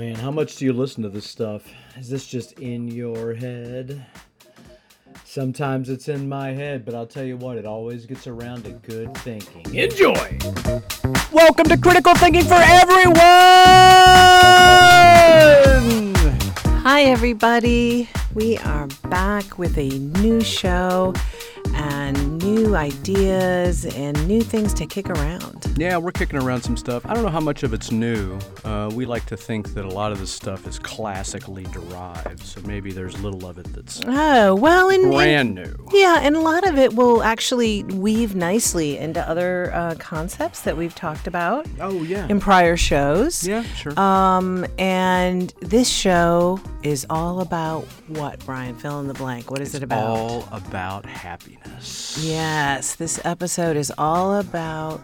man, 0.00 0.14
how 0.14 0.30
much 0.30 0.56
do 0.56 0.64
you 0.64 0.72
listen 0.72 1.02
to 1.02 1.10
this 1.10 1.28
stuff? 1.28 1.70
Is 1.98 2.08
this 2.08 2.26
just 2.26 2.52
in 2.52 2.88
your 2.88 3.34
head? 3.34 4.06
Sometimes 5.24 5.90
it's 5.90 6.08
in 6.08 6.26
my 6.26 6.52
head, 6.52 6.86
but 6.86 6.94
I'll 6.94 7.06
tell 7.06 7.22
you 7.22 7.36
what, 7.36 7.58
it 7.58 7.66
always 7.66 8.06
gets 8.06 8.26
around 8.26 8.64
to 8.64 8.70
good 8.70 9.14
thinking. 9.18 9.74
Enjoy! 9.74 10.38
Welcome 11.30 11.66
to 11.66 11.76
Critical 11.76 12.14
Thinking 12.14 12.44
for 12.44 12.54
Everyone! 12.54 13.14
Hi, 16.82 17.02
everybody. 17.02 18.08
We 18.32 18.56
are 18.56 18.88
back 19.10 19.58
with 19.58 19.76
a 19.76 19.90
new 19.90 20.40
show 20.40 21.12
and 21.74 22.38
new 22.42 22.74
ideas 22.74 23.84
and 23.84 24.26
new 24.26 24.40
things 24.40 24.72
to 24.74 24.86
kick 24.86 25.10
around. 25.10 25.59
Yeah, 25.76 25.96
we're 25.96 26.10
kicking 26.12 26.38
around 26.38 26.60
some 26.62 26.76
stuff. 26.76 27.06
I 27.06 27.14
don't 27.14 27.22
know 27.22 27.30
how 27.30 27.40
much 27.40 27.62
of 27.62 27.72
it's 27.72 27.90
new. 27.90 28.38
Uh, 28.64 28.90
we 28.92 29.06
like 29.06 29.24
to 29.26 29.36
think 29.36 29.72
that 29.74 29.84
a 29.86 29.88
lot 29.88 30.12
of 30.12 30.18
this 30.20 30.30
stuff 30.30 30.66
is 30.66 30.78
classically 30.78 31.62
derived, 31.64 32.40
so 32.40 32.60
maybe 32.62 32.92
there's 32.92 33.18
little 33.22 33.46
of 33.46 33.56
it 33.56 33.72
that's 33.72 34.00
Oh, 34.06 34.54
well, 34.56 34.90
and, 34.90 35.04
and- 35.04 35.12
brand 35.12 35.54
new. 35.54 35.74
yeah, 35.92 36.18
and 36.22 36.36
a 36.36 36.40
lot 36.40 36.68
of 36.68 36.76
it 36.76 36.92
will 36.94 37.22
actually 37.22 37.84
weave 37.84 38.34
nicely 38.34 38.98
into 38.98 39.26
other 39.26 39.72
uh, 39.72 39.94
concepts 39.98 40.60
that 40.62 40.76
we've 40.76 40.94
talked 40.94 41.26
about 41.26 41.66
Oh, 41.80 42.02
yeah. 42.02 42.26
in 42.28 42.40
prior 42.40 42.76
shows. 42.76 43.46
Yeah, 43.48 43.62
sure. 43.62 43.98
Um, 43.98 44.66
and 44.78 45.54
this 45.60 45.88
show 45.88 46.60
is 46.82 47.06
all 47.08 47.40
about 47.40 47.84
what, 48.08 48.44
Brian? 48.44 48.74
Fill 48.76 49.00
in 49.00 49.06
the 49.08 49.14
blank. 49.14 49.50
What 49.50 49.60
is 49.60 49.74
it 49.74 49.82
about? 49.82 50.04
All 50.04 50.48
about 50.52 51.06
happiness. 51.06 52.18
Yes, 52.22 52.96
this 52.96 53.18
episode 53.24 53.76
is 53.78 53.90
all 53.96 54.34
about. 54.40 55.00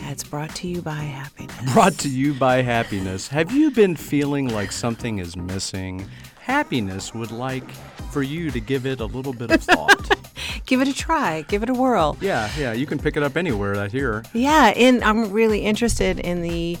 It's 0.00 0.24
brought 0.24 0.54
to 0.56 0.68
you 0.68 0.82
by 0.82 0.94
happiness. 0.94 1.72
Brought 1.72 1.94
to 1.98 2.08
you 2.08 2.34
by 2.34 2.62
happiness. 2.62 3.28
Have 3.28 3.52
you 3.52 3.70
been 3.70 3.96
feeling 3.96 4.48
like 4.48 4.72
something 4.72 5.18
is 5.18 5.36
missing? 5.36 6.08
Happiness 6.40 7.14
would 7.14 7.30
like 7.30 7.68
for 8.10 8.22
you 8.22 8.50
to 8.50 8.60
give 8.60 8.86
it 8.86 9.00
a 9.00 9.06
little 9.06 9.32
bit 9.32 9.50
of 9.50 9.62
thought. 9.62 10.18
Give 10.66 10.80
it 10.80 10.88
a 10.88 10.92
try. 10.94 11.42
Give 11.42 11.62
it 11.62 11.70
a 11.70 11.74
whirl. 11.74 12.16
yeah, 12.20 12.50
yeah, 12.58 12.72
you 12.72 12.86
can 12.86 12.98
pick 12.98 13.16
it 13.16 13.22
up 13.22 13.36
anywhere 13.36 13.76
out 13.76 13.92
here. 13.92 14.24
Yeah, 14.32 14.72
and 14.76 15.02
I'm 15.04 15.30
really 15.30 15.60
interested 15.60 16.18
in 16.20 16.42
the. 16.42 16.76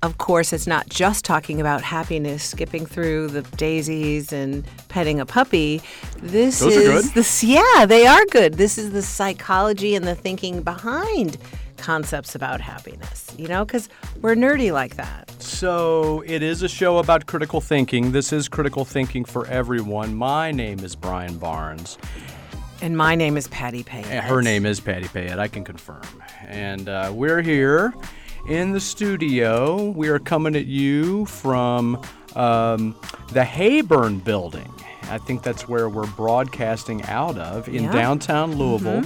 Of 0.00 0.16
course, 0.18 0.52
it's 0.52 0.68
not 0.68 0.88
just 0.88 1.24
talking 1.24 1.60
about 1.60 1.82
happiness, 1.82 2.44
skipping 2.44 2.86
through 2.86 3.28
the 3.28 3.42
daisies 3.56 4.32
and 4.32 4.64
petting 4.88 5.18
a 5.18 5.26
puppy. 5.26 5.82
This 6.18 6.60
Those 6.60 6.76
are 6.76 6.80
is 6.80 7.04
good. 7.06 7.14
this. 7.14 7.42
Yeah, 7.42 7.84
they 7.84 8.06
are 8.06 8.24
good. 8.26 8.54
This 8.54 8.78
is 8.78 8.92
the 8.92 9.02
psychology 9.02 9.96
and 9.96 10.06
the 10.06 10.14
thinking 10.14 10.62
behind 10.62 11.36
concepts 11.78 12.34
about 12.34 12.60
happiness. 12.60 13.32
You 13.38 13.48
know, 13.48 13.64
because 13.64 13.88
we're 14.20 14.34
nerdy 14.34 14.72
like 14.72 14.96
that. 14.96 15.30
So, 15.40 16.22
it 16.26 16.42
is 16.42 16.62
a 16.62 16.68
show 16.68 16.98
about 16.98 17.26
critical 17.26 17.60
thinking. 17.60 18.12
This 18.12 18.32
is 18.32 18.48
critical 18.48 18.84
thinking 18.84 19.24
for 19.24 19.46
everyone. 19.46 20.14
My 20.14 20.50
name 20.52 20.80
is 20.80 20.94
Brian 20.96 21.38
Barnes. 21.38 21.96
And 22.80 22.96
my 22.96 23.14
name 23.16 23.36
is 23.36 23.48
Patty 23.48 23.82
Payette. 23.82 24.06
And 24.06 24.24
Her 24.24 24.40
name 24.42 24.64
is 24.64 24.78
Patty 24.78 25.08
Payette, 25.08 25.38
I 25.40 25.48
can 25.48 25.64
confirm. 25.64 26.02
And 26.46 26.88
uh, 26.88 27.10
we're 27.12 27.42
here 27.42 27.92
in 28.48 28.72
the 28.72 28.78
studio. 28.80 29.86
We 29.90 30.08
are 30.08 30.20
coming 30.20 30.54
at 30.54 30.66
you 30.66 31.26
from 31.26 32.00
um, 32.36 32.94
the 33.32 33.40
Hayburn 33.42 34.22
building. 34.22 34.72
I 35.10 35.18
think 35.18 35.42
that's 35.42 35.66
where 35.66 35.88
we're 35.88 36.06
broadcasting 36.06 37.02
out 37.04 37.36
of 37.38 37.66
in 37.68 37.84
Yeah. 37.84 37.92
downtown 37.92 38.54
Louisville. 38.56 39.02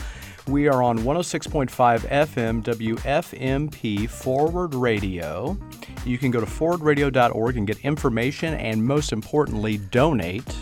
We 0.48 0.66
are 0.66 0.82
on 0.82 0.98
106.5 0.98 1.70
FM 2.00 2.62
WFMP 2.64 4.08
Forward 4.08 4.74
Radio. 4.74 5.56
You 6.04 6.18
can 6.18 6.32
go 6.32 6.40
to 6.40 6.46
forwardradio.org 6.46 7.56
and 7.56 7.66
get 7.66 7.78
information 7.80 8.54
and, 8.54 8.84
most 8.84 9.12
importantly, 9.12 9.78
donate 9.78 10.56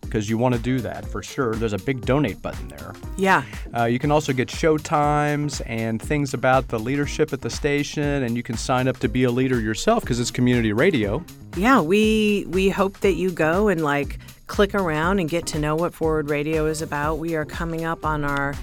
because 0.00 0.28
you 0.28 0.38
want 0.38 0.54
to 0.54 0.60
do 0.60 0.80
that 0.80 1.04
for 1.04 1.22
sure. 1.22 1.54
There's 1.54 1.74
a 1.74 1.78
big 1.78 2.00
donate 2.00 2.40
button 2.42 2.66
there. 2.68 2.94
Yeah. 3.16 3.44
Uh, 3.76 3.84
you 3.84 3.98
can 3.98 4.10
also 4.10 4.32
get 4.32 4.50
show 4.50 4.78
times 4.78 5.60
and 5.62 6.00
things 6.00 6.34
about 6.34 6.68
the 6.68 6.78
leadership 6.78 7.32
at 7.32 7.40
the 7.40 7.50
station, 7.50 8.24
and 8.24 8.36
you 8.36 8.42
can 8.42 8.56
sign 8.56 8.88
up 8.88 8.98
to 8.98 9.08
be 9.08 9.24
a 9.24 9.30
leader 9.30 9.60
yourself 9.60 10.02
because 10.02 10.18
it's 10.18 10.30
community 10.30 10.72
radio. 10.72 11.22
Yeah, 11.56 11.80
we 11.80 12.46
we 12.48 12.68
hope 12.68 13.00
that 13.00 13.12
you 13.12 13.30
go 13.30 13.68
and 13.68 13.84
like 13.84 14.18
click 14.46 14.74
around 14.74 15.18
and 15.18 15.28
get 15.28 15.46
to 15.46 15.58
know 15.58 15.76
what 15.76 15.94
Forward 15.94 16.30
Radio 16.30 16.66
is 16.66 16.82
about. 16.82 17.18
We 17.18 17.36
are 17.36 17.44
coming 17.44 17.84
up 17.84 18.04
on 18.04 18.24
our 18.24 18.54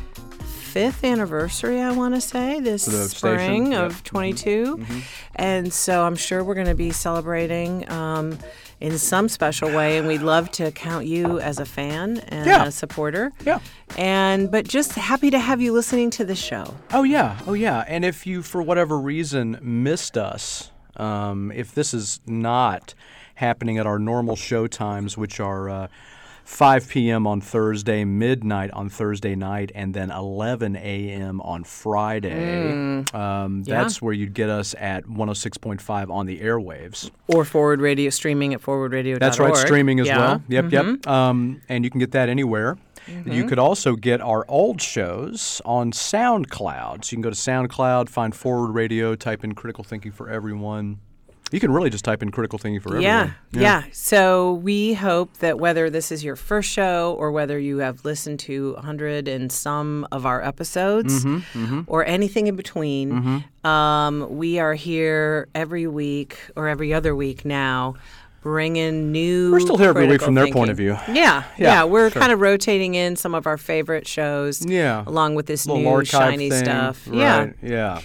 fifth 0.76 1.06
anniversary, 1.06 1.80
I 1.80 1.94
want 1.94 2.16
to 2.16 2.20
say, 2.22 2.60
this 2.60 2.84
the 2.84 3.08
spring 3.08 3.68
station, 3.68 3.72
yep. 3.72 3.84
of 3.86 4.04
22. 4.04 4.86
And 5.38 5.72
so 5.72 6.04
I'm 6.04 6.18
sure 6.18 6.44
we're 6.44 6.54
going 6.54 6.68
to 6.68 6.76
be 6.76 6.92
celebrating 6.92 7.90
um, 7.90 8.38
in 8.82 8.98
some 8.98 9.30
special 9.30 9.74
way, 9.74 9.98
and 9.98 10.06
we'd 10.06 10.22
love 10.22 10.52
to 10.52 10.74
count 10.74 11.06
you 11.06 11.40
as 11.40 11.60
a 11.60 11.66
fan 11.66 12.18
and 12.28 12.46
Yeah. 12.46 12.66
a 12.66 12.72
supporter. 12.72 13.32
Yeah. 13.46 13.60
And 13.98 14.52
but 14.52 14.68
just 14.68 14.92
happy 14.96 15.32
to 15.32 15.40
have 15.40 15.62
you 15.62 15.72
listening 15.72 16.10
to 16.10 16.26
the 16.26 16.36
show. 16.36 16.76
Oh 16.92 17.04
yeah, 17.04 17.40
oh 17.48 17.54
yeah. 17.54 17.86
And 17.88 18.04
if 18.04 18.28
you, 18.28 18.44
for 18.44 18.62
whatever 18.62 19.00
reason, 19.00 19.58
missed 19.62 20.18
us, 20.18 20.72
um, 20.98 21.54
if 21.54 21.74
this 21.74 21.94
is 21.94 22.20
not 22.28 22.94
happening 23.36 23.78
at 23.78 23.88
our 23.88 23.98
normal 23.98 24.36
show 24.36 24.68
times, 24.68 25.18
which 25.18 25.40
are 25.40 25.70
uh, 25.70 25.88
5 26.46 26.88
p.m. 26.90 27.26
on 27.26 27.42
Thursday, 27.42 28.06
midnight 28.06 28.70
on 28.72 28.88
Thursday 28.88 29.36
night, 29.36 29.72
and 29.74 29.94
then 29.96 30.12
11 30.12 30.76
a.m. 30.76 31.42
on 31.42 31.64
Friday, 31.64 33.04
um, 33.14 33.64
Yeah. 33.66 33.82
that's 33.82 34.00
where 34.02 34.14
you'd 34.14 34.34
get 34.36 34.50
us 34.50 34.76
at 34.80 35.06
106.5 35.08 36.10
on 36.12 36.28
the 36.28 36.40
airwaves. 36.42 37.10
Or 37.28 37.46
Forward 37.46 37.82
Radio 37.82 38.12
streaming 38.12 38.54
at 38.54 38.62
forwardradio.org. 38.62 39.20
That's 39.20 39.40
right, 39.40 39.58
streaming 39.58 40.00
as 40.00 40.08
Yeah. 40.08 40.18
well. 40.20 40.44
Yep, 40.48 40.72
yep. 40.72 41.08
Um, 41.08 41.62
and 41.68 41.84
you 41.84 41.90
can 41.90 42.00
get 42.00 42.12
that 42.12 42.30
anywhere. 42.30 42.78
You 43.26 43.46
could 43.46 43.60
also 43.60 43.96
get 43.96 44.20
our 44.22 44.46
old 44.48 44.82
shows 44.82 45.62
on 45.66 45.92
SoundCloud. 45.92 47.06
So 47.06 47.14
you 47.14 47.18
can 47.18 47.22
go 47.22 47.30
to 47.30 47.36
SoundCloud, 47.36 48.10
find 48.10 48.34
Forward 48.36 48.72
Radio, 48.72 49.16
type 49.16 49.44
in 49.44 49.54
Critical 49.54 49.84
Thinking 49.84 50.12
for 50.12 50.30
Everyone. 50.30 50.98
You 51.52 51.60
can 51.60 51.72
really 51.72 51.90
just 51.92 52.04
type 52.04 52.24
in 52.24 52.32
Critical 52.32 52.58
Thinking 52.60 52.80
for 52.82 53.00
Yeah, 53.00 53.20
Everyone. 53.22 53.40
yeah. 53.54 53.84
So 53.92 54.54
we 54.56 54.94
hope 54.94 55.38
that 55.38 55.60
whether 55.60 55.90
this 55.90 56.12
is 56.12 56.24
your 56.24 56.36
first 56.36 56.70
show 56.70 57.16
or 57.20 57.32
whether 57.32 57.58
you 57.60 57.78
have 57.78 58.04
listened 58.04 58.40
to 58.42 58.76
hundred 58.76 59.28
and 59.28 59.52
some 59.52 60.08
of 60.12 60.26
our 60.26 60.44
episodes 60.44 61.24
Mm-hmm, 61.24 61.82
or 61.88 62.04
anything 62.06 62.48
in 62.48 62.56
between, 62.56 63.44
um, 63.64 64.26
we 64.38 64.60
are 64.60 64.74
here 64.74 65.48
every 65.54 65.86
week 65.88 66.38
or 66.56 66.68
every 66.68 66.94
other 66.94 67.16
week 67.16 67.46
now. 67.46 67.94
Bringing 68.42 69.12
new. 69.12 69.52
We're 69.52 69.60
still 69.60 69.78
here 69.78 69.90
every 69.90 70.06
week 70.06 70.22
from 70.22 70.36
their 70.36 70.48
point 70.52 70.70
of 70.70 70.78
view. 70.78 70.92
Yeah, 71.08 71.14
Yeah, 71.14 71.44
yeah. 71.58 71.84
we're 71.86 72.12
sure. 72.12 72.20
kind 72.20 72.32
of 72.32 72.40
rotating 72.42 72.94
in 72.94 73.16
some 73.16 73.34
of 73.34 73.48
our 73.48 73.58
favorite 73.58 74.08
shows. 74.08 74.64
Yeah. 74.64 75.04
along 75.08 75.34
with 75.34 75.48
this 75.48 75.66
new 75.66 76.06
shiny 76.06 76.52
thing. 76.52 76.64
stuff. 76.64 77.08
Right, 77.08 77.18
yeah. 77.18 77.48
yeah. 77.64 78.02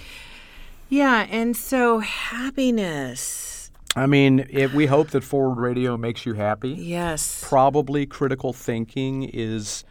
Yeah, 0.90 1.26
and 1.30 1.56
so 1.56 2.00
happiness. 2.00 3.70
I 3.96 4.06
mean, 4.06 4.46
it, 4.50 4.72
we 4.72 4.86
hope 4.86 5.10
that 5.10 5.24
Forward 5.24 5.60
Radio 5.60 5.96
makes 5.96 6.26
you 6.26 6.34
happy. 6.34 6.70
Yes. 6.70 7.42
Probably 7.44 8.06
critical 8.06 8.52
thinking 8.52 9.22
is 9.22 9.84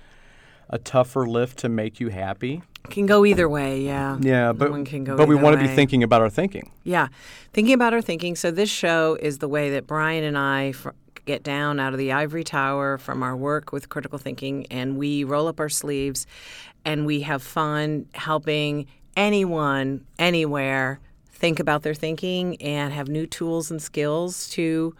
a 0.69 0.77
tougher 0.77 1.25
lift 1.25 1.59
to 1.59 1.69
make 1.69 1.99
you 1.99 2.09
happy. 2.09 2.61
Can 2.89 3.05
go 3.05 3.25
either 3.25 3.47
way, 3.47 3.81
yeah. 3.81 4.17
Yeah, 4.19 4.53
but, 4.53 4.71
One 4.71 4.85
can 4.85 5.03
go 5.03 5.17
but 5.17 5.27
we 5.27 5.35
want 5.35 5.59
to 5.59 5.61
be 5.65 5.73
thinking 5.73 6.03
about 6.03 6.21
our 6.21 6.29
thinking. 6.29 6.71
Yeah, 6.83 7.07
thinking 7.53 7.73
about 7.73 7.93
our 7.93 8.01
thinking. 8.01 8.35
So 8.35 8.51
this 8.51 8.69
show 8.69 9.17
is 9.21 9.39
the 9.39 9.47
way 9.47 9.69
that 9.71 9.87
Brian 9.87 10.23
and 10.23 10.37
I 10.37 10.73
fr- 10.73 10.89
get 11.25 11.43
down 11.43 11.79
out 11.79 11.93
of 11.93 11.99
the 11.99 12.11
ivory 12.11 12.43
tower 12.43 12.97
from 12.97 13.21
our 13.21 13.35
work 13.35 13.71
with 13.71 13.89
critical 13.89 14.17
thinking, 14.17 14.65
and 14.71 14.97
we 14.97 15.23
roll 15.23 15.47
up 15.47 15.59
our 15.59 15.69
sleeves, 15.69 16.25
and 16.85 17.05
we 17.05 17.21
have 17.21 17.43
fun 17.43 18.07
helping 18.13 18.87
anyone, 19.19 20.05
anywhere, 20.17 20.99
think 21.29 21.59
about 21.59 21.83
their 21.83 21.93
thinking 21.93 22.55
and 22.61 22.93
have 22.93 23.09
new 23.09 23.27
tools 23.27 23.69
and 23.69 23.81
skills 23.81 24.47
to 24.49 24.95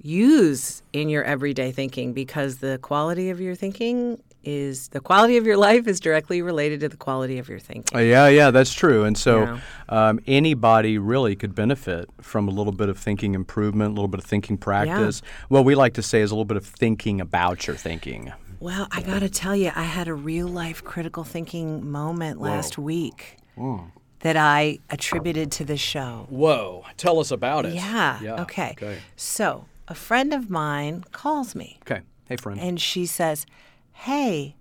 use 0.00 0.82
in 0.92 1.08
your 1.08 1.22
everyday 1.24 1.70
thinking 1.70 2.12
because 2.12 2.58
the 2.58 2.78
quality 2.78 3.30
of 3.30 3.40
your 3.40 3.54
thinking 3.54 4.20
is 4.44 4.88
the 4.88 5.00
quality 5.00 5.38
of 5.38 5.46
your 5.46 5.56
life 5.56 5.86
is 5.86 6.00
directly 6.00 6.42
related 6.42 6.80
to 6.80 6.88
the 6.88 6.96
quality 6.98 7.38
of 7.38 7.48
your 7.48 7.58
thinking. 7.58 7.96
Uh, 7.96 8.00
yeah, 8.02 8.28
yeah, 8.28 8.50
that's 8.50 8.74
true. 8.74 9.04
And 9.04 9.16
so 9.16 9.44
Yeah. 9.44 9.60
um, 9.88 10.20
anybody 10.26 10.98
really 10.98 11.34
could 11.34 11.54
benefit 11.54 12.10
from 12.20 12.46
a 12.48 12.50
little 12.50 12.72
bit 12.72 12.90
of 12.90 12.98
thinking 12.98 13.34
improvement, 13.34 13.92
a 13.92 13.94
little 13.94 14.08
bit 14.08 14.20
of 14.20 14.26
thinking 14.26 14.58
practice. 14.58 15.22
What 15.48 15.64
we 15.64 15.74
like 15.74 15.94
to 15.94 16.02
say 16.02 16.20
is 16.20 16.30
a 16.30 16.34
little 16.34 16.44
bit 16.44 16.58
of 16.58 16.66
thinking 16.66 17.20
about 17.22 17.66
your 17.66 17.76
thinking. 17.76 18.32
Well, 18.60 18.88
I 18.90 19.02
got 19.02 19.20
to 19.20 19.28
tell 19.28 19.54
you, 19.54 19.70
I 19.74 19.82
had 19.84 20.08
a 20.08 20.14
real 20.14 20.48
life 20.48 20.82
critical 20.84 21.24
thinking 21.24 21.90
moment 21.90 22.40
last 22.40 22.78
week 22.78 23.36
hmm. 23.56 23.78
that 24.20 24.36
I 24.36 24.78
attributed 24.90 25.52
to 25.52 25.64
the 25.64 25.76
show. 25.76 26.26
Whoa, 26.30 26.84
tell 26.96 27.18
us 27.20 27.30
about 27.30 27.66
it. 27.66 27.74
Yeah. 27.74 28.20
Yeah, 28.22 28.42
Okay. 28.42 28.74
okay. 28.76 28.98
So, 29.16 29.66
a 29.88 29.94
friend 29.94 30.32
of 30.32 30.48
mine 30.50 31.04
calls 31.12 31.54
me 31.54 31.78
Okay. 31.82 32.00
Hey, 32.28 32.36
friend. 32.36 32.58
and 32.60 32.80
she 32.80 33.04
says, 33.06 33.44
Hey, 33.92 34.56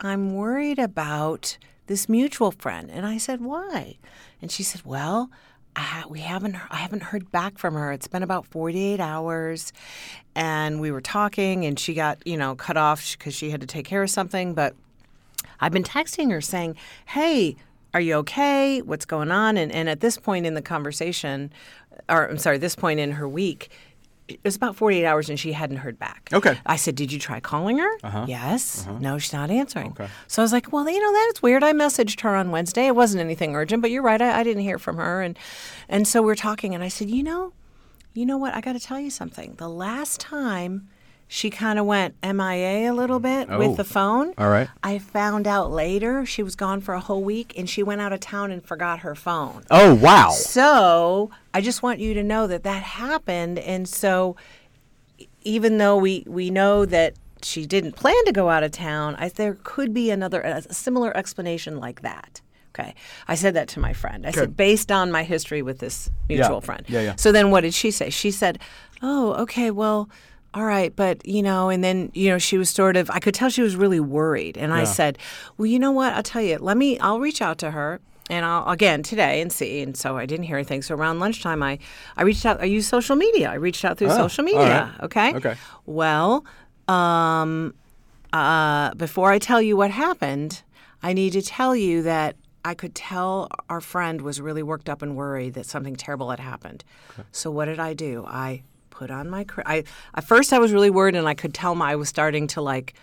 I'm 0.00 0.34
worried 0.34 0.78
about 0.78 1.58
this 1.88 2.08
mutual 2.08 2.52
friend. 2.52 2.90
And 2.90 3.04
I 3.04 3.18
said, 3.18 3.40
Why? 3.40 3.96
And 4.40 4.52
she 4.52 4.62
said, 4.62 4.82
Well, 4.84 5.30
We 6.08 6.20
haven't 6.20 6.56
I 6.70 6.76
haven't 6.76 7.02
heard 7.02 7.30
back 7.30 7.58
from 7.58 7.74
her. 7.74 7.92
It's 7.92 8.08
been 8.08 8.22
about 8.22 8.46
48 8.46 9.00
hours 9.00 9.72
and 10.34 10.80
we 10.80 10.90
were 10.90 11.00
talking 11.00 11.66
and 11.66 11.78
she 11.78 11.94
got, 11.94 12.18
you 12.26 12.36
know, 12.36 12.54
cut 12.54 12.76
off 12.76 13.16
cuz 13.18 13.34
she 13.34 13.50
had 13.50 13.60
to 13.60 13.66
take 13.66 13.86
care 13.86 14.02
of 14.02 14.10
something, 14.10 14.54
but 14.54 14.74
I've 15.60 15.72
been 15.72 15.84
texting 15.84 16.30
her 16.30 16.40
saying, 16.40 16.76
"Hey, 17.06 17.56
are 17.92 18.00
you 18.00 18.14
okay? 18.16 18.80
What's 18.80 19.04
going 19.04 19.30
on?" 19.30 19.56
And 19.56 19.70
and 19.72 19.88
at 19.88 20.00
this 20.00 20.16
point 20.16 20.46
in 20.46 20.54
the 20.54 20.62
conversation 20.62 21.50
or 22.08 22.28
I'm 22.28 22.38
sorry, 22.38 22.58
this 22.58 22.76
point 22.76 23.00
in 23.00 23.12
her 23.12 23.28
week, 23.28 23.70
it 24.28 24.40
was 24.44 24.56
about 24.56 24.76
48 24.76 25.04
hours 25.06 25.28
and 25.30 25.40
she 25.40 25.52
hadn't 25.52 25.78
heard 25.78 25.98
back. 25.98 26.28
Okay. 26.32 26.58
I 26.66 26.76
said, 26.76 26.94
Did 26.94 27.10
you 27.12 27.18
try 27.18 27.40
calling 27.40 27.78
her? 27.78 27.90
Uh-huh. 28.04 28.26
Yes. 28.28 28.86
Uh-huh. 28.86 28.98
No, 29.00 29.18
she's 29.18 29.32
not 29.32 29.50
answering. 29.50 29.92
Okay. 29.92 30.08
So 30.26 30.42
I 30.42 30.44
was 30.44 30.52
like, 30.52 30.72
Well, 30.72 30.88
you 30.88 31.00
know, 31.00 31.12
that's 31.26 31.42
weird. 31.42 31.64
I 31.64 31.72
messaged 31.72 32.20
her 32.20 32.34
on 32.36 32.50
Wednesday. 32.50 32.86
It 32.86 32.94
wasn't 32.94 33.20
anything 33.20 33.56
urgent, 33.56 33.82
but 33.82 33.90
you're 33.90 34.02
right. 34.02 34.20
I, 34.20 34.40
I 34.40 34.42
didn't 34.42 34.62
hear 34.62 34.78
from 34.78 34.96
her. 34.96 35.22
And, 35.22 35.38
and 35.88 36.06
so 36.06 36.22
we're 36.22 36.34
talking, 36.34 36.74
and 36.74 36.84
I 36.84 36.88
said, 36.88 37.10
You 37.10 37.22
know, 37.22 37.52
you 38.14 38.26
know 38.26 38.36
what? 38.36 38.54
I 38.54 38.60
got 38.60 38.74
to 38.74 38.80
tell 38.80 39.00
you 39.00 39.10
something. 39.10 39.54
The 39.58 39.68
last 39.68 40.20
time 40.20 40.88
she 41.30 41.50
kind 41.50 41.78
of 41.78 41.84
went 41.84 42.14
MIA 42.22 42.90
a 42.90 42.94
little 42.94 43.20
bit 43.20 43.48
Oh. 43.50 43.58
with 43.58 43.76
the 43.76 43.84
phone. 43.84 44.32
All 44.38 44.48
right. 44.48 44.66
I 44.82 44.98
found 44.98 45.46
out 45.46 45.70
later 45.70 46.24
she 46.24 46.42
was 46.42 46.56
gone 46.56 46.80
for 46.80 46.94
a 46.94 47.00
whole 47.00 47.22
week 47.22 47.52
and 47.58 47.68
she 47.68 47.82
went 47.82 48.00
out 48.00 48.14
of 48.14 48.20
town 48.20 48.50
and 48.50 48.64
forgot 48.64 49.00
her 49.00 49.14
phone. 49.14 49.62
Oh 49.70 49.94
wow. 49.94 50.30
So 50.30 51.30
I 51.52 51.60
just 51.60 51.82
want 51.82 51.98
you 51.98 52.14
to 52.14 52.22
know 52.22 52.46
that 52.46 52.62
that 52.62 52.82
happened, 52.82 53.58
and 53.58 53.86
so 53.86 54.36
even 55.42 55.78
though 55.78 55.96
we 55.96 56.24
we 56.26 56.50
know 56.50 56.84
that 56.86 57.14
she 57.42 57.66
didn't 57.66 57.92
plan 57.92 58.24
to 58.24 58.32
go 58.32 58.48
out 58.48 58.62
of 58.64 58.72
town, 58.72 59.14
I, 59.18 59.28
there 59.28 59.56
could 59.62 59.94
be 59.94 60.10
another 60.10 60.40
a 60.40 60.62
similar 60.74 61.16
explanation 61.16 61.78
like 61.78 62.02
that. 62.02 62.40
Okay, 62.74 62.94
I 63.26 63.34
said 63.34 63.54
that 63.54 63.68
to 63.68 63.80
my 63.80 63.92
friend. 63.92 64.26
I 64.26 64.30
said 64.30 64.56
based 64.56 64.92
on 64.92 65.10
my 65.10 65.24
history 65.24 65.62
with 65.62 65.78
this 65.78 66.10
mutual 66.28 66.60
friend. 66.60 66.84
Yeah, 66.88 67.00
yeah. 67.02 67.16
So 67.16 67.32
then 67.32 67.50
what 67.50 67.62
did 67.62 67.74
she 67.74 67.90
say? 67.90 68.10
She 68.10 68.30
said, 68.30 68.58
"Oh, 69.02 69.34
okay, 69.42 69.70
well." 69.70 70.08
All 70.58 70.64
right, 70.64 70.94
but 70.96 71.24
you 71.24 71.40
know, 71.40 71.68
and 71.68 71.84
then 71.84 72.10
you 72.14 72.30
know, 72.30 72.38
she 72.38 72.58
was 72.58 72.68
sort 72.68 72.96
of. 72.96 73.08
I 73.10 73.20
could 73.20 73.32
tell 73.32 73.48
she 73.48 73.62
was 73.62 73.76
really 73.76 74.00
worried, 74.00 74.56
and 74.56 74.74
I 74.74 74.82
said, 74.82 75.16
"Well, 75.56 75.66
you 75.66 75.78
know 75.78 75.92
what? 75.92 76.12
I'll 76.14 76.22
tell 76.24 76.42
you. 76.42 76.58
Let 76.58 76.76
me. 76.76 76.98
I'll 76.98 77.20
reach 77.20 77.40
out 77.40 77.58
to 77.58 77.70
her, 77.70 78.00
and 78.28 78.44
I'll 78.44 78.68
again 78.68 79.04
today 79.04 79.40
and 79.40 79.52
see. 79.52 79.82
And 79.82 79.96
so 79.96 80.16
I 80.16 80.26
didn't 80.26 80.46
hear 80.46 80.56
anything. 80.56 80.82
So 80.82 80.96
around 80.96 81.20
lunchtime, 81.20 81.62
I, 81.62 81.78
I 82.16 82.24
reached 82.24 82.44
out. 82.44 82.60
I 82.60 82.64
used 82.64 82.88
social 82.88 83.14
media. 83.14 83.50
I 83.50 83.54
reached 83.54 83.84
out 83.84 83.98
through 83.98 84.10
social 84.10 84.44
Oh, 84.48 84.52
all 84.52 84.58
media. 84.58 84.92
right. 84.98 85.04
Okay. 85.04 85.34
Okay. 85.36 85.54
Well, 85.86 86.44
um, 86.88 87.72
uh, 88.32 88.94
before 88.94 89.30
I 89.30 89.38
tell 89.38 89.62
you 89.62 89.76
what 89.76 89.92
happened, 89.92 90.62
I 91.04 91.12
need 91.12 91.34
to 91.34 91.42
tell 91.42 91.76
you 91.76 92.02
that 92.02 92.34
I 92.64 92.74
could 92.74 92.96
tell 92.96 93.48
our 93.70 93.80
friend 93.80 94.22
was 94.22 94.40
really 94.40 94.64
worked 94.64 94.88
up 94.88 95.02
and 95.02 95.14
worried 95.16 95.54
that 95.54 95.66
something 95.66 95.94
terrible 95.94 96.30
had 96.30 96.40
happened. 96.40 96.82
Okay. 97.12 97.22
So 97.30 97.48
what 97.52 97.66
did 97.66 97.78
I 97.78 97.94
do? 97.94 98.24
I 98.26 98.62
put 98.98 99.10
on 99.12 99.30
my. 99.30 99.44
cr- 99.44 99.62
I 99.64 99.84
at 100.14 100.24
first 100.24 100.52
I 100.52 100.58
was 100.58 100.72
really 100.72 100.90
worried, 100.90 101.14
and 101.14 101.28
I 101.28 101.34
could 101.34 101.54
tell 101.54 101.74
my 101.74 101.92
I 101.92 101.96
was 101.96 102.08
starting 102.08 102.46
to 102.48 102.60
like 102.60 102.94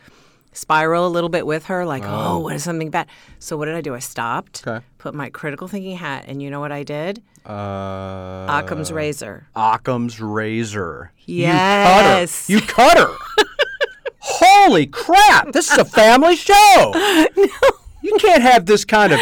spiral 0.51 1.07
a 1.07 1.09
little 1.15 1.29
bit 1.29 1.45
with 1.45 1.65
her, 1.65 1.85
like, 1.85 2.03
oh, 2.05 2.39
what 2.39 2.55
is 2.55 2.63
something 2.63 2.89
bad? 2.89 3.07
So 3.39 3.57
what 3.57 3.65
did 3.65 3.75
I 3.75 3.81
do? 3.81 3.93
I 3.95 3.99
stopped, 3.99 4.63
Okay. 4.67 4.85
put 4.97 5.13
my 5.13 5.29
critical 5.29 5.67
thinking 5.67 5.97
hat, 5.97 6.25
and 6.27 6.41
you 6.41 6.49
know 6.49 6.59
what 6.59 6.71
I 6.71 6.83
did? 6.83 7.21
Uh, 7.45 8.45
Occam's 8.49 8.91
razor. 8.91 9.47
Occam's 9.55 10.19
razor. 10.21 11.11
Yes. 11.25 12.49
You 12.49 12.61
cut 12.61 12.97
her. 12.97 13.07
You 13.07 13.15
cut 13.15 13.47
her. 13.47 13.55
Holy 14.19 14.87
crap! 14.87 15.51
This 15.53 15.71
is 15.71 15.77
a 15.77 15.85
family 15.85 16.35
show. 16.35 16.91
no. 17.37 17.47
You 18.01 18.17
can't 18.19 18.41
have 18.41 18.65
this 18.65 18.83
kind 18.83 19.13
of. 19.13 19.19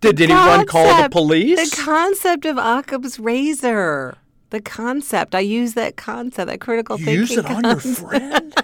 Did 0.00 0.20
anyone 0.20 0.66
call 0.66 1.02
the 1.02 1.08
police? 1.08 1.70
The 1.70 1.82
concept 1.82 2.44
of 2.44 2.58
Occam's 2.58 3.18
razor. 3.18 4.18
The 4.54 4.60
concept. 4.60 5.34
I 5.34 5.40
use 5.40 5.74
that 5.74 5.96
concept, 5.96 6.46
that 6.48 6.60
critical 6.60 6.96
You 6.96 7.04
thinking. 7.06 7.20
use 7.22 7.30
it 7.32 7.44
on 7.46 7.64
your 7.64 7.80
friend? 7.80 8.54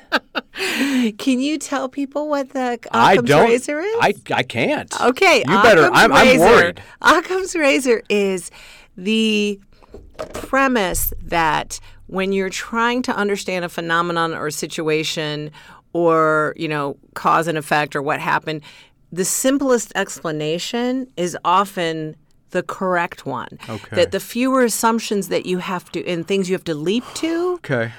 Can 1.19 1.41
you 1.41 1.59
tell 1.59 1.89
people 1.89 2.29
what 2.29 2.51
the 2.51 2.79
I 2.93 3.15
Occam's 3.15 3.29
don't. 3.29 3.49
razor 3.49 3.81
is? 3.81 3.97
I, 4.01 4.15
I 4.33 4.43
can't. 4.45 5.01
okay. 5.01 5.39
You 5.41 5.63
better. 5.63 5.91
I'm, 5.93 6.13
I'm 6.13 6.29
razor. 6.29 6.45
worried. 6.45 6.83
Occam's 7.03 7.57
razor 7.57 8.03
is 8.09 8.53
the 8.97 9.59
premise 10.33 11.13
that 11.23 11.81
when 12.07 12.31
you're 12.31 12.51
trying 12.51 13.03
to 13.03 13.13
understand 13.17 13.65
a 13.65 13.69
phenomenon 13.69 14.33
or 14.33 14.49
situation 14.53 15.51
or, 15.93 16.55
you 16.57 16.69
know, 16.69 16.97
cause 17.15 17.49
and 17.49 17.59
effect 17.59 17.97
or 17.97 18.03
what 18.03 18.21
happened, 18.21 18.63
the 19.11 19.25
simplest 19.25 19.91
explanation 19.97 21.09
is 21.17 21.37
often 21.45 22.15
the 22.51 22.63
correct 22.63 23.27
one. 23.27 23.59
Okay. 23.69 23.97
That 23.97 24.11
the 24.13 24.21
fewer 24.21 24.63
assumptions 24.65 25.29
that 25.29 25.47
you 25.47 25.59
have 25.59 25.91
to 25.93 26.07
and 26.07 26.27
things 26.27 26.49
you 26.49 26.55
have 26.55 26.65
to 26.65 26.75
leap 26.75 27.05
to, 27.15 27.55
Okay. 27.55 27.93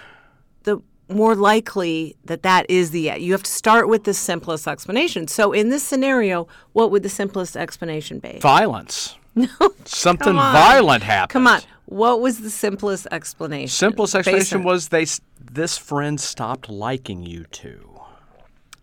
the 0.64 0.82
more 1.10 1.36
likely 1.36 2.16
that 2.26 2.44
that 2.44 2.70
is 2.70 2.92
the 2.92 3.12
you 3.18 3.32
have 3.34 3.44
to 3.44 3.52
start 3.52 3.88
with 3.90 4.04
the 4.06 4.14
simplest 4.14 4.68
explanation. 4.68 5.28
So 5.28 5.52
in 5.52 5.70
this 5.70 5.84
scenario, 5.84 6.48
what 6.74 6.92
would 6.92 7.04
the 7.04 7.10
simplest 7.10 7.56
explanation 7.58 8.20
be? 8.20 8.40
Violence. 8.40 9.18
No. 9.34 9.48
Something 9.86 10.34
violent 10.34 11.04
happened. 11.04 11.30
Come 11.32 11.48
on. 11.48 11.62
What 11.86 12.20
was 12.20 12.40
the 12.42 12.50
simplest 12.50 13.08
explanation? 13.12 13.70
Simplest 13.70 14.14
explanation 14.14 14.58
on- 14.58 14.64
was 14.66 14.90
they 14.90 15.06
this 15.40 15.78
friend 15.78 16.20
stopped 16.20 16.68
liking 16.70 17.24
you 17.24 17.46
two. 17.46 17.88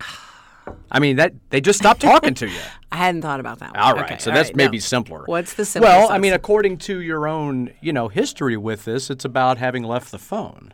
I 0.90 1.00
mean 1.00 1.16
that 1.16 1.32
they 1.50 1.60
just 1.60 1.78
stopped 1.78 2.00
talking 2.00 2.34
to 2.34 2.46
you. 2.48 2.60
I 2.90 2.96
hadn't 2.96 3.22
thought 3.22 3.40
about 3.40 3.58
that 3.58 3.72
one. 3.74 3.80
All 3.80 3.94
right, 3.94 4.04
Okay, 4.04 4.18
so 4.18 4.30
all 4.30 4.36
that's 4.36 4.48
right, 4.48 4.56
maybe 4.56 4.78
no. 4.78 4.80
simpler. 4.80 5.22
What's 5.26 5.54
the 5.54 5.64
simplest? 5.64 5.94
Well, 5.96 6.10
I 6.10 6.18
mean, 6.18 6.32
according 6.32 6.78
to 6.78 7.00
your 7.00 7.26
own, 7.28 7.70
you 7.80 7.92
know, 7.92 8.08
history 8.08 8.56
with 8.56 8.84
this, 8.86 9.10
it's 9.10 9.24
about 9.26 9.58
having 9.58 9.82
left 9.84 10.10
the 10.10 10.18
phone. 10.18 10.72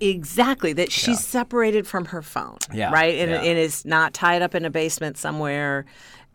exactly 0.00 0.72
that 0.74 0.92
she's 0.92 1.24
separated 1.24 1.86
from 1.86 2.06
her 2.06 2.22
phone. 2.22 2.58
Yeah, 2.72 2.92
Right, 2.92 3.18
and 3.18 3.30
yeah. 3.30 3.42
it 3.42 3.56
is 3.56 3.84
not 3.84 4.14
tied 4.14 4.40
up 4.42 4.54
in 4.54 4.64
a 4.64 4.70
basement 4.70 5.18
somewhere. 5.18 5.84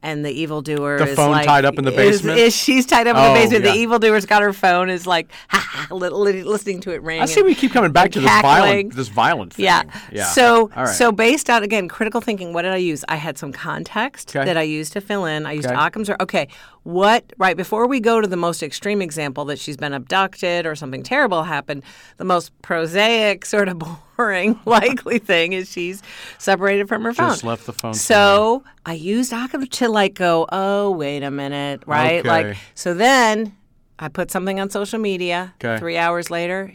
And 0.05 0.25
the 0.25 0.31
evildoer 0.31 0.97
The 0.99 1.05
is 1.11 1.15
phone 1.15 1.31
like, 1.31 1.45
tied 1.45 1.63
up 1.63 1.77
in 1.77 1.85
the 1.85 1.91
basement? 1.91 2.37
Is, 2.37 2.53
she's 2.53 2.85
tied 2.85 3.07
up 3.07 3.15
in 3.15 3.23
Oh, 3.23 3.29
the 3.33 3.39
basement? 3.39 3.63
yeah. 3.63 3.71
The 3.71 3.77
evildoer's 3.79 4.25
got 4.25 4.41
her 4.41 4.51
phone. 4.51 4.89
Is 4.89 5.07
like 5.07 5.31
ha, 5.47 5.65
ha, 5.89 5.95
li- 5.95 6.09
li- 6.09 6.43
listening 6.43 6.81
to 6.81 6.91
it 6.91 7.01
ring. 7.01 7.21
I 7.21 7.25
see 7.25 7.41
we 7.41 7.55
keep 7.55 7.71
coming 7.71 7.93
back 7.93 8.11
to 8.11 8.19
this 8.19 8.29
violent, 8.41 8.93
this 8.95 9.07
violent 9.07 9.53
thing. 9.53 9.63
Yeah. 9.63 9.83
yeah. 10.11 10.25
So 10.25 10.67
right. 10.75 10.89
so 10.89 11.13
based 11.13 11.49
on 11.49 11.63
again 11.63 11.87
critical 11.87 12.19
thinking, 12.19 12.51
what 12.51 12.63
did 12.63 12.73
I 12.73 12.77
use? 12.77 13.05
I 13.07 13.15
had 13.15 13.37
some 13.37 13.53
context 13.53 14.35
Okay. 14.35 14.43
that 14.45 14.57
I 14.57 14.63
used 14.63 14.91
to 14.91 14.99
fill 14.99 15.23
in. 15.23 15.45
I 15.45 15.53
used 15.53 15.67
Okay. 15.69 15.75
Occam's. 15.75 16.09
Okay, 16.19 16.49
what 16.83 17.31
right 17.37 17.55
before 17.55 17.87
we 17.87 18.01
go 18.01 18.19
to 18.19 18.27
the 18.27 18.35
most 18.35 18.61
extreme 18.61 19.01
example 19.01 19.45
that 19.45 19.57
she's 19.57 19.77
been 19.77 19.93
abducted 19.93 20.65
or 20.65 20.75
something 20.75 21.01
terrible 21.01 21.43
happened, 21.43 21.81
the 22.17 22.25
most 22.25 22.51
prosaic 22.61 23.45
sort 23.45 23.69
of 23.69 23.81
boring 24.15 24.59
likely 24.65 25.19
thing 25.19 25.53
is 25.53 25.71
she's 25.71 26.01
separated 26.37 26.87
from 26.87 27.03
her 27.03 27.13
phone. 27.13 27.29
Just 27.29 27.43
left 27.43 27.65
the 27.65 27.73
phone 27.73 27.93
So 27.93 28.63
I 28.85 28.93
used 28.93 29.33
Occam 29.33 29.65
to 29.65 29.89
like 29.89 30.13
go, 30.15 30.47
oh 30.51 30.91
wait 30.91 31.23
a 31.23 31.31
minute, 31.31 31.83
right? 31.85 32.19
Okay. 32.19 32.27
Like 32.29 32.57
so 32.75 32.93
then. 32.93 33.55
I 33.99 34.09
put 34.09 34.31
something 34.31 34.59
on 34.59 34.71
social 34.71 34.97
media. 34.97 35.53
Okay. 35.63 35.77
Three 35.77 35.97
hours 35.97 36.31
later, 36.31 36.73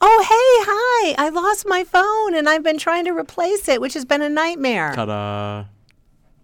oh 0.00 0.20
hey, 0.22 1.16
hi! 1.16 1.26
I 1.26 1.30
lost 1.30 1.66
my 1.66 1.82
phone 1.82 2.34
and 2.34 2.46
I've 2.48 2.62
been 2.62 2.78
trying 2.78 3.06
to 3.06 3.12
replace 3.12 3.68
it, 3.68 3.80
which 3.80 3.94
has 3.94 4.04
been 4.04 4.20
a 4.20 4.28
nightmare. 4.28 4.92
Ta-da. 4.94 5.64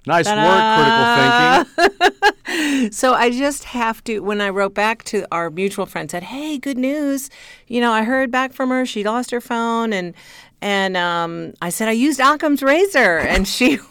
Nice 0.07 0.27
work, 0.27 1.65
critical 1.67 1.95
thinking. 1.97 2.91
So 2.93 3.15
I 3.15 3.31
just 3.31 3.65
have 3.65 4.05
to. 4.05 4.21
When 4.21 4.41
I 4.41 4.51
wrote 4.51 4.75
back 4.75 5.03
to 5.05 5.27
our 5.33 5.51
mutual 5.51 5.87
friend, 5.87 6.11
said, 6.11 6.23
"Hey, 6.23 6.59
good 6.59 6.79
news! 6.79 7.31
You 7.67 7.81
know, 7.81 7.91
I 7.91 8.05
heard 8.05 8.31
back 8.31 8.53
from 8.53 8.69
her. 8.71 8.87
She 8.87 9.03
lost 9.03 9.31
her 9.33 9.41
phone, 9.41 9.93
and 9.93 10.15
and 10.61 10.97
um, 10.97 11.55
I 11.61 11.71
said 11.71 11.89
I 11.89 11.93
used 11.93 12.21
Occam's 12.21 12.63
razor, 12.63 13.19
and 13.19 13.49
she." 13.49 13.79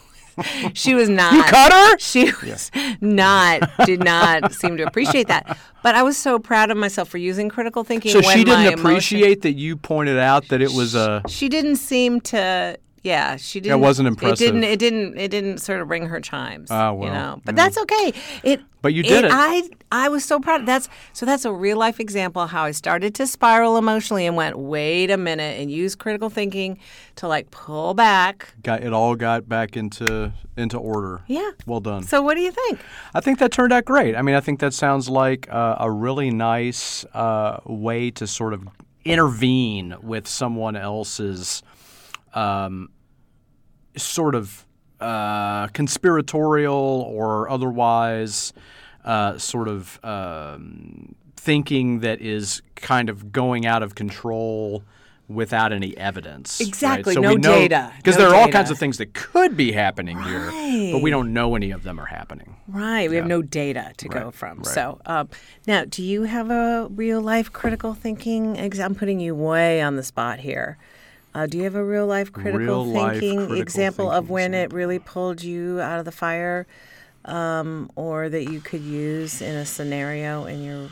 She 0.72 0.94
was 0.94 1.08
not. 1.08 1.32
You 1.32 1.44
cut 1.44 1.72
her? 1.72 1.98
She 1.98 2.24
was 2.42 2.68
not. 3.00 3.70
Did 3.86 4.02
not 4.02 4.52
seem 4.52 4.76
to 4.78 4.82
appreciate 4.82 5.28
that. 5.28 5.56
But 5.84 5.94
I 5.94 6.02
was 6.02 6.16
so 6.16 6.40
proud 6.40 6.72
of 6.72 6.76
myself 6.76 7.08
for 7.08 7.18
using 7.18 7.48
critical 7.48 7.84
thinking. 7.84 8.10
So 8.10 8.20
she 8.20 8.42
didn't 8.42 8.66
emotion- 8.66 8.80
appreciate 8.80 9.42
that 9.42 9.52
you 9.52 9.76
pointed 9.76 10.18
out 10.18 10.48
that 10.48 10.60
it 10.60 10.72
was 10.72 10.96
a. 10.96 11.22
she 11.28 11.48
didn't 11.48 11.76
seem 11.76 12.20
to 12.22 12.76
yeah 13.04 13.36
she 13.36 13.60
didn't 13.60 13.80
wasn't 13.80 14.08
impressive. 14.08 14.40
it 14.48 14.50
didn't 14.52 14.64
it 14.64 14.78
didn't 14.80 15.16
it 15.18 15.30
didn't 15.30 15.58
sort 15.58 15.80
of 15.80 15.88
ring 15.88 16.06
her 16.06 16.20
chimes 16.20 16.70
Ah, 16.70 16.90
you 16.90 16.96
well, 16.98 17.12
know 17.12 17.40
but 17.44 17.54
that's 17.54 17.78
okay 17.78 18.12
it 18.42 18.60
But 18.82 18.92
you 18.94 19.02
did 19.04 19.24
it. 19.26 19.30
i 19.32 19.62
i 19.92 20.08
was 20.08 20.24
so 20.24 20.40
proud 20.40 20.64
that's 20.66 20.88
so 21.12 21.24
that's 21.26 21.44
a 21.44 21.52
real 21.52 21.76
life 21.76 22.00
example 22.00 22.42
of 22.42 22.50
how 22.50 22.64
i 22.64 22.70
started 22.72 23.14
to 23.16 23.26
spiral 23.26 23.76
emotionally 23.76 24.26
and 24.26 24.34
went 24.36 24.58
wait 24.58 25.10
a 25.10 25.16
minute 25.18 25.60
and 25.60 25.70
use 25.70 25.94
critical 25.94 26.30
thinking 26.30 26.78
to 27.16 27.28
like 27.28 27.50
pull 27.50 27.94
back 27.94 28.48
Got 28.62 28.82
it 28.82 28.92
all 28.92 29.14
got 29.14 29.48
back 29.48 29.76
into 29.76 30.32
into 30.56 30.78
order. 30.78 31.20
yeah 31.26 31.50
Well 31.66 31.80
done. 31.80 32.02
so 32.04 32.22
what 32.22 32.34
do 32.36 32.40
you 32.40 32.50
think 32.52 32.78
I 33.12 33.20
think 33.20 33.38
that 33.38 33.52
turned 33.52 33.72
out 33.72 33.84
great. 33.84 34.16
I 34.16 34.22
mean, 34.22 34.34
I 34.34 34.40
think 34.40 34.60
that 34.60 34.72
sounds 34.74 35.08
like 35.08 35.46
uh, 35.52 35.76
a 35.78 35.90
really 35.90 36.30
nice 36.30 37.04
uh, 37.12 37.60
way 37.66 38.10
to 38.12 38.26
sort 38.26 38.52
of 38.54 38.66
intervene 39.04 39.94
with 40.02 40.26
someone 40.26 40.74
else's 40.76 41.62
um, 42.34 42.90
sort 43.96 44.34
of 44.34 44.66
uh, 45.00 45.68
conspiratorial 45.68 46.74
or 47.08 47.48
otherwise 47.48 48.52
uh, 49.04 49.38
sort 49.38 49.68
of 49.68 49.98
um, 50.02 51.14
thinking 51.36 52.00
that 52.00 52.20
is 52.20 52.62
kind 52.74 53.08
of 53.08 53.32
going 53.32 53.66
out 53.66 53.82
of 53.82 53.94
control 53.94 54.82
without 55.28 55.72
any 55.72 55.96
evidence. 55.96 56.60
right? 56.60 56.68
Exactly, 56.68 57.14
So 57.14 57.20
no 57.20 57.34
know, 57.34 57.40
data, 57.40 57.92
Because 57.96 58.16
no 58.16 58.22
there 58.22 58.30
are 58.30 58.34
all 58.34 58.48
kinds 58.48 58.70
of 58.70 58.78
things 58.78 58.98
that 58.98 59.14
could 59.14 59.56
be 59.56 59.72
happening 59.72 60.20
here, 60.22 60.50
but 60.92 61.00
we 61.02 61.10
don't 61.10 61.32
know 61.32 61.54
any 61.54 61.70
of 61.70 61.82
them 61.82 61.98
are 61.98 62.06
happening. 62.06 62.56
Right. 62.68 63.08
We 63.08 63.16
have 63.16 63.26
no 63.26 63.40
data 63.42 63.92
to 63.96 64.08
go 64.08 64.30
from. 64.30 64.58
right. 64.58 64.66
So, 64.66 65.00
um, 65.06 65.28
now, 65.66 65.84
do 65.86 66.02
you 66.02 66.22
have 66.24 66.50
a 66.50 66.88
real 66.90 67.20
life 67.22 67.52
critical 67.52 67.94
thinking? 67.94 68.58
I'm 68.80 68.94
putting 68.94 69.18
you 69.20 69.34
way 69.34 69.80
on 69.80 69.96
the 69.96 70.02
spot 70.02 70.40
here. 70.40 70.78
Uh, 71.34 71.46
do 71.46 71.58
you 71.58 71.64
have 71.64 71.74
a 71.74 71.84
real 71.84 72.06
life 72.06 72.32
critical 72.32 72.58
Real 72.60 72.86
life 72.86 73.18
thinking 73.18 73.46
critical 73.46 73.62
example 73.62 74.10
of 74.10 74.24
thinking 74.24 74.32
when 74.32 74.54
it 74.54 74.72
really 74.72 74.98
pulled 74.98 75.42
you 75.42 75.80
out 75.80 75.98
of 75.98 76.04
the 76.04 76.12
fire, 76.12 76.66
um, 77.24 77.90
or 77.96 78.28
that 78.28 78.44
you 78.44 78.60
could 78.60 78.82
use 78.82 79.42
in 79.42 79.56
a 79.56 79.66
scenario 79.66 80.44
in 80.44 80.62
your 80.62 80.88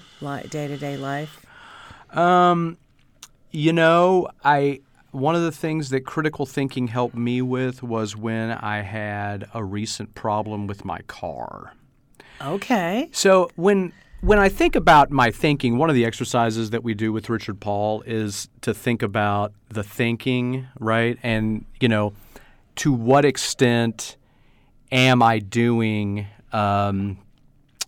day 0.49 0.67
to 0.67 0.77
day 0.77 0.97
life? 0.97 1.47
You 3.55 3.73
know, 3.73 4.29
I 4.43 4.81
one 5.11 5.35
of 5.37 5.43
the 5.43 5.53
things 5.53 5.91
that 5.91 6.07
critical 6.07 6.47
thinking 6.47 6.89
helped 6.89 7.15
me 7.15 7.43
with 7.43 7.83
was 7.83 8.17
when 8.17 8.51
I 8.51 8.81
had 8.81 9.47
a 9.53 9.63
recent 9.63 10.15
problem 10.15 10.67
with 10.67 10.87
my 10.87 11.01
car. 11.03 11.75
Okay. 12.41 13.11
So 13.13 13.51
when 13.57 13.93
when 14.23 14.39
I 14.39 14.49
think 14.49 14.77
about 14.77 15.11
my 15.11 15.33
thinking, 15.33 15.79
one 15.79 15.91
of 15.91 15.97
the 15.97 16.05
exercises 16.05 16.71
that 16.71 16.85
we 16.85 16.95
do 16.95 17.13
with 17.13 17.29
Richard 17.29 17.61
Paul 17.61 18.03
is 18.07 18.49
to 18.61 18.73
think 18.73 19.03
about 19.03 19.53
the 19.69 19.83
thinking, 19.83 20.69
right? 20.79 21.19
And 21.25 21.67
you 21.81 21.89
know, 21.89 22.13
to 22.77 22.93
what 22.93 23.25
extent 23.25 24.17
am 24.93 25.23
I 25.25 25.41
doing? 25.41 26.29
Um, 26.53 27.19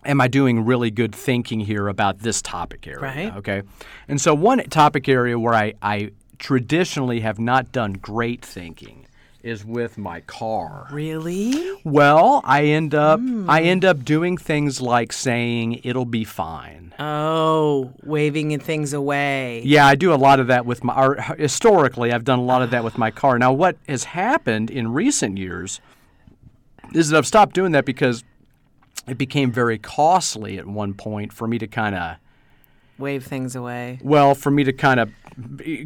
am 0.03 0.19
I 0.19 0.27
doing 0.27 0.65
really 0.65 0.91
good 0.91 1.15
thinking 1.15 1.61
here 1.61 1.87
about 1.87 2.19
this 2.19 2.41
topic 2.41 2.85
area? 2.85 2.99
Right. 2.99 3.35
Okay. 3.37 3.61
And 4.09 4.19
so 4.19 4.35
one 4.35 4.59
topic 4.65 5.07
area 5.07 5.39
where 5.39 5.53
I, 5.53 5.73
I 5.81 6.11
traditionally 6.37 7.21
have 7.21 7.39
not 7.39 7.71
done 7.71 7.93
great 7.93 8.43
thinking 8.43 9.07
is 9.45 9.63
with 9.63 9.97
my 9.97 10.21
car. 10.21 10.87
Really? 10.91 11.71
Well, 11.83 12.41
I 12.43 12.63
end 12.65 12.95
up 12.95 13.19
I 13.19 13.23
Hmm. 13.23 13.49
end 13.49 13.85
up 13.85 14.03
doing 14.03 14.37
things 14.37 14.81
like 14.81 15.13
saying 15.13 15.81
it'll 15.83 16.05
be 16.05 16.23
fine. 16.23 16.93
Oh, 16.99 17.91
waving 18.03 18.57
things 18.59 18.91
away. 18.93 19.61
Yeah, 19.63 19.85
I 19.85 19.95
do 19.95 20.13
a 20.13 20.15
lot 20.15 20.39
of 20.39 20.47
that 20.47 20.65
with 20.65 20.83
my 20.83 20.93
or 20.99 21.15
historically 21.37 22.11
I've 22.11 22.23
done 22.23 22.39
a 22.39 22.43
lot 22.43 22.61
of 22.61 22.71
that 22.71 22.83
with 22.83 22.97
my 22.97 23.11
car. 23.11 23.37
Now 23.37 23.53
what 23.53 23.77
has 23.87 24.05
happened 24.05 24.69
in 24.71 24.91
recent 24.91 25.37
years 25.37 25.79
is 26.93 27.09
that 27.09 27.17
I've 27.17 27.27
stopped 27.27 27.53
doing 27.55 27.71
that 27.73 27.85
because 27.85 28.23
it 29.07 29.17
became 29.17 29.51
very 29.51 29.77
costly 29.77 30.57
at 30.57 30.65
one 30.65 30.93
point 30.93 31.31
for 31.31 31.47
me 31.47 31.59
to 31.59 31.67
kind 31.67 31.93
of 31.95 32.17
Wave 32.97 33.25
things 33.25 33.55
away. 33.55 33.99
well, 34.01 34.35
for 34.35 34.49
me 34.51 34.63
to 34.63 34.71
kind 34.73 34.99
of 34.99 35.11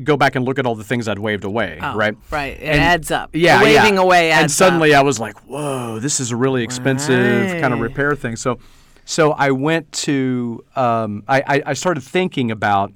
go 0.03 0.15
back 0.15 0.35
and 0.35 0.45
look 0.45 0.59
at 0.59 0.65
all 0.67 0.75
the 0.75 0.83
things 0.83 1.07
I'd 1.07 1.17
waved 1.17 1.43
away, 1.43 1.79
Oh, 1.81 1.95
right? 1.95 2.15
Right. 2.29 2.53
It 2.53 2.61
And- 2.65 2.79
adds 2.81 3.09
up. 3.09 3.31
Yeah, 3.33 3.57
The 3.57 3.63
waving 3.65 3.95
yeah. 3.95 4.01
away 4.01 4.31
adds 4.31 4.43
And 4.43 4.51
suddenly 4.51 4.93
up. 4.93 4.99
I 4.99 5.03
was 5.03 5.19
like, 5.19 5.35
"Whoa, 5.47 5.97
this 5.99 6.19
is 6.19 6.29
a 6.31 6.35
really 6.35 6.63
expensive 6.63 7.59
kind 7.61 7.73
of 7.73 7.79
repair 7.79 8.15
thing." 8.15 8.35
So, 8.35 8.59
so 9.05 9.31
I 9.31 9.49
went 9.51 9.91
to 9.93 10.63
um, 10.75 11.23
I, 11.27 11.41
I 11.47 11.61
I 11.67 11.73
started 11.73 12.01
thinking 12.03 12.51
about 12.51 12.93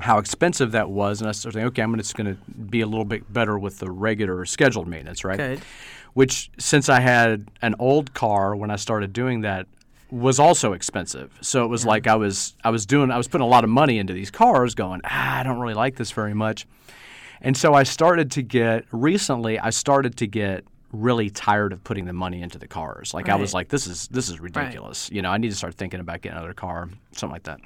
how 0.00 0.18
expensive 0.18 0.72
that 0.72 0.90
was, 0.90 1.20
and 1.20 1.28
I 1.28 1.32
started 1.32 1.54
thinking, 1.58 1.68
okay, 1.68 1.82
I'm 1.82 1.94
just 1.98 2.14
going 2.16 2.34
to 2.34 2.40
be 2.50 2.80
a 2.80 2.86
little 2.86 3.04
bit 3.04 3.30
better 3.30 3.58
with 3.58 3.78
the 3.78 3.90
regular 3.90 4.44
scheduled 4.46 4.88
maintenance, 4.88 5.22
right? 5.22 5.36
Good. 5.36 5.60
Which, 6.14 6.50
since 6.58 6.88
I 6.88 7.00
had 7.00 7.48
an 7.60 7.74
old 7.78 8.14
car 8.14 8.56
when 8.56 8.70
I 8.70 8.76
started 8.76 9.12
doing 9.12 9.42
that, 9.42 9.66
was 10.12 10.38
also 10.38 10.74
expensive. 10.74 11.36
So 11.40 11.64
it 11.64 11.68
was 11.68 11.86
like 11.86 12.06
I 12.06 12.16
was 12.16 12.54
I 12.62 12.70
was 12.70 12.84
doing 12.84 13.10
I 13.10 13.16
was 13.16 13.28
putting 13.28 13.46
a 13.46 13.48
lot 13.48 13.64
of 13.64 13.70
money 13.70 13.98
into 13.98 14.12
these 14.12 14.30
cars, 14.30 14.74
going, 14.74 15.00
ah, 15.04 15.40
I 15.40 15.42
don't 15.42 15.58
really 15.58 15.74
like 15.74 15.96
this 15.96 16.10
very 16.12 16.34
much. 16.34 16.66
And 17.40 17.56
so 17.56 17.72
I 17.74 17.82
started 17.82 18.30
to 18.32 18.42
get 18.42 18.84
recently. 18.92 19.58
I 19.58 19.70
started 19.70 20.18
to 20.18 20.26
get 20.26 20.64
really 20.92 21.30
tired 21.30 21.72
of 21.72 21.82
putting 21.82 22.04
the 22.04 22.12
money 22.12 22.42
into 22.42 22.58
the 22.58 22.68
cars. 22.68 23.14
Like 23.14 23.30
I 23.30 23.36
was 23.36 23.54
like, 23.54 23.68
this 23.68 23.86
is 23.86 24.06
this 24.08 24.28
is 24.28 24.38
ridiculous. 24.38 25.10
You 25.10 25.22
know, 25.22 25.30
I 25.30 25.38
need 25.38 25.48
to 25.48 25.56
start 25.56 25.74
thinking 25.74 25.98
about 25.98 26.20
getting 26.20 26.36
another 26.36 26.52
car, 26.52 26.90
something 27.12 27.32
like 27.32 27.44
that, 27.44 27.60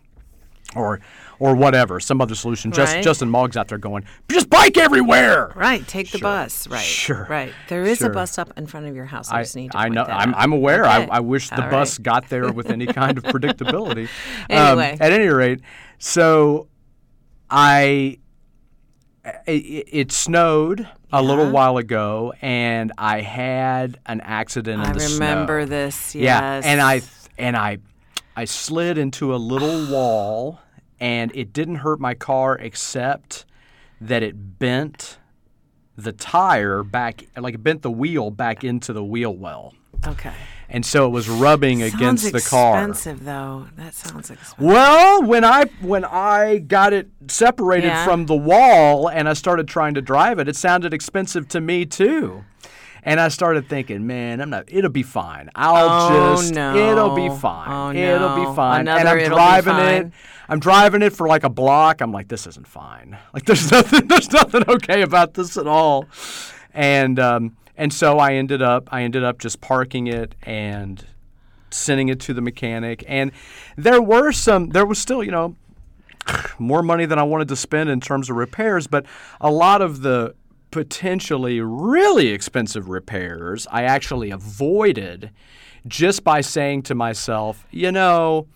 or 0.77 1.01
or 1.39 1.55
whatever, 1.55 2.01
some 2.01 2.21
other 2.23 2.35
solution. 2.35 2.73
Just 2.73 2.95
Right. 2.95 3.05
Justin 3.05 3.29
Moggs 3.29 3.59
out 3.59 3.69
there 3.69 3.77
going, 3.77 4.05
just 4.31 4.49
bike 4.49 4.79
everywhere. 4.79 5.53
Right, 5.55 5.87
take 5.87 6.11
the 6.11 6.17
Sure. 6.19 6.29
bus. 6.29 6.67
Right, 6.69 6.81
Sure. 6.81 7.27
right. 7.29 7.53
There 7.69 7.83
is 7.83 7.99
Sure. 7.99 8.11
a 8.11 8.13
bus 8.15 8.39
up 8.39 8.53
in 8.57 8.67
front 8.67 8.87
of 8.87 8.95
your 8.97 9.05
house. 9.05 9.31
I, 9.31 9.41
I, 9.41 9.43
just 9.43 9.55
need 9.57 9.73
to 9.73 9.79
I 9.79 9.89
know. 9.91 10.05
that 10.05 10.15
I'm. 10.17 10.35
I'm 10.35 10.53
aware. 10.53 10.85
I, 10.87 11.03
Okay. 11.03 11.09
I 11.11 11.21
wish 11.21 11.51
the 11.51 11.63
All 11.65 11.71
bus 11.71 11.99
got 11.99 12.29
there 12.31 12.51
with 12.53 12.71
any 12.71 12.87
kind 12.87 13.19
of 13.19 13.25
predictability. 13.33 14.09
Anyway. 14.49 14.93
Um, 14.93 14.99
at 15.01 15.13
any 15.13 15.27
rate, 15.29 15.61
so 15.99 16.69
I 17.51 18.19
it, 19.47 19.89
it 19.93 20.13
snowed 20.13 20.89
a 21.13 21.23
little 21.23 21.51
while 21.51 21.77
ago, 21.79 22.33
and 22.41 22.93
I 22.97 23.21
had 23.21 23.99
an 24.07 24.21
accident 24.23 24.83
in 24.83 24.89
I 24.89 24.93
the 24.93 25.13
remember 25.15 25.65
this. 25.67 26.15
Yes. 26.15 26.65
Yeah, 26.65 26.71
and 26.71 26.81
I 26.81 27.03
and 27.37 27.57
I 27.57 27.79
I 28.37 28.45
slid 28.45 28.99
into 28.99 29.35
a 29.35 29.37
little 29.37 29.87
wall, 29.91 30.61
and 31.01 31.31
it 31.35 31.53
didn't 31.53 31.77
hurt 31.77 32.01
my 32.01 32.15
car 32.15 32.57
except 32.59 33.45
that 34.01 34.23
it 34.23 34.59
bent 34.59 35.19
the 35.97 36.13
tire 36.13 36.83
back, 36.83 37.25
like 37.37 37.55
it 37.55 37.63
bent 37.63 37.83
the 37.83 37.91
wheel 37.91 38.31
back 38.31 38.63
into 38.65 38.93
the 38.93 39.03
wheel 39.05 39.35
well, 39.35 39.73
Okay. 40.07 40.33
and 40.69 40.85
so 40.85 41.07
it 41.07 41.11
was 41.11 41.27
rubbing 41.29 41.83
against 41.83 42.33
the 42.33 42.41
car. 42.43 42.77
expensive, 42.79 43.25
though. 43.25 43.69
That 43.77 43.95
sounds 43.95 44.31
expensive. 44.31 44.59
Well, 44.59 45.23
when 45.23 45.43
I 45.45 45.65
when 45.81 46.05
I 46.05 46.59
got 46.59 46.93
it 46.93 47.09
separated 47.29 47.87
Yeah. 47.89 48.05
from 48.05 48.27
the 48.27 48.37
wall 48.37 49.09
and 49.09 49.27
I 49.27 49.33
started 49.33 49.69
trying 49.69 49.95
to 49.95 50.03
drive 50.03 50.39
it, 50.39 50.49
it 50.49 50.57
sounded 50.57 50.93
expensive 50.93 51.49
to 51.49 51.61
me 51.63 51.87
too. 51.87 52.45
And 53.07 53.21
I 53.21 53.29
started 53.29 53.69
thinking, 53.69 54.05
man, 54.07 54.41
I'm 54.41 54.51
not. 54.51 54.65
It'll 54.67 54.91
be 54.91 55.05
fine. 55.05 55.49
I'll 55.55 56.11
Oh, 56.13 56.37
just. 56.37 56.53
no. 56.53 56.75
It'll 56.77 57.15
be 57.15 57.29
fine. 57.41 57.71
Oh, 57.97 57.99
It'll 57.99 58.37
no. 58.37 58.51
be 58.51 58.57
fine. 58.57 58.89
and 58.89 59.09
I'm 59.09 59.29
driving 59.29 59.77
it. 59.77 60.13
I'm 60.49 60.59
driving 60.59 61.03
it 61.03 61.13
for 61.13 61.29
like 61.29 61.45
a 61.45 61.49
block. 61.49 62.01
I'm 62.01 62.11
like, 62.13 62.27
this 62.29 62.47
isn't 62.49 62.67
fine. 62.67 63.17
Like, 63.33 63.45
there's 63.45 63.71
nothing. 63.71 64.09
There's 64.09 64.31
nothing 64.33 64.65
okay 64.69 65.03
about 65.03 65.35
this 65.35 65.57
at 65.57 65.67
all. 65.69 66.07
And 66.75 67.19
um, 67.21 67.57
and 67.77 67.93
so 67.93 68.19
I 68.19 68.35
ended 68.35 68.61
up. 68.61 68.89
I 68.93 69.03
ended 69.03 69.23
up 69.23 69.39
just 69.39 69.61
parking 69.61 70.09
it 70.09 70.35
and 70.43 71.07
sending 71.71 72.09
it 72.09 72.19
to 72.21 72.35
the 72.35 72.41
mechanic. 72.41 73.05
And 73.07 73.31
there 73.77 74.03
were 74.03 74.33
some. 74.33 74.71
There 74.71 74.85
was 74.87 74.99
still, 74.99 75.23
you 75.23 75.31
know, 75.31 75.55
more 76.59 76.83
money 76.83 77.07
than 77.07 77.19
I 77.21 77.23
wanted 77.23 77.47
to 77.49 77.57
spend 77.57 77.89
in 77.89 78.01
terms 78.01 78.31
of 78.31 78.37
repairs, 78.37 78.87
but 78.89 79.07
a 79.41 79.51
lot 79.51 79.81
of 79.81 80.03
the 80.03 80.35
potentially 80.71 81.61
really 81.61 82.29
expensive 82.29 82.89
repairs 82.89 83.67
I 83.71 83.85
actually 83.85 84.31
avoided 84.31 85.31
just 85.87 86.25
by 86.25 86.41
saying 86.41 86.83
to 86.83 86.95
myself, 86.95 87.67
you 87.71 87.93
know, 87.93 88.49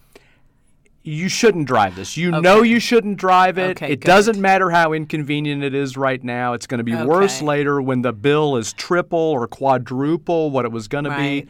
you 1.03 1.29
shouldn't 1.29 1.67
drive 1.67 1.97
this. 1.97 2.17
You 2.17 2.31
know 2.31 2.63
you 2.63 2.79
shouldn't 2.79 3.17
drive 3.17 3.57
it. 3.59 3.71
Okay, 3.71 3.93
it 3.93 4.01
good. 4.01 4.07
doesn't 4.07 4.39
matter 4.39 4.71
how 4.71 4.93
inconvenient 4.93 5.63
it 5.63 5.75
is 5.75 5.97
right 5.97 6.23
now. 6.23 6.53
It's 6.53 6.67
going 6.67 6.79
to 6.79 6.85
be 6.85 6.95
worse 6.95 7.41
later 7.41 7.81
when 7.81 8.03
the 8.03 8.13
bill 8.13 8.57
is 8.57 8.73
triple 8.75 9.19
or 9.19 9.47
quadruple 9.47 10.51
what 10.51 10.65
it 10.65 10.73
was 10.73 10.89
going 10.89 11.05
to 11.05 11.17
be. 11.17 11.47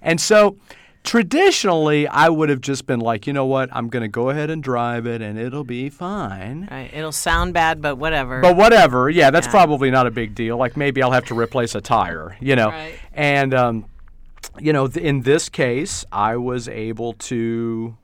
And 0.00 0.20
so 0.20 0.56
traditionally, 1.04 2.08
I 2.08 2.28
would 2.28 2.48
have 2.48 2.60
just 2.60 2.86
been 2.86 2.98
like, 2.98 3.26
you 3.26 3.32
know 3.32 3.46
what? 3.46 3.68
I'm 3.72 3.88
going 3.88 4.02
to 4.02 4.08
go 4.08 4.30
ahead 4.30 4.50
and 4.50 4.62
drive 4.62 5.06
it 5.06 5.22
and 5.22 5.38
it'll 5.38 5.62
be 5.64 5.90
fine. 5.90 6.66
Right. 6.70 6.90
It'll 6.92 7.12
sound 7.12 7.54
bad, 7.54 7.80
but 7.80 7.96
whatever. 7.96 8.40
But 8.40 8.56
whatever, 8.56 9.08
yeah, 9.10 9.30
that's 9.30 9.46
Yeah. 9.46 9.52
probably 9.52 9.90
not 9.90 10.06
a 10.06 10.10
big 10.10 10.34
deal. 10.34 10.56
Like 10.56 10.76
maybe 10.76 11.02
I'll 11.02 11.12
have 11.12 11.26
to 11.26 11.38
replace 11.38 11.74
a 11.74 11.80
tire, 11.80 12.36
you 12.40 12.56
know. 12.56 12.70
Right. 12.70 12.94
And 13.12 13.54
um, 13.54 13.84
you 14.58 14.72
know, 14.72 14.88
th- 14.88 15.04
in 15.04 15.22
this 15.22 15.48
case, 15.48 16.04
I 16.10 16.36
was 16.36 16.68
able 16.68 17.12
to. 17.14 17.96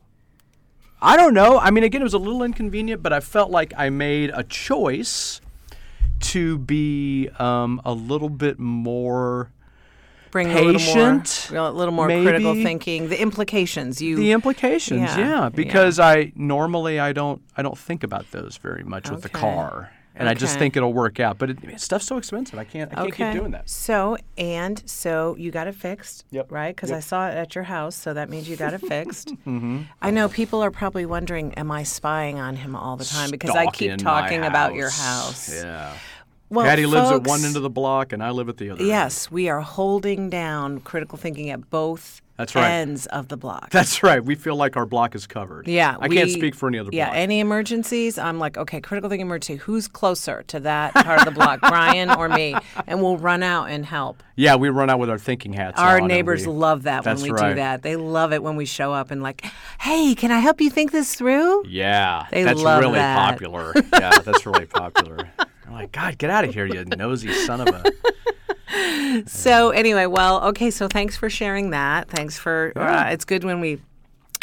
I 1.02 1.16
don't 1.16 1.32
know. 1.32 1.58
I 1.58 1.70
mean, 1.70 1.82
again, 1.84 2.02
it 2.02 2.04
was 2.04 2.12
a 2.14 2.18
little 2.18 2.42
inconvenient, 2.42 3.02
but 3.02 3.12
I 3.12 3.20
felt 3.20 3.50
like 3.50 3.72
I 3.76 3.88
made 3.88 4.30
a 4.34 4.44
choice 4.44 5.40
to 6.20 6.58
be 6.58 7.30
um, 7.38 7.80
a 7.86 7.94
little 7.94 8.28
bit 8.28 8.58
more 8.58 9.50
Bring 10.30 10.50
a 10.50 10.54
little 10.60 10.72
patient, 10.80 11.48
more, 11.50 11.60
a 11.60 11.70
little 11.70 11.94
more 11.94 12.06
critical 12.06 12.54
thinking. 12.54 13.08
The 13.08 13.20
implications. 13.20 14.00
You. 14.00 14.16
the 14.16 14.32
implications 14.32 15.00
Yeah, 15.02 15.18
yeah, 15.18 15.28
yeah. 15.42 15.48
because 15.48 15.98
i 15.98 16.32
normally 16.36 16.98
i 17.00 17.12
don't 17.12 17.42
i 17.56 17.62
don't 17.62 17.76
think 17.78 18.02
about 18.04 18.30
those 18.30 18.56
very 18.58 18.84
much 18.84 19.10
with 19.10 19.22
the 19.22 19.28
car 19.28 19.90
and 20.14 20.28
i 20.28 20.34
just 20.34 20.58
think 20.58 20.76
it'll 20.76 20.92
work 20.92 21.18
out 21.20 21.38
but 21.38 21.50
it, 21.50 21.80
stuff's 21.80 22.06
so 22.06 22.16
expensive 22.16 22.58
i 22.58 22.64
can't 22.64 22.90
i 22.92 22.94
can't 22.96 23.08
okay. 23.08 23.32
keep 23.32 23.40
doing 23.40 23.52
that 23.52 23.68
So 23.68 24.16
and 24.38 24.82
so 24.88 25.36
you 25.36 25.50
got 25.50 25.66
it 25.66 25.74
fixed, 25.74 26.24
Yep. 26.30 26.50
right? 26.52 26.74
Because 26.74 26.90
I 26.90 27.00
saw 27.00 27.28
it 27.28 27.34
at 27.36 27.54
your 27.54 27.64
house, 27.64 27.94
so 27.96 28.14
that 28.14 28.28
means 28.30 28.48
you 28.48 28.56
got 28.56 28.72
it 28.74 28.80
fixed. 28.80 29.28
Mm-hmm. 29.46 29.82
I 30.00 30.10
know 30.10 30.28
people 30.28 30.62
are 30.62 30.70
probably 30.70 31.06
wondering, 31.06 31.54
am 31.54 31.70
I 31.70 31.82
spying 31.82 32.38
on 32.38 32.56
him 32.56 32.76
all 32.76 32.96
the 32.96 33.04
time? 33.04 33.30
Because 33.30 33.50
I 33.56 33.66
keep 33.66 33.96
talking 33.98 34.42
about 34.44 34.74
your 34.74 34.90
house. 34.90 35.52
yeah 35.52 35.92
Well, 36.50 36.66
patty 36.66 36.84
lives 36.86 37.10
at 37.12 37.24
one 37.24 37.44
end 37.44 37.56
of 37.56 37.62
the 37.62 37.70
block 37.70 38.12
and 38.12 38.22
i 38.22 38.30
live 38.30 38.48
at 38.48 38.56
the 38.56 38.70
other 38.70 38.80
end. 38.80 38.88
Yes, 38.88 39.30
we 39.30 39.48
are 39.48 39.60
holding 39.60 40.28
down 40.30 40.80
critical 40.80 41.16
thinking 41.16 41.48
at 41.50 41.70
both 41.70 42.20
That's 42.38 42.56
right. 42.56 42.68
ends 42.68 43.06
of 43.06 43.28
the 43.28 43.36
block. 43.36 43.70
That's 43.70 44.02
right. 44.02 44.24
We 44.24 44.34
feel 44.34 44.56
like 44.56 44.76
our 44.76 44.84
block 44.86 45.14
is 45.14 45.28
covered. 45.28 45.68
yeah, 45.68 45.96
I 46.00 46.08
can't 46.08 46.28
speak 46.30 46.56
for 46.56 46.68
any 46.68 46.78
other 46.78 46.90
block. 46.90 46.96
Yeah, 46.96 47.06
block. 47.06 47.16
any 47.16 47.38
emergencies, 47.38 48.18
I'm 48.18 48.40
like, 48.40 48.56
okay, 48.58 48.80
critical 48.80 49.08
thinking 49.08 49.26
emergency. 49.26 49.56
Who's 49.62 49.86
closer 49.86 50.42
to 50.48 50.58
that 50.60 50.92
part 50.94 51.20
of 51.20 51.24
the 51.24 51.30
block, 51.30 51.60
Brian 51.68 52.10
or 52.10 52.28
me? 52.28 52.56
And 52.88 53.00
we'll 53.00 53.18
run 53.18 53.44
out 53.44 53.66
and 53.70 53.86
help. 53.86 54.20
yeah, 54.34 54.56
we 54.56 54.70
run 54.70 54.90
out 54.90 54.98
with 54.98 55.08
our 55.10 55.18
thinking 55.18 55.52
hats. 55.52 55.78
Our 55.78 56.00
neighbors 56.00 56.46
we- 56.48 56.52
love 56.52 56.82
that 56.82 57.04
when 57.06 57.16
we 57.20 57.28
do 57.28 57.34
right. 57.34 57.54
that. 57.56 57.82
They 57.82 57.94
love 57.94 58.32
it 58.32 58.42
when 58.42 58.56
we 58.56 58.64
show 58.66 58.92
up 58.92 59.12
and 59.12 59.22
like, 59.22 59.44
hey, 59.80 60.16
can 60.16 60.32
I 60.32 60.40
help 60.40 60.60
you 60.60 60.70
think 60.70 60.90
this 60.90 61.14
through? 61.14 61.64
Yeah, 61.68 62.26
They 62.32 62.42
that's 62.42 62.60
love 62.60 62.80
really 62.80 62.94
that. 62.94 63.30
popular. 63.30 63.72
yeah, 63.92 64.18
that's 64.18 64.44
really 64.46 64.66
popular. 64.66 65.28
I'm 65.70 65.76
like, 65.76 65.92
God, 65.92 66.18
get 66.18 66.30
out 66.30 66.44
of 66.44 66.52
here, 66.52 66.66
you 66.66 66.84
nosy 66.84 67.32
son 67.32 67.60
of 67.60 67.68
a. 67.68 67.84
So 69.26 69.70
anyway, 69.70 70.06
well, 70.06 70.40
okay. 70.48 70.70
So 70.70 70.86
thanks 70.86 71.16
for 71.16 71.28
sharing 71.28 71.70
that. 71.70 72.08
Thanks 72.08 72.38
for. 72.38 72.72
Uh, 72.76 73.10
it's 73.10 73.24
good 73.24 73.42
when 73.42 73.60
we 73.60 73.80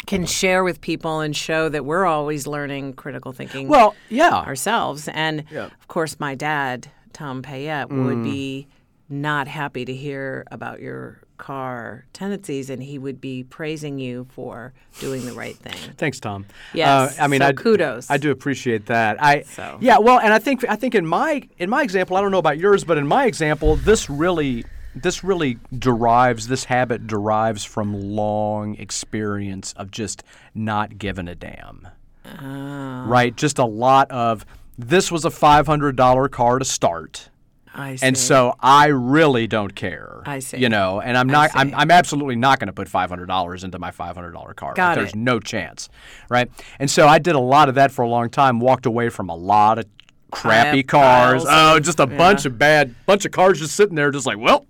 can 0.06 0.26
share 0.26 0.62
with 0.62 0.80
people 0.82 1.20
and 1.20 1.34
show 1.34 1.68
that 1.70 1.84
we're 1.86 2.04
always 2.04 2.46
learning 2.46 2.92
critical 2.94 3.32
thinking. 3.32 3.68
Well, 3.68 3.94
yeah. 4.10 4.34
ourselves. 4.34 5.08
And 5.08 5.44
Yeah. 5.50 5.64
of 5.66 5.88
course, 5.88 6.20
my 6.20 6.34
dad, 6.34 6.90
Tom 7.14 7.40
Payette, 7.42 7.88
would 7.90 8.22
be 8.22 8.66
not 9.08 9.48
happy 9.48 9.86
to 9.86 9.94
hear 9.94 10.44
about 10.50 10.80
your 10.80 11.20
car 11.38 12.04
tendencies, 12.12 12.68
and 12.68 12.82
he 12.82 12.98
would 12.98 13.20
be 13.20 13.44
praising 13.44 13.98
you 13.98 14.26
for 14.30 14.72
doing 14.98 15.24
the 15.24 15.32
right 15.32 15.56
thing. 15.56 15.94
Thanks, 15.96 16.20
Tom. 16.20 16.44
Yes, 16.74 17.18
Uh, 17.18 17.22
I 17.22 17.26
mean, 17.28 17.40
so 17.40 17.46
I, 17.46 17.52
kudos. 17.52 18.10
I 18.10 18.16
do 18.18 18.30
appreciate 18.30 18.86
that. 18.86 19.22
I 19.22 19.42
So. 19.42 19.78
yeah. 19.80 19.98
Well, 19.98 20.18
and 20.18 20.32
I 20.32 20.38
think 20.38 20.64
I 20.68 20.76
think 20.76 20.94
in 20.94 21.06
my 21.06 21.48
in 21.58 21.70
my 21.70 21.82
example, 21.82 22.16
I 22.16 22.20
don't 22.20 22.30
know 22.30 22.38
about 22.38 22.58
yours, 22.58 22.84
but 22.84 22.98
in 22.98 23.06
my 23.06 23.26
example, 23.26 23.76
this 23.76 24.10
really 24.10 24.64
this 24.94 25.22
really 25.22 25.58
derives 25.78 26.48
this 26.48 26.64
habit 26.64 27.06
derives 27.06 27.64
from 27.64 27.94
long 27.94 28.74
experience 28.76 29.72
of 29.74 29.90
just 29.90 30.24
not 30.54 30.98
giving 30.98 31.28
a 31.28 31.34
damn. 31.34 31.86
Ah. 32.26 33.04
Right. 33.06 33.34
Just 33.36 33.58
a 33.58 33.64
lot 33.64 34.10
of 34.10 34.44
this 34.76 35.10
was 35.10 35.24
a 35.24 35.30
five 35.30 35.66
hundred 35.66 35.96
dollar 35.96 36.28
car 36.28 36.58
to 36.58 36.64
start. 36.64 37.30
I 37.78 37.94
see. 37.96 38.06
And 38.06 38.18
so 38.18 38.54
I 38.60 38.88
really 38.88 39.46
don't 39.46 39.74
care. 39.74 40.20
I 40.26 40.40
see. 40.40 40.58
You 40.58 40.68
know, 40.68 41.00
and 41.00 41.16
I'm 41.16 41.28
not. 41.28 41.50
I'm. 41.54 41.72
I'm 41.74 41.90
absolutely 41.90 42.36
not 42.36 42.58
going 42.58 42.66
to 42.66 42.72
put 42.72 42.88
five 42.88 43.08
hundred 43.08 43.26
dollars 43.26 43.62
into 43.64 43.78
my 43.78 43.92
five 43.92 44.16
hundred 44.16 44.32
dollar 44.32 44.52
car. 44.52 44.70
Like, 44.70 44.76
Got 44.76 44.94
There's 44.96 45.10
it. 45.10 45.16
no 45.16 45.38
chance, 45.38 45.88
right? 46.28 46.50
And 46.80 46.90
so 46.90 47.06
I 47.06 47.18
did 47.18 47.36
a 47.36 47.40
lot 47.40 47.68
of 47.68 47.76
that 47.76 47.92
for 47.92 48.02
a 48.02 48.08
long 48.08 48.30
time. 48.30 48.58
Walked 48.58 48.84
away 48.86 49.08
from 49.08 49.28
a 49.28 49.36
lot 49.36 49.78
of 49.78 49.84
crappy 50.32 50.82
cars. 50.82 51.44
piles 51.44 51.76
Oh, 51.76 51.80
just 51.80 52.00
a 52.00 52.06
bunch 52.06 52.44
of 52.44 52.58
bad, 52.58 52.94
bunch 53.06 53.24
of 53.24 53.32
cars 53.32 53.60
just 53.60 53.76
sitting 53.76 53.94
there, 53.94 54.10
just 54.10 54.26
like, 54.26 54.38
well, 54.38 54.66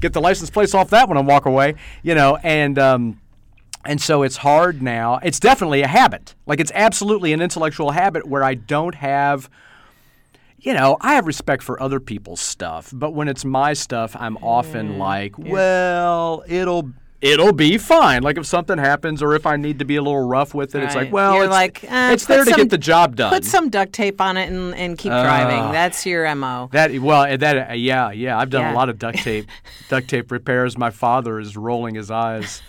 get 0.00 0.12
the 0.14 0.20
license 0.20 0.48
plates 0.50 0.74
off 0.74 0.90
that 0.90 1.06
one 1.06 1.16
and 1.18 1.26
walk 1.26 1.44
away. 1.46 1.74
You 2.02 2.14
know, 2.14 2.36
and. 2.42 2.78
um 2.78 3.20
and 3.84 4.02
so 4.02 4.22
it's 4.22 4.38
hard 4.38 4.82
now. 4.82 5.18
It's 5.22 5.38
definitely 5.40 5.82
a 5.82 5.86
habit. 5.86 6.34
Like 6.46 6.60
it's 6.60 6.72
absolutely 6.74 7.32
an 7.32 7.40
intellectual 7.40 7.92
habit 7.92 8.26
where 8.26 8.42
I 8.42 8.54
don't 8.54 8.96
have 8.96 9.48
you 10.60 10.74
know, 10.74 10.96
I 11.00 11.14
have 11.14 11.26
respect 11.26 11.62
for 11.62 11.80
other 11.82 12.00
people's 12.00 12.40
stuff, 12.40 12.90
but 12.92 13.12
when 13.12 13.28
it's 13.28 13.44
my 13.44 13.72
stuff, 13.72 14.16
I'm 14.18 14.36
often 14.38 14.98
like, 14.98 15.38
well, 15.38 16.42
it'll 16.48 16.90
it'll 17.20 17.52
be 17.52 17.78
fine. 17.78 18.22
Like 18.22 18.38
if 18.38 18.46
something 18.46 18.78
happens 18.78 19.22
or 19.22 19.34
if 19.34 19.44
I 19.46 19.56
need 19.56 19.80
to 19.80 19.84
be 19.84 19.96
a 19.96 20.02
little 20.02 20.24
rough 20.26 20.54
with 20.54 20.74
it, 20.74 20.82
it's 20.84 20.94
like, 20.94 21.12
well, 21.12 21.34
You're 21.34 21.44
it's, 21.44 21.50
like, 21.50 21.84
eh, 21.84 22.12
it's 22.12 22.26
there 22.26 22.44
to 22.44 22.50
some- 22.50 22.56
get 22.60 22.70
the 22.70 22.78
job 22.78 23.16
done. 23.16 23.32
Put 23.32 23.44
some 23.44 23.68
duct 23.70 23.92
tape 23.92 24.20
on 24.20 24.36
it 24.36 24.48
and, 24.50 24.74
and 24.74 24.96
keep 24.98 25.10
driving. 25.10 25.72
That's 25.72 26.04
your 26.06 26.32
mo. 26.34 26.68
that 26.72 26.96
well, 27.00 27.36
that 27.38 27.70
uh, 27.70 27.74
yeah, 27.74 28.10
yeah. 28.10 28.38
I've 28.38 28.50
done 28.50 28.62
Yeah. 28.62 28.72
a 28.72 28.76
lot 28.76 28.88
of 28.88 28.98
duct 28.98 29.18
tape, 29.18 29.46
duct 29.88 30.08
tape 30.08 30.30
repairs. 30.30 30.76
My 30.78 30.90
father 30.90 31.38
is 31.40 31.56
rolling 31.56 31.94
his 31.96 32.10
eyes 32.10 32.62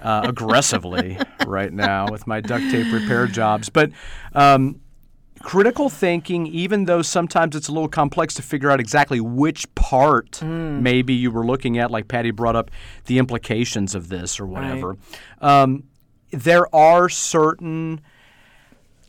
uh, 0.00 0.22
aggressively 0.24 1.18
right 1.46 1.72
now 1.72 2.10
with 2.10 2.26
my 2.26 2.40
duct 2.40 2.70
tape 2.70 2.92
repair 2.92 3.26
jobs. 3.26 3.68
But 3.68 3.90
um, 4.34 4.80
critical 5.42 5.88
thinking, 5.88 6.46
even 6.46 6.84
though 6.84 7.02
sometimes 7.02 7.56
it's 7.56 7.68
a 7.68 7.72
little 7.72 7.88
complex 7.88 8.34
to 8.34 8.42
figure 8.42 8.70
out 8.70 8.80
exactly 8.80 9.20
which 9.20 9.72
part 9.74 10.42
maybe 10.42 11.14
you 11.14 11.30
were 11.30 11.46
looking 11.46 11.78
at, 11.78 11.90
like 11.90 12.08
Patty 12.08 12.30
brought 12.30 12.56
up 12.56 12.70
the 13.06 13.18
implications 13.18 13.94
of 13.94 14.08
this 14.08 14.38
or 14.38 14.46
whatever. 14.46 14.96
Um, 15.40 15.84
there 16.30 16.72
are 16.74 17.08
certain 17.08 18.00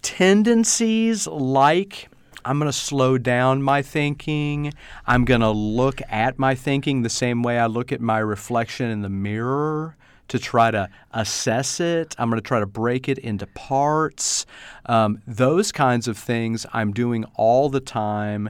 tendencies 0.02 1.28
like 1.28 2.10
I'm 2.46 2.58
going 2.58 2.72
to 2.72 2.78
slow 2.78 3.18
down 3.18 3.62
my 3.62 3.82
thinking. 3.82 4.74
I'm 5.06 5.26
going 5.26 5.42
to 5.42 5.52
look 5.52 6.02
at 6.10 6.40
my 6.40 6.56
thinking 6.56 7.02
the 7.02 7.10
same 7.10 7.44
way 7.44 7.60
I 7.60 7.66
look 7.66 7.92
at 7.92 8.00
my 8.00 8.20
reflection 8.20 8.90
in 8.90 9.02
the 9.02 9.10
mirror 9.10 9.98
to 10.30 10.40
try 10.40 10.72
to 10.72 10.90
assess 11.12 11.80
it. 11.80 12.16
I'm 12.18 12.30
going 12.30 12.42
to 12.42 12.48
try 12.48 12.60
to 12.60 12.66
break 12.66 13.08
it 13.10 13.18
into 13.20 13.46
parts. 13.48 14.46
Um, 14.86 15.22
those 15.28 15.72
kinds 15.72 16.08
of 16.08 16.18
things 16.18 16.66
I'm 16.74 16.94
doing 16.94 17.26
all 17.36 17.70
the 17.70 17.80
time 17.82 18.50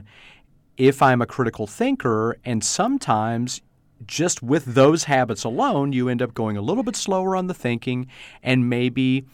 if 0.76 1.02
I'm 1.02 1.20
a 1.20 1.26
critical 1.26 1.66
thinker. 1.66 2.38
And 2.44 2.62
sometimes 2.64 3.60
just 4.06 4.42
with 4.42 4.64
those 4.64 5.04
habits 5.04 5.44
alone, 5.44 5.92
you 5.92 6.08
end 6.08 6.22
up 6.22 6.32
going 6.32 6.56
a 6.56 6.62
little 6.62 6.82
bit 6.82 6.96
slower 6.96 7.36
on 7.36 7.48
the 7.48 7.54
thinking 7.54 8.06
and 8.42 8.70
maybe 8.70 9.24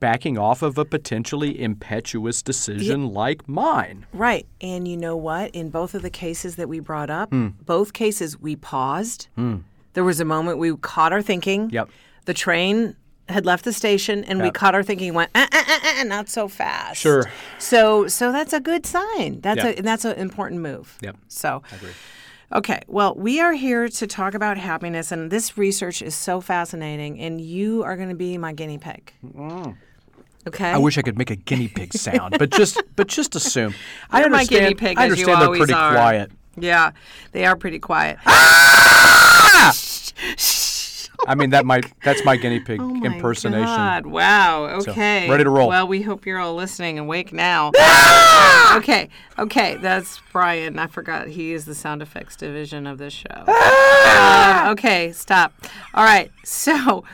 backing 0.00 0.38
off 0.38 0.62
of 0.62 0.78
a 0.78 0.84
potentially 0.84 1.60
impetuous 1.60 2.40
decision 2.40 3.08
like 3.12 3.48
mine. 3.48 4.06
Right. 4.12 4.46
And 4.60 4.86
you 4.86 4.96
know 4.96 5.16
what? 5.16 5.50
In 5.54 5.70
both 5.70 5.92
of 5.94 6.02
the 6.02 6.08
cases 6.10 6.54
that 6.56 6.68
we 6.68 6.78
brought 6.80 7.10
up, 7.10 7.30
Hmm. 7.30 7.48
both 7.66 7.92
cases 7.92 8.38
we 8.38 8.54
paused. 8.56 9.26
There 9.94 10.04
was 10.04 10.20
a 10.20 10.24
moment 10.24 10.58
we 10.58 10.76
caught 10.76 11.12
our 11.12 11.22
thinking. 11.22 11.70
Yep. 11.70 11.88
The 12.26 12.34
train 12.34 12.96
had 13.28 13.44
left 13.44 13.64
the 13.64 13.72
station 13.72 14.24
and 14.24 14.40
we 14.40 14.50
caught 14.50 14.74
our 14.74 14.82
thinking 14.82 15.12
went, 15.12 15.30
uh, 15.34 15.46
uh, 15.52 15.62
uh, 16.00 16.04
not 16.04 16.28
so 16.30 16.48
fast. 16.48 17.00
Sure. 17.00 17.24
So 17.58 18.06
so 18.08 18.32
that's 18.32 18.52
a 18.52 18.60
good 18.60 18.86
sign. 18.86 19.40
That's 19.40 19.62
Yep. 19.62 19.78
a 19.78 19.82
that's 19.82 20.04
an 20.04 20.16
important 20.18 20.60
move. 20.62 20.96
Yep. 21.02 21.16
So 21.28 21.62
Okay, 22.50 22.80
well, 22.86 23.14
we 23.14 23.40
are 23.40 23.52
here 23.52 23.90
to 23.90 24.06
talk 24.06 24.32
about 24.32 24.56
happiness, 24.56 25.12
and 25.12 25.30
this 25.30 25.58
research 25.58 26.00
is 26.00 26.14
so 26.14 26.40
fascinating, 26.40 27.20
and 27.20 27.38
you 27.42 27.82
are 27.82 27.94
going 27.94 28.08
to 28.08 28.14
be 28.14 28.38
my 28.38 28.54
guinea 28.54 28.78
pig. 28.78 29.12
Okay. 30.46 30.64
Mm. 30.64 30.74
I 30.74 30.78
wish 30.78 30.96
I 30.96 31.02
could 31.02 31.18
make 31.18 31.30
a 31.30 31.36
guinea 31.36 31.68
pig 31.68 31.92
sound, 31.92 32.36
but 32.38 32.48
just 32.50 32.80
but 32.96 33.08
just 33.08 33.36
assume. 33.36 33.74
I 34.10 34.20
You're 34.20 34.30
my 34.30 34.38
understand. 34.38 34.62
guinea 34.62 34.74
pig, 34.76 34.98
I 34.98 35.08
as 35.08 35.18
you 35.18 35.26
understand 35.26 35.40
they're 35.40 35.46
always 35.46 35.58
pretty 35.58 35.72
are. 35.74 35.92
quiet. 35.92 36.30
Yeah, 36.56 36.92
they 37.32 37.44
are 37.44 37.54
pretty 37.54 37.78
quiet. 37.80 38.18
I 41.26 41.34
mean 41.34 41.50
that 41.50 41.66
might 41.66 41.92
that's 42.02 42.24
my 42.24 42.36
guinea 42.36 42.60
pig 42.60 42.80
impersonation. 42.80 43.04
Oh 43.04 43.10
my 43.10 43.16
impersonation. 43.16 43.64
God. 43.64 44.06
Wow. 44.06 44.64
Okay. 44.80 45.28
ready 45.28 45.44
to 45.44 45.50
roll. 45.50 45.68
Well, 45.68 45.88
we 45.88 46.02
hope 46.02 46.26
you're 46.26 46.38
all 46.38 46.54
listening 46.54 46.98
and 46.98 47.06
awake 47.06 47.32
now. 47.32 47.72
Ah! 48.40 48.76
okay. 48.76 49.08
Okay. 49.38 49.76
That's 49.76 50.20
Brian. 50.32 50.78
I 50.78 50.86
forgot 50.86 51.28
he 51.28 51.52
is 51.52 51.64
the 51.64 51.74
sound 51.74 52.02
effects 52.02 52.36
division 52.36 52.86
of 52.86 52.98
this 52.98 53.12
show. 53.12 53.44
Ah! 53.48 54.68
Uh, 54.68 54.72
okay. 54.72 55.12
Stop. 55.12 55.52
All 55.94 56.04
right. 56.04 56.30
So. 56.44 57.04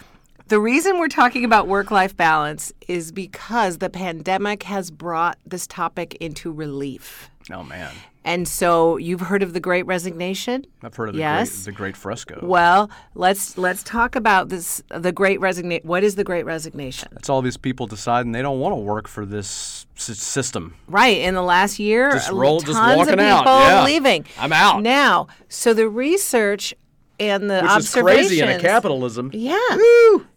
The 0.49 0.61
reason 0.61 0.99
we're 0.99 1.09
talking 1.09 1.43
about 1.47 1.69
work 1.69 1.91
life 1.91 2.15
balance 2.15 2.71
is 2.87 3.13
because 3.13 3.79
the 3.79 3.89
pandemic 3.89 4.65
has 4.65 4.91
brought 4.91 5.39
this 5.47 5.67
topic 5.67 6.17
into 6.17 6.53
relief. 6.53 7.31
Oh 7.51 7.63
man, 7.63 7.91
And 8.27 8.49
so 8.49 8.97
you've 8.97 9.21
heard 9.21 9.43
of 9.43 9.53
the 9.53 9.61
great 9.61 9.85
resignation? 9.85 10.65
I've 10.83 10.95
heard 10.97 11.11
of 11.11 11.15
the 11.15 11.21
Yes. 11.21 11.51
great 11.51 11.65
the 11.67 11.73
great 11.77 11.97
fresco. 11.97 12.39
Well, 12.43 12.91
let's 13.15 13.59
let's 13.59 13.83
talk 13.83 14.17
about 14.17 14.49
this 14.49 14.83
the 14.89 15.13
great 15.13 15.41
resignation. 15.41 15.87
What 15.87 16.03
is 16.03 16.15
the 16.15 16.25
great 16.25 16.45
resignation? 16.47 17.09
It's 17.17 17.29
all 17.29 17.43
these 17.43 17.59
people 17.59 17.87
deciding 17.87 18.33
they 18.33 18.41
don't 18.41 18.61
want 18.61 18.73
to 18.73 18.77
work 18.77 19.09
for 19.09 19.27
this 19.27 19.85
s- 19.97 20.19
system. 20.19 20.75
Right. 20.89 21.19
In 21.19 21.35
the 21.35 21.43
last 21.43 21.79
year, 21.79 22.13
Just 22.13 22.31
roll- 22.31 22.61
just 22.61 22.79
tons 22.79 22.97
walking 22.97 23.13
of 23.15 23.21
out, 23.21 23.41
people 23.41 23.59
yeah. 23.61 23.85
leaving. 23.85 24.25
I'm 24.39 24.55
out. 24.55 24.83
Now, 24.83 25.27
so 25.51 25.75
the 25.75 25.89
research 25.89 26.73
and 27.21 27.51
the 27.51 27.61
Which 27.61 27.77
is 27.85 27.91
crazy 27.95 28.41
in 28.41 28.49
a 28.49 28.59
capitalism. 28.59 29.31
Yeah. 29.35 29.59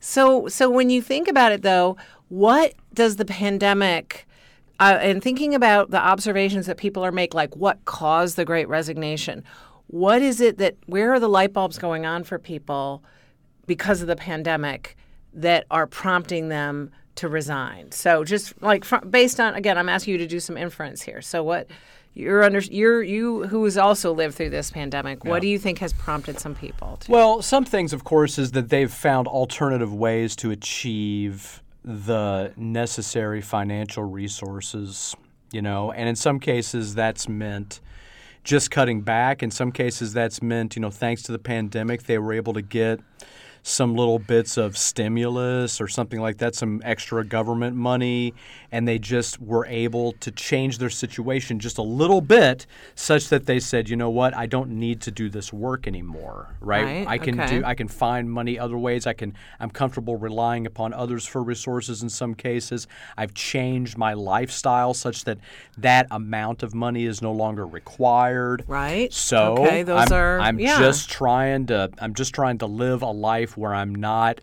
So 0.02 0.48
so 0.50 0.70
when 0.70 0.90
you 0.90 1.02
think 1.02 1.30
about 1.30 1.54
it 1.54 1.62
though, 1.62 1.96
what 2.28 2.74
does 2.94 3.16
the 3.16 3.26
pandemic 3.26 4.27
uh, 4.80 4.98
and 5.02 5.24
thinking 5.24 5.56
about 5.56 5.92
the 5.92 6.00
observations 6.00 6.66
that 6.68 6.78
people 6.78 7.04
are 7.04 7.12
make 7.12 7.34
like 7.34 7.56
what 7.56 7.84
caused 7.86 8.36
the 8.36 8.46
great 8.46 8.68
resignation? 8.68 9.44
What 9.88 10.22
is 10.22 10.42
it 10.42 10.58
that 10.58 10.76
where 10.86 11.14
are 11.14 11.20
the 11.20 11.30
light 11.30 11.54
bulbs 11.54 11.78
going 11.78 12.06
on 12.06 12.24
for 12.24 12.38
people 12.38 13.04
because 13.66 14.02
of 14.02 14.08
the 14.08 14.16
pandemic 14.16 14.98
that 15.34 15.66
are 15.72 15.88
prompting 15.88 16.50
them 16.50 16.92
to 17.16 17.28
resign? 17.28 17.92
So 17.92 18.24
just 18.24 18.62
like 18.62 18.86
fr- 18.86 18.98
based 18.98 19.40
on 19.40 19.56
again, 19.56 19.78
I'm 19.78 19.90
asking 19.90 20.14
you 20.14 20.18
to 20.20 20.28
do 20.28 20.40
some 20.40 20.58
inference 20.58 21.02
here. 21.02 21.22
So 21.22 21.44
what 21.44 21.68
you're 22.14 22.44
under 22.44 22.60
you're 22.60 23.02
you 23.02 23.46
who 23.48 23.64
has 23.64 23.78
also 23.78 24.12
lived 24.12 24.36
through 24.36 24.50
this 24.50 24.72
pandemic. 24.72 25.24
What 25.24 25.42
do 25.42 25.48
you 25.48 25.60
think 25.60 25.80
has 25.80 25.94
prompted 25.94 26.40
some 26.40 26.56
people 26.56 26.98
to 26.98 27.12
Well, 27.12 27.42
some 27.42 27.64
things, 27.64 27.94
of 27.94 28.04
course, 28.04 28.38
is 28.38 28.52
that 28.52 28.70
they've 28.70 28.92
found 28.92 29.28
alternative 29.28 29.94
ways 29.94 30.36
to 30.38 30.52
achieve 30.52 31.62
the 31.88 32.52
necessary 32.58 33.42
financial 33.42 34.04
resources, 34.04 35.16
you 35.54 35.62
know, 35.62 35.94
and 35.94 36.10
in 36.10 36.18
some 36.18 36.38
cases 36.38 36.96
that's 36.96 37.30
meant 37.30 37.80
just 38.44 38.72
cutting 38.72 39.02
back. 39.02 39.42
In 39.42 39.52
some 39.52 39.72
cases 39.72 40.12
that's 40.12 40.42
meant, 40.42 40.76
you 40.76 40.82
know, 40.82 40.92
thanks 40.92 41.22
to 41.24 41.32
the 41.32 41.40
pandemic, 41.40 42.04
they 42.04 42.18
were 42.18 42.34
able 42.34 42.54
to 42.54 42.62
get 42.62 43.00
some 43.68 43.96
little 43.96 44.18
bits 44.18 44.56
of 44.56 44.78
stimulus 44.78 45.82
or 45.82 45.90
something 45.90 46.22
like 46.22 46.38
that, 46.38 46.56
some 46.56 46.82
extra 46.86 47.26
government 47.26 47.76
money, 47.76 48.34
and 48.72 48.88
they 48.88 48.98
just 48.98 49.42
were 49.42 49.66
able 49.66 50.14
to 50.14 50.32
change 50.32 50.78
their 50.78 50.90
situation 50.90 51.60
just 51.60 51.78
a 51.78 51.82
little 51.82 52.22
bit 52.22 52.66
such 52.96 53.28
that 53.28 53.46
they 53.46 53.60
said, 53.60 53.90
you 53.90 53.98
know 53.98 54.10
what, 54.10 54.34
I 54.34 54.46
don't 54.46 54.70
need 54.70 55.02
to 55.02 55.12
do 55.12 55.28
this 55.30 55.52
work 55.52 55.86
anymore, 55.86 56.56
right? 56.62 56.84
Right, 56.86 57.08
I 57.08 57.18
can 57.18 57.42
okay. 57.42 57.60
do 57.60 57.66
I 57.66 57.76
can 57.76 57.90
find 57.90 58.32
money 58.32 58.58
other 58.58 58.78
ways. 58.78 59.06
I 59.06 59.12
can 59.12 59.34
I'm 59.60 59.70
comfortable 59.70 60.16
relying 60.16 60.66
upon 60.66 60.94
others 60.94 61.26
for 61.26 61.44
resources 61.44 62.02
in 62.02 62.08
some 62.10 62.36
cases. 62.36 62.88
I've 63.18 63.34
changed 63.34 63.98
my 63.98 64.14
lifestyle 64.14 64.94
such 64.94 65.26
that 65.26 65.40
that 65.78 66.08
amount 66.10 66.64
of 66.64 66.74
money 66.74 67.04
is 67.06 67.22
no 67.22 67.34
longer 67.34 67.66
required. 67.68 68.64
Right. 68.66 69.12
So 69.12 69.58
Okay, 69.58 69.84
those 69.84 70.10
I'm, 70.10 70.18
are- 70.18 70.40
I'm 70.40 70.58
yeah. 70.60 70.80
just 70.80 71.10
trying 71.10 71.66
to 71.66 71.90
I'm 72.00 72.14
just 72.14 72.34
trying 72.34 72.60
to 72.60 72.66
live 72.66 73.02
a 73.02 73.12
life 73.12 73.57
where 73.58 73.74
I'm 73.74 73.94
not 73.94 74.40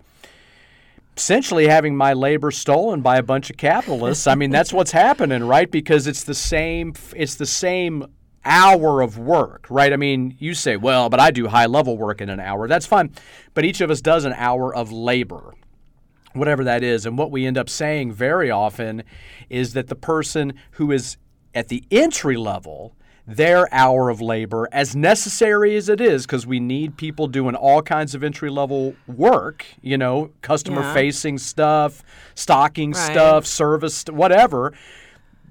essentially 1.16 1.68
having 1.68 1.96
my 1.96 2.12
labor 2.12 2.50
stolen 2.50 3.00
by 3.00 3.18
a 3.18 3.22
bunch 3.22 3.48
of 3.48 3.56
capitalists. 3.56 4.26
I 4.26 4.34
mean, 4.34 4.50
that's 4.50 4.72
what's 4.72 4.90
happening, 4.90 5.44
right? 5.44 5.70
Because 5.70 6.06
it's 6.06 6.24
the 6.24 6.34
same 6.34 6.94
it's 7.14 7.36
the 7.36 7.46
same 7.46 8.06
hour 8.44 9.00
of 9.00 9.16
work, 9.16 9.66
right? 9.70 9.92
I 9.92 9.96
mean, 9.96 10.36
you 10.38 10.54
say, 10.54 10.76
"Well, 10.76 11.08
but 11.08 11.20
I 11.20 11.30
do 11.30 11.46
high 11.48 11.66
level 11.66 11.96
work 11.96 12.20
in 12.20 12.28
an 12.28 12.40
hour." 12.40 12.68
That's 12.68 12.86
fine. 12.86 13.12
But 13.54 13.64
each 13.64 13.80
of 13.80 13.90
us 13.90 14.00
does 14.00 14.24
an 14.24 14.34
hour 14.34 14.74
of 14.74 14.92
labor 14.92 15.54
whatever 16.34 16.64
that 16.64 16.82
is. 16.82 17.06
And 17.06 17.16
what 17.16 17.30
we 17.30 17.46
end 17.46 17.56
up 17.56 17.70
saying 17.70 18.12
very 18.12 18.50
often 18.50 19.02
is 19.48 19.72
that 19.72 19.88
the 19.88 19.94
person 19.94 20.54
who 20.72 20.92
is 20.92 21.16
at 21.54 21.68
the 21.68 21.84
entry 21.90 22.36
level, 22.36 22.94
their 23.26 23.72
hour 23.72 24.10
of 24.10 24.20
labor, 24.20 24.68
as 24.70 24.94
necessary 24.94 25.76
as 25.76 25.88
it 25.88 26.00
is, 26.00 26.26
because 26.26 26.46
we 26.46 26.60
need 26.60 26.96
people 26.96 27.26
doing 27.26 27.54
all 27.54 27.80
kinds 27.80 28.14
of 28.14 28.22
entry 28.22 28.50
level 28.50 28.94
work, 29.06 29.64
you 29.80 29.96
know, 29.96 30.30
customer 30.42 30.82
facing 30.94 31.38
stuff, 31.38 32.02
stocking 32.34 32.92
Right. 32.92 32.98
stuff, 32.98 33.46
service, 33.46 34.04
whatever. 34.10 34.72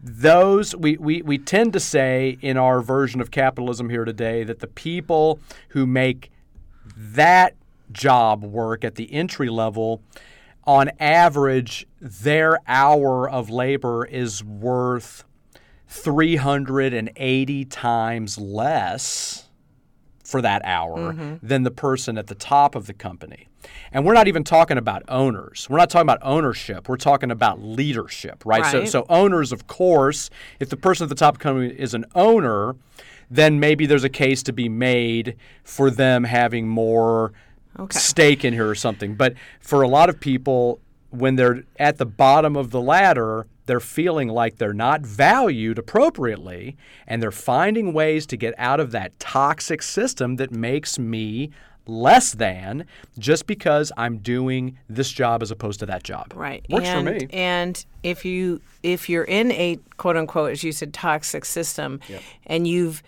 Those 0.04 0.76
we, 0.76 0.98
we, 0.98 1.22
we 1.22 1.38
tend 1.38 1.74
to 1.74 1.80
say 1.80 2.38
in 2.42 2.58
our 2.58 2.82
version 2.82 3.22
of 3.22 3.32
capitalism 3.32 3.90
here 3.90 4.06
today 4.06 4.44
that 4.44 4.60
the 4.60 4.68
people 4.68 5.40
who 5.70 5.88
make 5.88 6.30
that 6.96 7.56
job 7.92 8.44
work 8.44 8.84
at 8.84 8.96
the 8.96 9.12
entry 9.14 9.50
level, 9.50 10.02
on 10.66 10.92
average, 11.00 11.88
their 12.00 12.60
hour 12.68 13.30
of 13.30 13.50
labor 13.50 14.06
is 14.06 14.44
worth 14.44 15.24
380 15.94 17.66
times 17.66 18.38
less 18.40 19.48
for 20.24 20.42
that 20.42 20.64
hour 20.66 21.14
mm-hmm. 21.14 21.46
than 21.46 21.64
the 21.64 21.72
person 21.72 22.18
at 22.18 22.28
the 22.28 22.36
top 22.36 22.74
of 22.76 22.88
the 22.88 22.94
company. 22.94 23.48
And 23.92 24.04
we're 24.06 24.14
not 24.14 24.28
even 24.28 24.44
talking 24.44 24.78
about 24.78 25.04
owners. 25.08 25.68
We're 25.70 25.78
not 25.78 25.90
talking 25.90 26.06
about 26.06 26.20
ownership. 26.24 26.90
We're 26.90 26.98
talking 26.98 27.30
about 27.30 27.62
leadership, 27.62 28.44
right? 28.44 28.66
So, 28.66 28.86
so 28.86 29.06
owners, 29.08 29.52
of 29.52 29.68
course, 29.68 30.30
if 30.60 30.70
the 30.70 30.78
person 30.78 31.06
at 31.06 31.10
the 31.10 31.16
top 31.16 31.36
of 31.36 31.40
the 31.40 31.44
company 31.44 31.68
is 31.70 31.94
an 31.94 32.06
owner, 32.16 32.76
then 33.30 33.60
maybe 33.60 33.86
there's 33.86 34.04
a 34.04 34.10
case 34.10 34.42
to 34.44 34.54
be 34.54 34.68
made 34.68 35.36
for 35.64 35.92
them 35.92 36.24
having 36.24 36.68
more 36.68 37.34
Okay. 37.80 37.98
stake 37.98 38.46
in 38.46 38.54
here 38.54 38.70
or 38.70 38.76
something. 38.76 39.16
But 39.16 39.34
for 39.60 39.82
a 39.82 39.88
lot 39.88 40.10
of 40.10 40.20
people, 40.20 40.80
when 41.14 41.36
they're 41.36 41.64
at 41.78 41.98
the 41.98 42.06
bottom 42.06 42.56
of 42.56 42.72
the 42.72 42.82
ladder, 42.82 43.46
they're 43.66 43.80
feeling 43.80 44.28
like 44.28 44.58
they're 44.58 44.74
not 44.74 45.02
valued 45.02 45.78
appropriately, 45.78 46.76
and 47.08 47.22
they're 47.22 47.32
finding 47.32 47.94
ways 47.94 48.26
to 48.28 48.38
get 48.38 48.54
out 48.58 48.80
of 48.80 48.92
that 48.92 49.18
toxic 49.20 49.82
system 49.82 50.38
that 50.38 50.52
makes 50.52 50.98
me 50.98 51.52
less 51.86 52.34
than 52.34 52.86
just 53.20 53.46
because 53.46 53.92
I'm 53.98 54.18
doing 54.18 54.78
this 54.90 55.12
job 55.12 55.44
as 55.44 55.52
opposed 55.52 55.80
to 55.82 55.86
that 55.88 56.04
job. 56.04 56.34
Right. 56.34 56.66
Works 56.70 56.88
and, 56.88 57.08
for 57.08 57.14
me. 57.14 57.28
And 57.32 57.86
if 58.04 58.26
you 58.26 58.62
if 58.82 59.10
you're 59.10 59.26
in 59.26 59.52
a 59.52 59.78
quote 59.98 60.18
unquote, 60.18 60.52
as 60.52 60.64
you 60.64 60.72
said, 60.72 60.94
toxic 60.94 61.46
system, 61.46 62.00
and 62.48 62.68
you've 62.68 63.04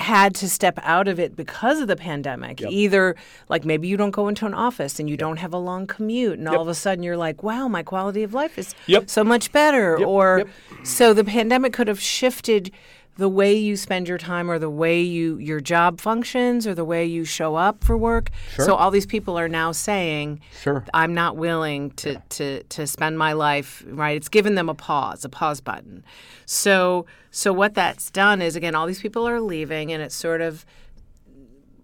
had 0.00 0.34
to 0.36 0.48
step 0.48 0.78
out 0.82 1.06
of 1.08 1.20
it 1.20 1.36
because 1.36 1.80
of 1.80 1.88
the 1.88 1.96
pandemic. 1.96 2.60
Either 2.62 3.14
like 3.48 3.64
maybe 3.64 3.86
you 3.88 3.96
don't 3.96 4.10
go 4.10 4.28
into 4.28 4.46
an 4.46 4.54
office 4.54 4.98
and 4.98 5.08
you 5.08 5.16
don't 5.16 5.36
have 5.38 5.52
a 5.52 5.58
long 5.58 5.86
commute 5.86 6.38
and 6.38 6.48
all 6.48 6.62
of 6.62 6.68
a 6.68 6.74
sudden 6.74 7.02
you're 7.04 7.16
like, 7.16 7.42
wow, 7.42 7.68
my 7.68 7.82
quality 7.82 8.22
of 8.22 8.32
life 8.34 8.58
is 8.58 8.74
Yep. 8.86 9.10
so 9.10 9.22
much 9.24 9.52
better. 9.52 10.02
Or 10.04 10.38
Yep. 10.38 10.48
so 10.86 11.12
the 11.12 11.24
pandemic 11.24 11.72
could 11.72 11.88
have 11.88 12.00
shifted 12.00 12.70
the 13.16 13.28
way 13.28 13.54
you 13.54 13.76
spend 13.76 14.08
your 14.08 14.18
time 14.18 14.50
or 14.50 14.58
the 14.58 14.70
way 14.70 15.00
you 15.00 15.36
your 15.38 15.60
job 15.60 16.00
functions 16.00 16.66
or 16.66 16.74
the 16.74 16.84
way 16.84 17.04
you 17.04 17.24
show 17.24 17.56
up 17.56 17.84
for 17.84 17.96
work. 17.96 18.30
Sure. 18.54 18.64
So 18.64 18.74
all 18.74 18.90
these 18.90 19.06
people 19.06 19.38
are 19.38 19.48
now 19.48 19.72
saying 19.72 20.40
Sure. 20.62 20.84
I'm 20.94 21.12
not 21.14 21.36
willing 21.36 21.90
to, 21.92 22.22
to, 22.30 22.62
to 22.62 22.86
spend 22.86 23.18
my 23.18 23.32
life 23.32 23.84
right. 23.86 24.16
It's 24.16 24.28
given 24.28 24.54
them 24.54 24.68
a 24.68 24.74
pause, 24.74 25.24
a 25.24 25.28
pause 25.28 25.60
button. 25.60 26.04
So 26.46 27.06
so 27.30 27.52
what 27.52 27.74
that's 27.74 28.10
done 28.10 28.42
is 28.42 28.56
again, 28.56 28.74
all 28.74 28.86
these 28.86 29.00
people 29.00 29.28
are 29.28 29.40
leaving, 29.40 29.92
and 29.92 30.02
it's 30.02 30.14
sort 30.14 30.40
of 30.40 30.64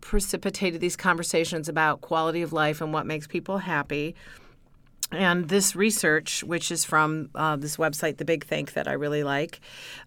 precipitated 0.00 0.80
these 0.80 0.96
conversations 0.96 1.68
about 1.68 2.00
quality 2.00 2.40
of 2.40 2.52
life 2.52 2.80
and 2.80 2.92
what 2.92 3.06
makes 3.06 3.26
people 3.26 3.58
happy. 3.58 4.14
And 5.12 5.48
this 5.48 5.76
research, 5.76 6.42
which 6.42 6.72
is 6.72 6.84
from 6.84 7.30
uh, 7.34 7.56
this 7.56 7.76
website, 7.76 8.16
The 8.16 8.24
Big 8.24 8.44
Think, 8.44 8.72
that 8.72 8.88
I 8.88 8.92
really 8.92 9.22
like, 9.22 9.60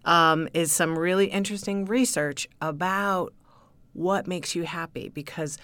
um, 0.04 0.48
is 0.52 0.72
some 0.72 0.98
really 0.98 1.26
interesting 1.26 1.86
research 1.86 2.48
about 2.60 3.32
what 3.92 4.26
makes 4.26 4.54
you 4.54 4.64
happy 4.64 5.08
because 5.08 5.58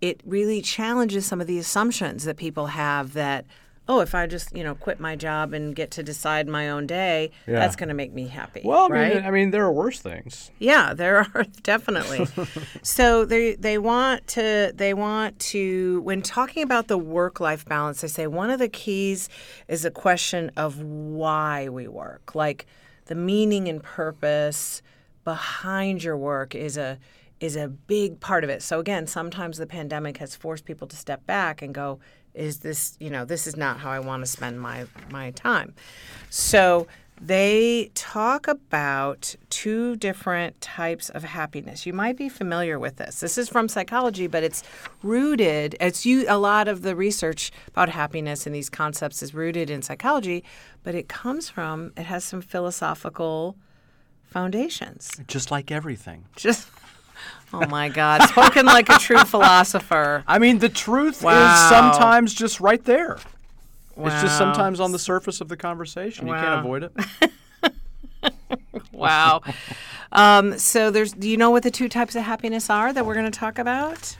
it 0.00 0.20
really 0.24 0.62
challenges 0.62 1.26
some 1.26 1.40
of 1.40 1.46
the 1.46 1.58
assumptions 1.58 2.24
that 2.24 2.36
people 2.36 2.68
have 2.68 3.12
that, 3.14 3.46
oh, 3.88 4.00
if 4.00 4.14
I 4.14 4.26
just 4.26 4.56
you 4.56 4.64
know 4.64 4.74
quit 4.74 4.98
my 5.00 5.14
job 5.16 5.52
and 5.52 5.74
get 5.74 5.90
to 5.92 6.02
decide 6.02 6.48
my 6.48 6.68
own 6.70 6.86
day, 6.86 7.30
Yeah. 7.46 7.60
that's 7.60 7.76
going 7.76 7.88
to 7.88 7.94
make 7.94 8.12
me 8.12 8.26
happy. 8.28 8.62
Well, 8.64 8.86
I 8.86 8.88
right? 8.88 9.14
mean, 9.16 9.24
I 9.24 9.30
mean, 9.30 9.50
there 9.52 9.64
are 9.64 9.72
worse 9.72 10.00
things. 10.00 10.50
Yeah, 10.58 10.92
there 10.94 11.18
are 11.18 11.44
definitely. 11.62 12.26
so 12.82 13.24
they 13.24 13.54
they 13.54 13.78
want 13.78 14.26
to 14.28 14.72
they 14.74 14.92
want 14.94 15.38
to 15.38 16.00
when 16.02 16.22
talking 16.22 16.62
about 16.62 16.88
the 16.88 16.98
work 16.98 17.40
life 17.40 17.64
balance, 17.64 18.00
they 18.00 18.08
say 18.08 18.26
one 18.26 18.50
of 18.50 18.58
the 18.58 18.68
keys 18.68 19.28
is 19.68 19.84
a 19.84 19.90
question 19.90 20.50
of 20.56 20.80
why 20.82 21.68
we 21.68 21.86
work. 21.88 22.34
Like 22.34 22.66
the 23.06 23.14
meaning 23.14 23.68
and 23.68 23.82
purpose 23.82 24.82
behind 25.24 26.02
your 26.04 26.16
work 26.16 26.54
is 26.54 26.76
a 26.76 26.98
is 27.38 27.54
a 27.54 27.68
big 27.68 28.18
part 28.18 28.44
of 28.44 28.50
it. 28.50 28.62
So 28.62 28.80
again, 28.80 29.06
sometimes 29.06 29.58
the 29.58 29.66
pandemic 29.66 30.16
has 30.18 30.34
forced 30.34 30.64
people 30.64 30.88
to 30.88 30.96
step 30.96 31.26
back 31.26 31.60
and 31.60 31.74
go, 31.74 31.98
is 32.36 32.58
this, 32.58 32.96
you 33.00 33.10
know, 33.10 33.24
this 33.24 33.46
is 33.46 33.56
not 33.56 33.78
how 33.78 33.90
I 33.90 33.98
want 33.98 34.22
to 34.22 34.26
spend 34.26 34.60
my 34.60 34.86
my 35.10 35.30
time. 35.32 35.74
So 36.30 36.86
they 37.20 37.90
talk 37.94 38.46
about 38.46 39.34
two 39.48 39.96
different 39.96 40.60
types 40.60 41.08
of 41.08 41.24
happiness. 41.24 41.86
You 41.86 41.94
might 41.94 42.16
be 42.16 42.28
familiar 42.28 42.78
with 42.78 42.96
this. 42.96 43.20
This 43.20 43.38
is 43.38 43.48
from 43.48 43.68
psychology, 43.68 44.26
but 44.26 44.42
it's 44.42 44.62
rooted. 45.02 45.76
It's 45.80 46.04
you. 46.04 46.26
A 46.28 46.38
lot 46.38 46.68
of 46.68 46.82
the 46.82 46.94
research 46.94 47.50
about 47.68 47.88
happiness 47.88 48.46
and 48.46 48.54
these 48.54 48.68
concepts 48.68 49.22
is 49.22 49.32
rooted 49.32 49.70
in 49.70 49.80
psychology, 49.80 50.44
but 50.82 50.94
it 50.94 51.08
comes 51.08 51.48
from. 51.48 51.92
It 51.96 52.04
has 52.04 52.22
some 52.22 52.42
philosophical 52.42 53.56
foundations. 54.24 55.10
Just 55.26 55.50
like 55.50 55.70
everything. 55.70 56.26
Just. 56.36 56.68
Oh 57.52 57.66
my 57.66 57.88
God! 57.88 58.22
Spoken 58.28 58.66
like 58.66 58.88
a 58.88 58.98
true 58.98 59.18
philosopher. 59.24 60.24
I 60.26 60.38
mean, 60.38 60.58
the 60.58 60.68
truth 60.68 61.22
Wow. 61.22 61.52
is 61.54 61.68
sometimes 61.68 62.34
just 62.34 62.60
right 62.60 62.82
there. 62.84 63.18
It's 63.98 64.20
just 64.22 64.36
sometimes 64.36 64.78
on 64.80 64.92
the 64.92 64.98
surface 64.98 65.40
of 65.40 65.48
the 65.48 65.56
conversation. 65.56 66.26
You 66.26 66.34
can't 66.34 66.60
avoid 66.60 66.82
it. 66.84 66.92
Wow. 68.92 69.42
Um, 70.12 70.58
so 70.58 70.90
there's. 70.90 71.12
Do 71.12 71.28
you 71.28 71.36
know 71.36 71.50
what 71.50 71.62
the 71.62 71.70
two 71.70 71.88
types 71.88 72.14
of 72.16 72.22
happiness 72.22 72.70
are 72.70 72.92
that 72.92 73.04
we're 73.04 73.14
going 73.14 73.30
to 73.30 73.38
talk 73.38 73.58
about? 73.58 74.16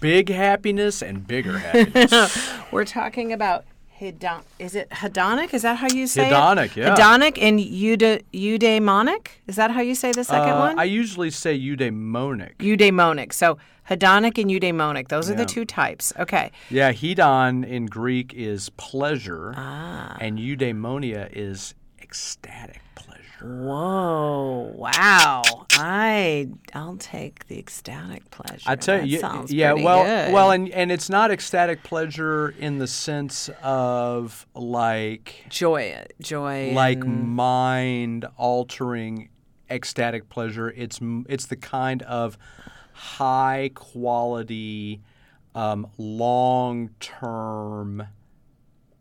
Big 0.00 0.28
happiness 0.28 1.02
and 1.02 1.26
bigger 1.26 1.58
happiness. 1.58 2.50
We're 2.72 2.84
talking 2.84 3.32
about 3.32 3.64
hedon. 4.00 4.42
Is 4.58 4.74
it 4.74 4.88
hedonic? 4.90 5.54
Is 5.54 5.62
that 5.62 5.76
how 5.78 5.88
you 5.92 6.06
say 6.06 6.30
Hedonic, 6.30 6.70
it? 6.72 6.76
yeah. 6.78 6.94
Hedonic 6.94 7.38
and 7.40 7.58
euda- 7.60 8.22
eudaimonic. 8.32 9.28
Is 9.46 9.56
that 9.56 9.70
how 9.70 9.80
you 9.80 9.94
say 9.94 10.12
the 10.12 10.24
second 10.24 10.50
Uh, 10.54 10.58
one? 10.60 10.78
I 10.78 10.84
usually 10.84 11.30
say 11.30 11.58
eudaimonic. 11.58 12.56
eudaimonic. 12.58 13.32
So 13.32 13.58
hedonic 13.90 14.38
and 14.42 14.50
eudaimonic. 14.50 15.08
Those 15.08 15.30
are 15.30 15.34
the 15.34 15.44
two 15.46 15.64
types. 15.64 16.12
Okay. 16.18 16.50
Yeah, 16.70 16.92
hedon 16.92 17.64
in 17.66 17.86
Greek 17.86 18.34
is 18.34 18.70
pleasure, 18.76 19.54
Ah. 19.56 20.16
and 20.20 20.38
eudaimonia 20.38 21.28
is 21.32 21.74
ecstatic 22.02 22.80
pleasure. 22.94 23.05
Whoa! 23.42 24.72
Wow! 24.74 25.42
I 25.72 26.48
I'll 26.72 26.96
take 26.96 27.46
the 27.48 27.58
ecstatic 27.58 28.30
pleasure. 28.30 28.62
I 28.66 28.76
tell 28.76 28.98
That 28.98 29.08
you, 29.08 29.20
yeah, 29.48 29.72
well, 29.74 30.04
good. 30.04 30.32
well, 30.32 30.50
and 30.50 30.68
and 30.70 30.90
it's 30.90 31.10
not 31.10 31.30
ecstatic 31.30 31.82
pleasure 31.82 32.48
in 32.58 32.78
the 32.78 32.86
sense 32.86 33.50
of 33.62 34.46
like 34.54 35.44
joy, 35.50 36.04
joy, 36.20 36.72
like 36.72 37.04
mind 37.06 38.24
altering 38.38 39.28
ecstatic 39.70 40.28
pleasure. 40.28 40.70
It's 40.70 40.98
it's 41.28 41.46
the 41.46 41.56
kind 41.56 42.02
of 42.02 42.38
high 42.92 43.70
quality 43.74 45.02
um, 45.54 45.88
long 45.98 46.90
term 47.00 48.06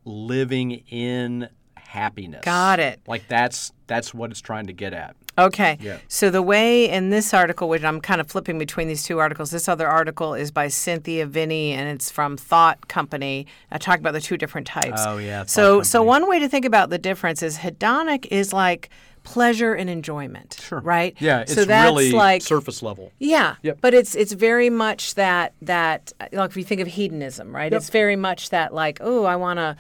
living 0.04 0.72
in 0.90 1.48
happiness. 1.76 2.42
Got 2.44 2.80
it. 2.80 3.00
Like 3.08 3.28
that's 3.28 3.72
that's 3.88 4.14
what 4.14 4.32
it's 4.32 4.42
trying 4.42 4.68
to 4.68 4.74
get 4.74 4.94
at. 4.94 5.16
Okay. 5.38 5.78
Yeah. 5.82 5.98
So 6.08 6.30
the 6.30 6.42
way 6.42 6.90
in 6.90 7.10
this 7.10 7.34
article, 7.34 7.68
which 7.68 7.84
I'm 7.84 8.00
kind 8.00 8.22
of 8.22 8.28
flipping 8.28 8.58
between 8.58 8.88
these 8.88 9.04
two 9.04 9.20
articles, 9.20 9.52
this 9.52 9.68
other 9.68 9.88
article 9.88 10.34
is 10.34 10.50
by 10.52 10.70
Cynthia 10.70 11.28
Vinney 11.28 11.72
and 11.72 11.90
it's 11.90 12.10
from 12.10 12.38
Thought 12.38 12.88
Company. 12.88 13.46
I 13.70 13.78
talk 13.78 14.00
about 14.00 14.14
the 14.14 14.22
two 14.22 14.38
different 14.38 14.66
types. 14.66 15.02
Oh, 15.06 15.18
yeah, 15.18 15.40
Thought 15.42 15.50
So 15.50 15.82
so 15.84 16.02
one 16.04 16.30
way 16.30 16.40
to 16.40 16.48
think 16.48 16.64
about 16.66 16.90
the 16.90 16.98
difference 16.98 17.44
is 17.44 17.58
hedonic 17.58 18.28
is 18.32 18.54
like 18.54 18.90
pleasure 19.24 19.74
and 19.74 19.90
enjoyment. 19.90 20.58
Sure. 20.62 20.80
Right. 20.80 21.16
Yeah, 21.20 21.42
it's 21.42 21.54
so 21.54 21.66
that's 21.66 21.90
really 21.90 22.12
like 22.14 22.42
surface 22.42 22.82
level. 22.82 23.12
yeah, 23.20 23.56
Yep. 23.64 23.80
but 23.82 23.94
it's 23.94 24.16
it's 24.16 24.32
very 24.32 24.70
much 24.70 25.16
that 25.16 25.54
that 25.64 26.14
like 26.32 26.52
if 26.52 26.56
you 26.58 26.64
think 26.64 26.80
of 26.80 26.88
hedonism, 26.88 27.54
right? 27.54 27.74
It's 27.74 27.90
very 27.90 28.16
much 28.16 28.52
that 28.52 28.74
like 28.74 29.00
oh 29.02 29.26
I 29.26 29.36
wanna 29.36 29.76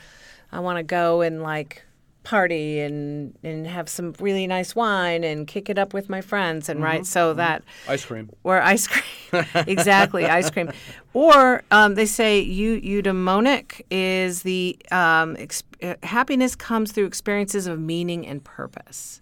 I 0.52 0.60
wanna 0.60 0.84
go 0.84 1.22
and 1.22 1.42
like 1.44 1.85
party 2.26 2.80
and 2.82 3.34
and 3.44 3.66
have 3.68 3.88
some 3.88 4.14
really 4.20 4.46
nice 4.48 4.76
wine 4.76 5.24
and 5.24 5.48
kick 5.48 5.70
it 5.70 5.78
up 5.78 5.94
with 5.94 6.10
my 6.10 6.20
friends 6.22 6.68
and 6.68 6.82
right 6.84 7.06
so 7.06 7.34
that 7.36 7.64
Ice 7.88 8.04
cream. 8.04 8.30
or 8.44 8.62
ice 8.62 8.88
cream. 8.88 9.04
Exactly 9.68 10.26
ice 10.26 10.50
cream. 10.50 10.72
Or 11.14 11.64
um, 11.72 11.96
they 11.96 12.06
say 12.06 12.40
eu- 12.42 12.80
eudaimonic 12.82 13.82
is 13.92 14.44
the 14.44 14.78
um, 14.92 15.36
ex- 15.38 15.64
uh, 15.84 15.96
happiness 16.04 16.56
comes 16.56 16.92
through 16.92 17.06
experiences 17.06 17.68
of 17.68 17.80
meaning 17.80 18.26
and 18.28 18.44
purpose 18.44 19.22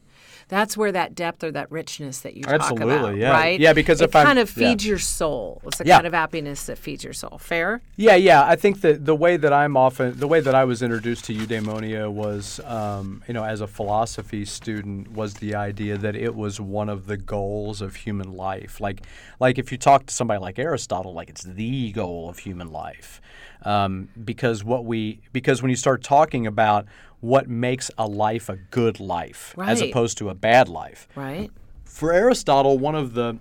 that's 0.53 0.77
where 0.77 0.91
that 0.91 1.15
depth 1.15 1.43
or 1.43 1.51
that 1.51 1.71
richness 1.71 2.19
that 2.21 2.35
you 2.35 2.43
talk 2.43 2.53
Absolutely, 2.53 2.93
about, 2.95 3.17
yeah. 3.17 3.31
right? 3.31 3.59
Yeah, 3.59 3.73
because 3.73 4.01
it 4.01 4.05
if 4.09 4.15
I'm- 4.15 4.25
kind 4.27 4.39
of 4.39 4.55
yeah. 4.55 4.69
feeds 4.69 4.85
your 4.85 4.99
soul. 4.99 5.61
It's 5.65 5.77
the 5.79 5.85
Yeah. 5.85 5.95
kind 5.97 6.07
of 6.07 6.13
happiness 6.13 6.65
that 6.67 6.77
feeds 6.77 7.03
your 7.03 7.13
soul. 7.13 7.37
Fair? 7.39 7.81
Yeah, 7.95 8.15
yeah. 8.15 8.43
I 8.45 8.55
think 8.55 8.81
that 8.81 9.05
the 9.05 9.15
way 9.15 9.37
that 9.37 9.51
I'm 9.51 9.75
often, 9.75 10.17
the 10.19 10.27
way 10.27 10.39
that 10.41 10.53
I 10.55 10.63
was 10.65 10.81
introduced 10.81 11.25
to 11.25 11.33
eudaimonia 11.33 12.11
was, 12.11 12.59
um, 12.65 13.23
you 13.27 13.33
know, 13.33 13.43
as 13.43 13.61
a 13.61 13.67
philosophy 13.67 14.45
student, 14.45 15.11
was 15.13 15.35
the 15.35 15.55
idea 15.55 15.97
that 15.97 16.15
it 16.15 16.35
was 16.35 16.59
one 16.59 16.89
of 16.89 17.07
the 17.07 17.17
goals 17.17 17.81
of 17.81 17.95
human 17.95 18.33
life. 18.33 18.79
Like, 18.79 19.01
like 19.39 19.57
if 19.57 19.71
you 19.71 19.77
talk 19.77 20.05
to 20.05 20.13
somebody 20.13 20.39
like 20.39 20.59
Aristotle, 20.59 21.13
like 21.13 21.29
it's 21.29 21.43
the 21.43 21.91
goal 21.91 22.29
of 22.29 22.39
human 22.39 22.71
life, 22.71 23.21
um, 23.63 24.09
because 24.23 24.63
what 24.63 24.85
we, 24.85 25.19
because 25.31 25.61
when 25.61 25.69
you 25.69 25.75
start 25.77 26.03
talking 26.03 26.45
about 26.47 26.85
what 27.23 27.47
makes 27.47 27.89
a 27.97 28.05
life 28.05 28.49
a 28.49 28.57
good 28.57 28.99
life 28.99 29.55
as 29.57 29.79
opposed 29.89 30.17
to 30.17 30.27
a 30.29 30.33
bad 30.35 30.67
life, 30.67 31.07
Right? 31.15 31.49
for 31.85 32.11
Aristotle, 32.11 32.77
one 32.77 32.95
of 32.95 33.13
the 33.13 33.37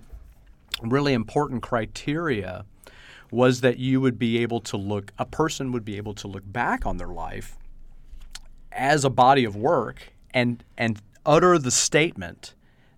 really 0.81 1.11
important 1.11 1.61
criteria 1.61 2.63
was 3.29 3.59
that 3.59 3.79
you 3.79 3.99
would 3.99 4.17
be 4.17 4.37
able 4.37 4.61
to 4.61 4.77
look, 4.77 5.11
a 5.19 5.25
person 5.25 5.73
would 5.73 5.83
be 5.83 5.97
able 5.97 6.13
to 6.13 6.29
look 6.29 6.43
back 6.45 6.85
on 6.85 6.95
their 6.95 7.09
life 7.09 7.57
as 8.71 9.03
a 9.03 9.09
body 9.09 9.43
of 9.43 9.53
work 9.55 10.13
and 10.33 10.63
and 10.77 11.01
utter 11.25 11.57
the 11.59 11.71
statement, 11.71 12.53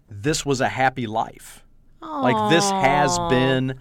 "This 0.08 0.46
was 0.46 0.62
a 0.62 0.70
happy 0.70 1.08
life." 1.08 1.64
Like 2.02 2.52
this 2.52 2.70
has 2.70 3.18
been 3.30 3.80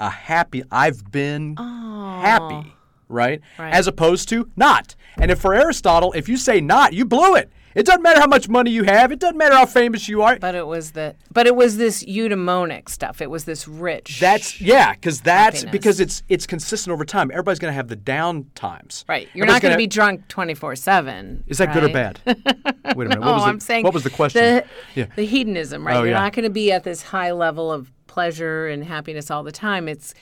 a 0.00 0.08
happy. 0.08 0.62
I've 0.70 1.10
been 1.12 1.56
happy, 1.58 2.74
right? 3.12 3.40
Right. 3.58 3.72
As 3.72 3.86
opposed 3.86 4.28
to 4.30 4.50
not. 4.56 4.94
And 5.16 5.30
if 5.30 5.38
for 5.40 5.54
Aristotle, 5.54 6.12
if 6.14 6.28
you 6.28 6.36
say 6.36 6.60
not, 6.60 6.92
you 6.92 7.04
blew 7.04 7.34
it. 7.36 7.52
It 7.74 7.86
doesn't 7.86 8.02
matter 8.02 8.20
how 8.20 8.26
much 8.26 8.50
money 8.50 8.70
you 8.70 8.82
have. 8.82 9.12
It 9.12 9.18
doesn't 9.18 9.38
matter 9.38 9.54
how 9.54 9.64
famous 9.64 10.06
you 10.06 10.20
are. 10.20 10.38
But 10.38 10.54
it 10.54 10.66
was 10.66 10.90
the 10.92 11.16
but 11.32 11.46
it 11.46 11.56
was 11.56 11.78
this 11.78 12.04
eudaimonic 12.04 12.90
stuff. 12.90 13.22
It 13.22 13.30
was 13.30 13.46
this 13.46 13.66
rich. 13.66 14.20
That's 14.20 14.60
yeah, 14.60 14.92
because 14.92 15.22
that's 15.22 15.60
Happiness. 15.62 15.72
because 15.72 16.00
it's 16.00 16.22
it's 16.28 16.46
consistent 16.46 16.92
over 16.92 17.06
time. 17.06 17.30
Everybody's 17.30 17.58
going 17.58 17.70
to 17.70 17.74
have 17.74 17.88
the 17.88 17.96
down 17.96 18.50
times. 18.54 19.06
right. 19.08 19.26
You're 19.32 19.44
Everybody's 19.46 19.54
not 19.54 19.62
going 19.62 19.72
to 19.72 19.78
be 19.78 19.86
drunk 19.86 20.28
twenty 20.28 20.52
four 20.52 20.76
seven. 20.76 21.44
Is 21.46 21.56
that 21.58 21.72
good 21.72 21.84
or 21.84 21.88
bad? 21.88 22.20
Wait 22.26 22.36
a 22.36 22.94
minute. 22.96 23.20
What 23.20 23.28
Oh, 23.28 23.32
was 23.34 23.42
the, 23.44 23.48
I'm 23.48 23.60
saying 23.60 23.84
what 23.84 23.94
was 23.94 24.04
the 24.04 24.10
question? 24.10 24.42
The, 24.42 24.64
yeah. 24.94 25.06
the 25.16 25.24
hedonism, 25.24 25.86
right? 25.86 25.96
Oh, 25.96 26.00
You're 26.00 26.08
yeah. 26.12 26.20
not 26.20 26.34
going 26.34 26.44
to 26.44 26.50
be 26.50 26.72
at 26.72 26.84
this 26.84 27.00
high 27.02 27.32
level 27.32 27.72
of 27.72 27.90
pleasure 28.06 28.66
and 28.68 28.84
happiness 28.84 29.30
all 29.30 29.42
the 29.42 29.52
time. 29.52 29.88
It's 29.88 30.12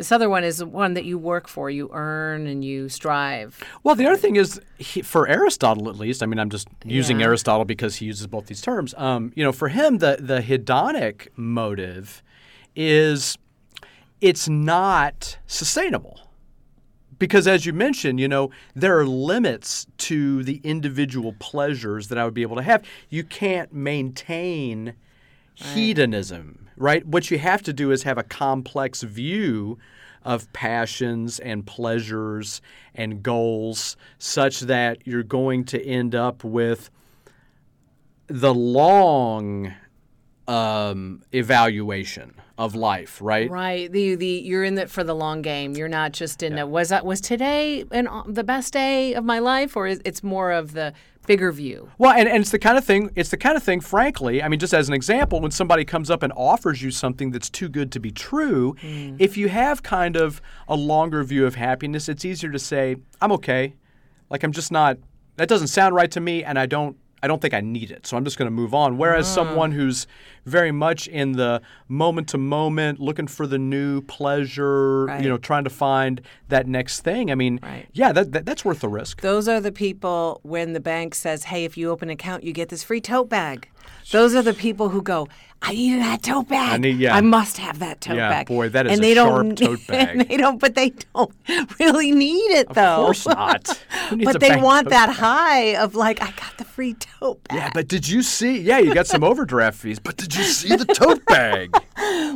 this 0.00 0.12
other 0.12 0.30
one 0.30 0.44
is 0.44 0.64
one 0.64 0.94
that 0.94 1.04
you 1.04 1.18
work 1.18 1.46
for, 1.46 1.68
you 1.68 1.90
earn 1.92 2.46
and 2.46 2.64
you 2.64 2.88
strive. 2.88 3.62
Well, 3.82 3.94
the 3.94 4.06
other 4.06 4.16
thing 4.16 4.36
is, 4.36 4.58
he, 4.78 5.02
for 5.02 5.28
Aristotle 5.28 5.90
at 5.90 5.96
least, 5.96 6.22
I 6.22 6.26
mean, 6.26 6.38
I'm 6.38 6.48
just 6.48 6.68
using 6.86 7.20
Yeah. 7.20 7.26
Aristotle 7.26 7.66
because 7.66 7.96
he 7.96 8.06
uses 8.06 8.26
both 8.26 8.46
these 8.46 8.62
terms. 8.62 8.94
Um, 8.96 9.30
you 9.36 9.44
know, 9.44 9.52
for 9.52 9.68
him, 9.68 9.98
the 9.98 10.16
the 10.18 10.40
hedonic 10.40 11.28
motive 11.36 12.22
is 12.74 13.36
it's 14.22 14.48
not 14.48 15.36
sustainable. 15.46 16.18
Because 17.18 17.46
as 17.46 17.66
you 17.66 17.74
mentioned, 17.74 18.18
you 18.18 18.28
know, 18.28 18.48
there 18.74 18.98
are 18.98 19.06
limits 19.06 19.86
to 19.98 20.42
the 20.44 20.62
individual 20.64 21.34
pleasures 21.38 22.08
that 22.08 22.16
I 22.16 22.24
would 22.24 22.32
be 22.32 22.40
able 22.40 22.56
to 22.56 22.62
have. 22.62 22.82
You 23.10 23.22
can't 23.22 23.70
maintain 23.74 24.94
hedonism, 25.60 26.68
right? 26.76 27.06
What 27.06 27.30
you 27.30 27.38
have 27.38 27.62
to 27.62 27.72
do 27.72 27.90
is 27.90 28.02
have 28.04 28.18
a 28.18 28.22
complex 28.22 29.02
view 29.02 29.78
of 30.22 30.52
passions 30.52 31.38
and 31.38 31.66
pleasures 31.66 32.60
and 32.94 33.22
goals 33.22 33.96
such 34.18 34.60
that 34.60 35.06
you're 35.06 35.22
going 35.22 35.64
to 35.64 35.82
end 35.82 36.14
up 36.14 36.44
with 36.44 36.90
the 38.26 38.54
long 38.54 39.72
um, 40.46 41.22
evaluation 41.32 42.34
of 42.58 42.74
life, 42.74 43.18
right? 43.22 43.50
Right. 43.50 43.90
The 43.90 44.16
the 44.16 44.26
you're 44.26 44.64
in 44.64 44.76
it 44.76 44.90
for 44.90 45.02
the 45.02 45.14
long 45.14 45.40
game. 45.40 45.74
You're 45.76 45.88
not 45.88 46.12
just 46.12 46.42
in 46.42 46.58
a 46.58 46.66
was 46.66 46.90
that 46.90 47.06
was 47.06 47.20
today 47.20 47.84
an, 47.90 48.08
the 48.26 48.44
best 48.44 48.72
day 48.72 49.14
of 49.14 49.24
my 49.24 49.38
life 49.38 49.76
or 49.76 49.86
is 49.86 50.02
it's 50.04 50.22
more 50.22 50.52
of 50.52 50.72
the 50.74 50.92
bigger 51.30 51.52
view. 51.52 51.88
Well, 51.96 52.10
and, 52.10 52.28
and 52.28 52.40
it's 52.42 52.50
the 52.50 52.58
kind 52.58 52.76
of 52.76 52.84
thing. 52.84 53.10
It's 53.14 53.30
the 53.30 53.36
kind 53.36 53.56
of 53.56 53.62
thing. 53.62 53.80
Frankly, 53.80 54.42
I 54.42 54.48
mean, 54.48 54.58
just 54.58 54.74
as 54.74 54.88
an 54.88 54.94
example, 54.94 55.40
when 55.40 55.52
somebody 55.52 55.84
comes 55.84 56.10
up 56.10 56.24
and 56.24 56.32
offers 56.32 56.82
you 56.82 56.90
something 56.90 57.30
that's 57.30 57.48
too 57.48 57.68
good 57.68 57.92
to 57.92 58.00
be 58.00 58.10
true, 58.10 58.74
hmm. 58.80 59.14
if 59.20 59.36
you 59.36 59.48
have 59.48 59.84
kind 59.84 60.16
of 60.16 60.42
a 60.66 60.74
longer 60.74 61.22
view 61.22 61.46
of 61.46 61.54
happiness, 61.54 62.08
it's 62.08 62.24
easier 62.24 62.50
to 62.50 62.58
say, 62.58 62.96
"I'm 63.20 63.30
okay." 63.32 63.74
Like 64.28 64.42
I'm 64.42 64.50
just 64.50 64.72
not. 64.72 64.98
That 65.36 65.48
doesn't 65.48 65.68
sound 65.68 65.94
right 65.94 66.10
to 66.10 66.20
me, 66.20 66.42
and 66.42 66.58
I 66.58 66.66
don't. 66.66 66.96
I 67.22 67.26
don't 67.28 67.40
think 67.42 67.54
I 67.54 67.60
need 67.60 67.90
it, 67.90 68.06
so 68.06 68.16
I'm 68.16 68.24
just 68.24 68.38
going 68.38 68.46
to 68.46 68.50
move 68.54 68.74
on. 68.74 68.96
Whereas 68.96 69.26
ah. 69.28 69.34
someone 69.34 69.72
who's 69.72 70.06
very 70.46 70.72
much 70.72 71.06
in 71.06 71.32
the 71.32 71.60
moment 71.88 72.28
to 72.28 72.38
moment, 72.38 72.98
looking 72.98 73.26
for 73.26 73.46
the 73.46 73.58
new 73.58 74.00
pleasure, 74.02 75.04
Right. 75.04 75.22
you 75.22 75.28
know, 75.28 75.36
trying 75.36 75.64
to 75.64 75.70
find 75.70 76.20
that 76.48 76.66
next 76.66 77.00
thing. 77.02 77.30
I 77.30 77.34
mean, 77.34 77.60
Right. 77.62 77.86
yeah, 77.92 78.12
that, 78.12 78.32
that 78.32 78.46
that's 78.46 78.64
worth 78.64 78.80
the 78.80 78.88
risk. 78.88 79.20
Those 79.20 79.48
are 79.48 79.60
the 79.60 79.72
people 79.72 80.40
when 80.42 80.72
the 80.72 80.80
bank 80.80 81.14
says, 81.14 81.44
"Hey, 81.44 81.64
if 81.64 81.76
you 81.76 81.90
open 81.90 82.08
an 82.08 82.14
account, 82.14 82.42
you 82.42 82.52
get 82.52 82.68
this 82.70 82.82
free 82.82 83.00
tote 83.00 83.28
bag." 83.28 83.68
Those 84.10 84.34
are 84.34 84.42
the 84.42 84.54
people 84.54 84.88
who 84.88 85.02
go, 85.02 85.28
"I 85.62 85.72
need 85.72 86.00
that 86.00 86.22
tote 86.24 86.48
bag. 86.48 86.72
I 86.74 86.76
need- 86.78 86.98
yeah. 86.98 87.14
I 87.14 87.20
must 87.20 87.58
have 87.58 87.78
that 87.78 88.00
tote 88.00 88.16
Yeah, 88.16 88.28
bag." 88.28 88.46
boy, 88.48 88.68
that 88.70 88.86
is 88.86 88.92
and 88.92 89.00
a 89.00 89.02
they 89.02 89.14
sharp 89.14 89.46
don't, 89.46 89.58
tote 89.58 89.86
bag. 89.86 90.08
And 90.08 90.20
they 90.28 90.36
don't, 90.36 90.58
but 90.58 90.74
they 90.74 90.90
don't 91.14 91.32
really 91.78 92.10
need 92.10 92.50
it 92.58 92.68
though. 92.74 92.82
Of 92.82 93.04
course 93.06 93.26
not. 93.26 93.68
Who 94.10 94.16
needs 94.16 94.30
a 94.30 94.32
but 94.32 94.40
they 94.40 94.56
want 94.60 94.88
that 94.88 95.06
bag? 95.08 95.16
high 95.16 95.76
of 95.76 95.94
like, 95.94 96.20
I 96.22 96.30
got 96.32 96.56
the 96.58 96.64
free 96.64 96.94
tote 96.94 97.42
bag. 97.44 97.58
Yeah, 97.58 97.70
but 97.72 97.86
did 97.86 98.08
you 98.08 98.22
see? 98.22 98.58
Yeah, 98.58 98.78
you 98.78 98.92
got 98.94 99.06
some 99.06 99.22
overdraft 99.22 99.78
fees, 99.78 99.98
but 100.00 100.16
did 100.16 100.34
you 100.34 100.42
see 100.44 100.74
the 100.74 100.86
tote 100.86 101.24
bag? 101.26 101.70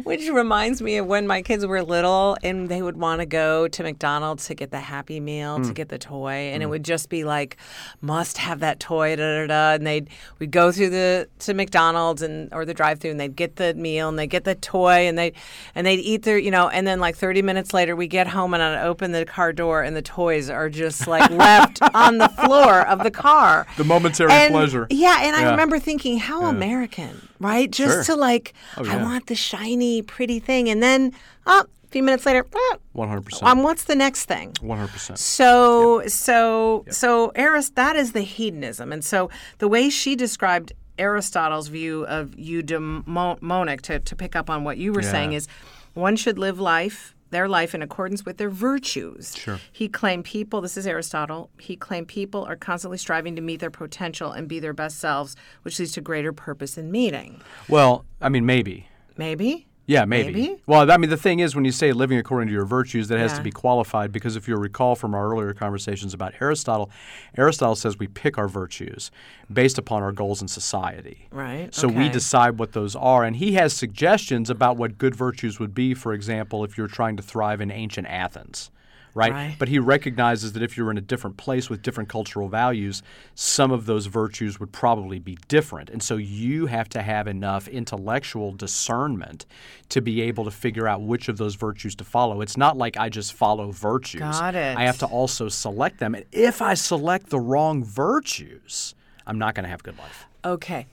Which 0.05 0.29
reminds 0.29 0.83
me 0.83 0.99
of 0.99 1.07
when 1.07 1.27
my 1.27 1.41
kids 1.43 1.65
were 1.67 1.83
little 1.83 2.37
and 2.45 2.69
they 2.69 2.83
would 2.83 2.97
want 2.99 3.21
to 3.21 3.27
go 3.27 3.67
to 3.69 3.83
McDonald's 3.83 4.47
to 4.47 4.55
get 4.55 4.71
the 4.71 4.81
Happy 4.81 5.19
Meal, 5.21 5.59
Mm. 5.59 5.67
to 5.69 5.73
get 5.73 5.89
the 5.89 5.99
toy, 5.99 6.51
and 6.53 6.63
it 6.63 6.67
would 6.67 6.85
just 6.85 7.09
be 7.09 7.25
like, 7.25 7.57
must 8.01 8.39
have 8.39 8.61
that 8.61 8.79
toy, 8.81 9.17
da 9.17 9.23
da 9.41 9.47
da. 9.47 9.75
And 9.75 9.87
they'd 9.87 10.09
we'd 10.39 10.51
go 10.51 10.71
through 10.71 10.91
the 10.91 11.29
to 11.47 11.55
McDonald's 11.55 12.23
and 12.23 12.49
or 12.53 12.65
the 12.65 12.75
drive 12.75 13.01
through 13.01 13.11
and 13.13 13.21
they'd 13.21 13.37
get 13.37 13.57
the 13.57 13.75
meal 13.75 14.09
and 14.09 14.19
they 14.19 14.25
would 14.25 14.31
get 14.31 14.45
the 14.45 14.55
toy 14.55 15.07
and 15.09 15.19
they 15.19 15.33
and 15.75 15.87
they'd 15.87 16.01
eat 16.01 16.23
their 16.23 16.39
you 16.39 16.51
know 16.51 16.69
and 16.69 16.87
then 16.87 17.01
like 17.01 17.17
30 17.17 17.43
minutes 17.43 17.73
later 17.75 17.95
we 17.97 18.07
get 18.07 18.27
home 18.27 18.55
and 18.55 18.63
I 18.63 18.83
open 18.83 19.13
the 19.13 19.25
car 19.25 19.53
door 19.53 19.83
and 19.83 19.95
the 19.97 20.03
toys 20.03 20.49
are 20.51 20.69
just 20.69 21.07
like 21.07 21.31
left 21.47 21.79
on 21.95 22.19
the 22.19 22.29
floor 22.29 22.87
of 22.87 23.03
the 23.03 23.11
car. 23.11 23.67
The 23.77 23.85
momentary 23.85 24.31
And- 24.33 24.53
pleasure. 24.53 24.87
Yeah, 24.91 25.19
and 25.23 25.35
I 25.37 25.51
remember 25.51 25.79
thinking, 25.79 26.19
how 26.19 26.45
American, 26.45 27.29
right? 27.41 27.71
Just 27.71 28.07
Sure. 28.07 28.17
to 28.17 28.21
like, 28.21 28.55
Oh, 28.77 28.85
I 28.89 28.97
want 29.03 29.27
the 29.27 29.35
shiny, 29.35 30.03
pretty 30.03 30.39
thing, 30.39 30.69
and 30.69 30.83
then 30.83 31.13
oh, 31.47 31.65
a 31.85 31.89
few 31.89 32.03
minutes 32.03 32.27
later, 32.27 32.45
ah, 32.55 32.77
One 32.93 33.09
hundred 33.09 33.25
percent. 33.27 33.49
um, 33.51 33.63
what's 33.63 33.85
the 33.85 33.95
next 33.95 34.25
thing? 34.25 34.53
One 34.61 34.79
hundred 34.79 34.93
percent. 34.93 35.19
So, 35.19 36.03
so, 36.09 36.85
so, 36.91 37.29
Eris, 37.37 37.71
that 37.71 37.95
is 37.97 38.13
the 38.13 38.23
hedonism, 38.23 38.93
and 38.93 39.05
so 39.05 39.31
the 39.59 39.69
way 39.69 39.91
she 39.91 40.17
described 40.17 40.73
Aristotle's 40.99 41.69
view 41.69 42.05
of 42.07 42.31
eudaimonic, 42.31 43.81
to 43.83 43.99
to 44.01 44.17
pick 44.17 44.37
up 44.37 44.49
on 44.51 44.65
what 44.65 44.79
you 44.79 44.93
were 44.93 45.03
saying, 45.03 45.33
is 45.33 45.49
one 45.95 46.17
should 46.17 46.39
live 46.39 46.61
life. 46.61 47.15
Their 47.31 47.49
life 47.49 47.75
in 47.75 47.83
accordance 47.83 48.25
with 48.25 48.37
their 48.37 48.51
virtues. 48.51 49.35
Sure. 49.37 49.59
He 49.73 49.89
claimed 49.89 50.25
people, 50.25 50.61
this 50.61 50.77
is 50.77 50.87
Aristotle, 50.87 51.51
he 51.59 51.75
claimed 51.75 52.07
people 52.07 52.45
are 52.45 52.55
constantly 52.55 52.97
striving 52.97 53.35
to 53.35 53.43
meet 53.43 53.59
their 53.59 53.73
potential 53.73 54.31
and 54.31 54.47
be 54.47 54.61
their 54.61 54.73
best 54.73 54.99
selves, 55.01 55.35
which 55.63 55.81
leads 55.81 55.91
to 55.93 56.01
greater 56.01 56.33
purpose 56.33 56.79
and 56.79 56.93
meaning. 56.93 57.41
Well, 57.69 58.05
I 58.21 58.29
mean, 58.29 58.47
maybe. 58.47 58.89
Maybe? 59.17 59.67
Yeah, 59.87 60.05
maybe. 60.07 60.33
Maybe? 60.33 60.63
Well, 60.67 60.91
I 60.91 60.97
mean, 60.97 61.11
the 61.11 61.17
thing 61.17 61.41
is, 61.41 61.55
when 61.55 61.65
you 61.67 61.73
say 61.73 61.93
living 61.93 62.17
according 62.17 62.49
to 62.49 62.53
your 62.55 62.65
virtues, 62.65 63.09
that 63.09 63.19
has 63.19 63.33
Yeah. 63.33 63.37
to 63.39 63.43
be 63.43 63.51
qualified 63.51 64.13
because 64.13 64.35
if 64.35 64.49
you 64.49 64.57
recall 64.57 64.95
from 64.97 65.15
our 65.15 65.31
earlier 65.31 65.53
conversations 65.53 66.15
about 66.15 66.33
Aristotle, 66.41 66.91
Aristotle 67.37 67.75
says 67.77 67.99
we 67.99 68.07
pick 68.07 68.39
our 68.39 68.49
virtues 68.49 69.11
based 69.53 69.77
upon 69.77 70.03
our 70.03 70.13
goals 70.13 70.41
in 70.41 70.49
society. 70.49 71.29
Right. 71.31 71.75
So 71.75 71.87
we 71.89 72.09
decide 72.09 72.59
what 72.59 72.73
those 72.73 72.97
are. 72.97 73.25
And 73.25 73.37
he 73.37 73.53
has 73.55 73.75
suggestions 73.75 74.49
about 74.49 74.77
what 74.79 74.97
good 74.97 75.15
virtues 75.15 75.61
would 75.61 75.75
be, 75.75 75.93
for 75.93 76.15
example, 76.15 76.65
if 76.65 76.79
you're 76.79 76.87
trying 76.89 77.17
to 77.19 77.23
thrive 77.23 77.61
in 77.61 77.71
ancient 77.71 78.07
Athens. 78.07 78.71
Right? 79.15 79.33
Right. 79.33 79.57
But 79.59 79.69
he 79.69 79.79
recognizes 79.79 80.55
that 80.55 80.63
if 80.63 80.77
you're 80.77 80.91
in 80.91 80.99
a 80.99 81.01
different 81.01 81.37
place 81.37 81.71
with 81.71 81.83
different 81.83 82.09
cultural 82.09 82.49
values, 82.49 83.03
some 83.37 83.71
of 83.71 83.87
those 83.87 84.07
virtues 84.07 84.59
would 84.59 84.73
probably 84.73 85.21
be 85.21 85.39
different. 85.47 85.89
And 85.89 86.03
so 86.03 86.17
you 86.17 86.67
have 86.67 86.89
to 86.91 87.03
have 87.03 87.29
enough 87.29 87.69
intellectual 87.69 88.51
discernment 88.53 89.47
to 89.91 90.01
be 90.01 90.21
able 90.23 90.45
to 90.45 90.51
figure 90.51 90.89
out 90.89 91.01
which 91.01 91.29
of 91.29 91.39
those 91.39 91.55
virtues 91.55 91.95
to 91.97 92.05
follow. 92.05 92.41
It's 92.41 92.57
not 92.57 92.77
like 92.77 92.97
I 92.97 93.09
just 93.09 93.35
follow 93.35 93.71
virtues. 93.71 94.21
Got 94.21 94.57
it. 94.57 94.77
I 94.77 94.83
have 94.83 94.99
to 94.99 95.07
also 95.07 95.49
select 95.49 96.01
them. 96.01 96.17
And 96.17 96.25
if 96.33 96.61
I 96.61 96.75
select 96.75 97.31
the 97.31 97.39
wrong 97.39 97.85
virtues, 97.85 98.97
I'm 99.29 99.39
not 99.39 99.55
going 99.55 99.63
to 99.63 99.71
have 99.71 99.81
a 99.81 99.85
good 99.85 99.99
life. 99.99 100.27
Okay. 100.45 100.87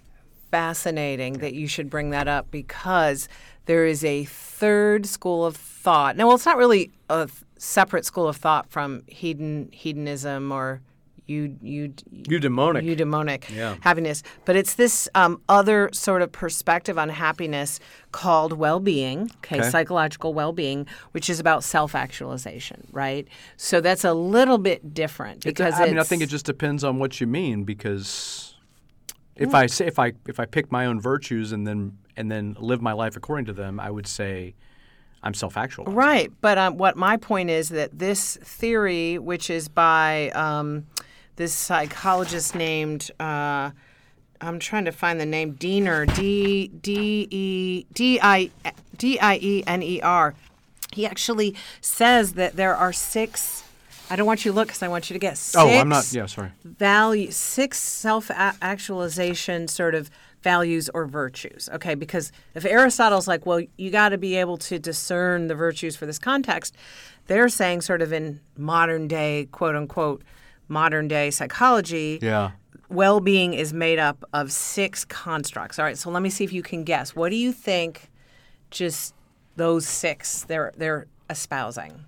Fascinating 0.52 1.40
that 1.40 1.54
you 1.54 1.66
should 1.66 1.90
bring 1.90 2.12
that 2.12 2.28
up 2.28 2.52
because 2.52 3.28
there 3.66 3.86
is 3.86 4.04
a 4.04 4.26
third 4.26 5.06
school 5.06 5.44
of 5.46 5.56
thought. 5.56 6.18
Now, 6.18 6.28
well, 6.28 6.36
it's 6.36 6.46
not 6.46 6.58
really 6.58 6.92
a 7.10 7.28
separate 7.62 8.04
school 8.06 8.28
of 8.28 8.36
thought 8.38 8.68
from 8.72 9.02
hedon 9.04 9.72
hedonism 9.72 10.52
or 10.52 10.82
eu, 11.28 11.56
eu, 11.62 11.90
Eudaimonic. 12.12 12.84
eudaimonic 12.84 13.56
Yeah. 13.56 13.76
happiness, 13.82 14.24
but 14.46 14.56
it's 14.56 14.74
this 14.74 15.08
um, 15.14 15.40
other 15.48 15.90
sort 15.94 16.24
of 16.24 16.32
perspective 16.32 16.98
on 16.98 17.10
happiness 17.10 17.80
called 18.12 18.54
well-being, 18.54 19.30
okay, 19.38 19.60
Okay. 19.60 19.70
psychological 19.70 20.34
well-being, 20.34 20.88
which 21.12 21.30
is 21.30 21.40
about 21.40 21.64
self-actualization, 21.64 22.88
right? 22.92 23.28
So 23.58 23.80
that's 23.80 24.04
a 24.04 24.14
little 24.14 24.58
bit 24.58 24.94
different 24.96 25.44
because 25.44 25.80
I 25.80 25.86
mean, 25.86 26.00
I 26.00 26.04
think 26.04 26.24
it 26.24 26.30
just 26.30 26.46
depends 26.48 26.84
on 26.84 26.98
what 26.98 27.22
you 27.22 27.28
mean 27.28 27.64
because 27.64 28.56
if 29.36 29.54
I 29.54 29.68
say 29.68 29.86
if 29.86 30.00
I 30.00 30.14
if 30.28 30.40
I 30.40 30.46
pick 30.46 30.72
my 30.72 30.88
own 30.88 31.00
virtues 31.00 31.52
and 31.52 31.68
then 31.68 32.00
and 32.18 32.32
then 32.32 32.58
live 32.60 32.82
my 32.82 32.94
life 32.94 33.16
according 33.16 33.46
to 33.46 33.54
them, 33.54 33.80
I 33.80 33.92
would 33.92 34.08
say 34.08 34.56
I'm 35.24 35.34
self-actual. 35.34 35.86
Right, 35.86 36.32
but 36.42 36.58
um, 36.58 36.78
what 36.78 36.96
my 36.98 37.18
point 37.18 37.50
is 37.50 37.70
that 37.70 37.98
this 37.98 38.38
theory, 38.38 39.20
which 39.20 39.50
is 39.50 39.68
by 39.68 40.30
um, 40.32 40.88
this 41.36 41.54
psychologist 41.54 42.56
named, 42.56 43.12
uh, 43.20 43.72
I'm 44.42 44.58
trying 44.60 44.86
to 44.86 44.92
find 44.92 45.20
the 45.20 45.26
name 45.26 45.52
Diener, 45.54 46.08
D 46.08 46.70
D 46.70 47.28
E 47.30 47.86
D 47.94 48.20
I 48.22 48.50
D 48.98 49.20
I 49.20 49.36
E 49.36 49.64
N 49.68 49.84
E 49.84 50.02
R. 50.02 50.34
He 50.92 51.06
actually 51.06 51.56
says 51.80 52.34
that 52.34 52.56
there 52.56 52.76
are 52.76 52.92
six. 52.92 53.64
I 54.10 54.16
don't 54.16 54.26
want 54.26 54.44
you 54.44 54.52
to 54.52 54.56
look 54.56 54.68
because 54.68 54.84
I 54.84 54.90
want 54.90 55.10
you 55.10 55.14
to 55.14 55.20
guess. 55.20 55.40
six 55.40 55.56
Oh, 55.56 55.70
I'm 55.70 55.88
not. 55.88 56.12
Yeah, 56.12 56.26
sorry. 56.26 56.52
value 56.66 57.32
six 57.32 57.78
self-actualization 57.78 59.68
sort 59.70 59.96
of 59.96 60.10
values 60.44 60.90
or 60.94 61.06
virtues 61.06 61.70
okay 61.74 61.94
because 61.96 62.32
if 62.56 62.66
aristotle's 62.66 63.28
like 63.28 63.46
well 63.46 63.62
you 63.78 63.92
got 63.92 64.10
to 64.10 64.18
be 64.18 64.36
able 64.36 64.58
to 64.58 64.80
discern 64.80 65.48
the 65.48 65.56
virtues 65.56 65.96
for 65.96 66.06
this 66.06 66.18
context 66.20 66.76
they're 67.28 67.50
saying 67.50 67.82
sort 67.82 68.02
of 68.02 68.12
in 68.12 68.40
modern 68.58 69.08
day 69.08 69.48
quote 69.52 69.76
unquote 69.76 70.24
modern 70.68 71.08
day 71.08 71.30
psychology 71.30 72.18
Yeah. 72.22 72.52
well-being 72.90 73.54
is 73.54 73.72
made 73.74 74.00
up 74.00 74.24
of 74.34 74.52
six 74.52 75.06
constructs 75.06 75.78
all 75.78 75.86
right 75.86 75.98
so 75.98 76.10
let 76.10 76.22
me 76.24 76.30
see 76.30 76.44
if 76.44 76.52
you 76.54 76.64
can 76.64 76.84
guess 76.84 77.16
what 77.16 77.30
do 77.30 77.36
you 77.36 77.52
think 77.52 78.10
just 78.72 79.14
those 79.58 79.86
six 79.86 80.44
they're 80.44 80.72
they're 80.78 81.06
espousing 81.30 82.06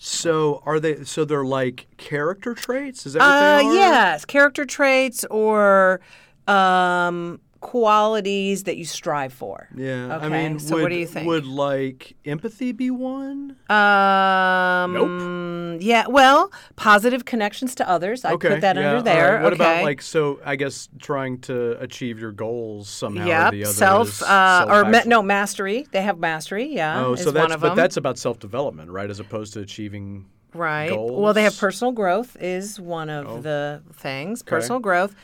So 0.00 0.62
are 0.64 0.78
they? 0.80 1.02
So 1.04 1.24
they're 1.24 1.44
like 1.44 1.86
character 1.96 2.54
traits? 2.54 3.04
Is 3.06 3.14
that 3.14 3.20
what 3.20 3.28
Uh, 3.28 3.58
they 3.58 3.66
are? 3.66 3.74
yes, 3.74 4.24
character 4.24 4.64
traits 4.64 5.24
or 5.30 6.00
um, 6.46 7.40
qualities 7.60 8.64
that 8.64 8.76
you 8.76 8.84
strive 8.84 9.32
for. 9.32 9.68
Yeah. 9.74 10.16
Okay. 10.16 10.26
I 10.26 10.28
mean, 10.28 10.58
so 10.58 10.76
would, 10.76 10.82
what 10.82 10.88
do 10.90 10.96
you 10.96 11.06
think? 11.06 11.26
Would 11.26 11.46
like 11.46 12.14
empathy 12.24 12.72
be 12.72 12.90
one? 12.90 13.56
um, 13.68 14.92
nope. 14.92 15.80
Yeah. 15.82 16.06
Well, 16.08 16.52
positive 16.76 17.24
connections 17.24 17.74
to 17.76 17.88
others. 17.88 18.24
I 18.24 18.32
okay. 18.32 18.48
put 18.48 18.60
that 18.60 18.76
yeah, 18.76 18.90
under 18.90 19.02
there. 19.02 19.34
right. 19.34 19.42
What 19.42 19.52
okay. 19.54 19.62
about 19.62 19.84
like 19.84 20.02
so? 20.02 20.40
I 20.44 20.56
guess 20.56 20.88
trying 20.98 21.40
to 21.42 21.80
achieve 21.80 22.18
your 22.18 22.32
goals 22.32 22.88
somehow 22.88 23.24
or 23.24 23.26
Yep. 23.26 23.52
the 23.52 23.64
other. 23.64 23.72
Self 23.72 24.22
uh, 24.22 24.66
or 24.68 24.84
ma- 24.84 25.02
no 25.06 25.22
mastery. 25.22 25.86
They 25.90 26.02
have 26.02 26.18
mastery. 26.18 26.66
Yeah. 26.66 27.04
Oh, 27.04 27.14
so 27.14 27.26
one 27.26 27.34
that's 27.34 27.56
but 27.56 27.68
them. 27.68 27.76
that's 27.76 27.96
about 27.96 28.18
self-development, 28.18 28.90
right? 28.90 29.10
As 29.10 29.20
opposed 29.20 29.52
to 29.54 29.60
achieving 29.60 30.26
Right. 30.54 30.90
Well, 30.90 31.34
they 31.34 31.42
have 31.42 31.58
personal 31.58 31.92
growth 31.92 32.36
is 32.40 32.80
one 32.80 33.10
of 33.10 33.26
Oh. 33.26 33.40
the 33.40 33.82
things. 33.92 34.42
Personal 34.42 34.80
growth. 34.80 35.14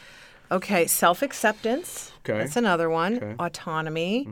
Okay, 0.55 0.87
self-acceptance. 0.87 2.12
Okay. 2.21 2.38
That's 2.38 2.57
another 2.57 2.88
one. 2.88 3.17
Okay. 3.17 3.27
Mm-hmm. 3.27 3.40
Autonomy. 3.40 4.29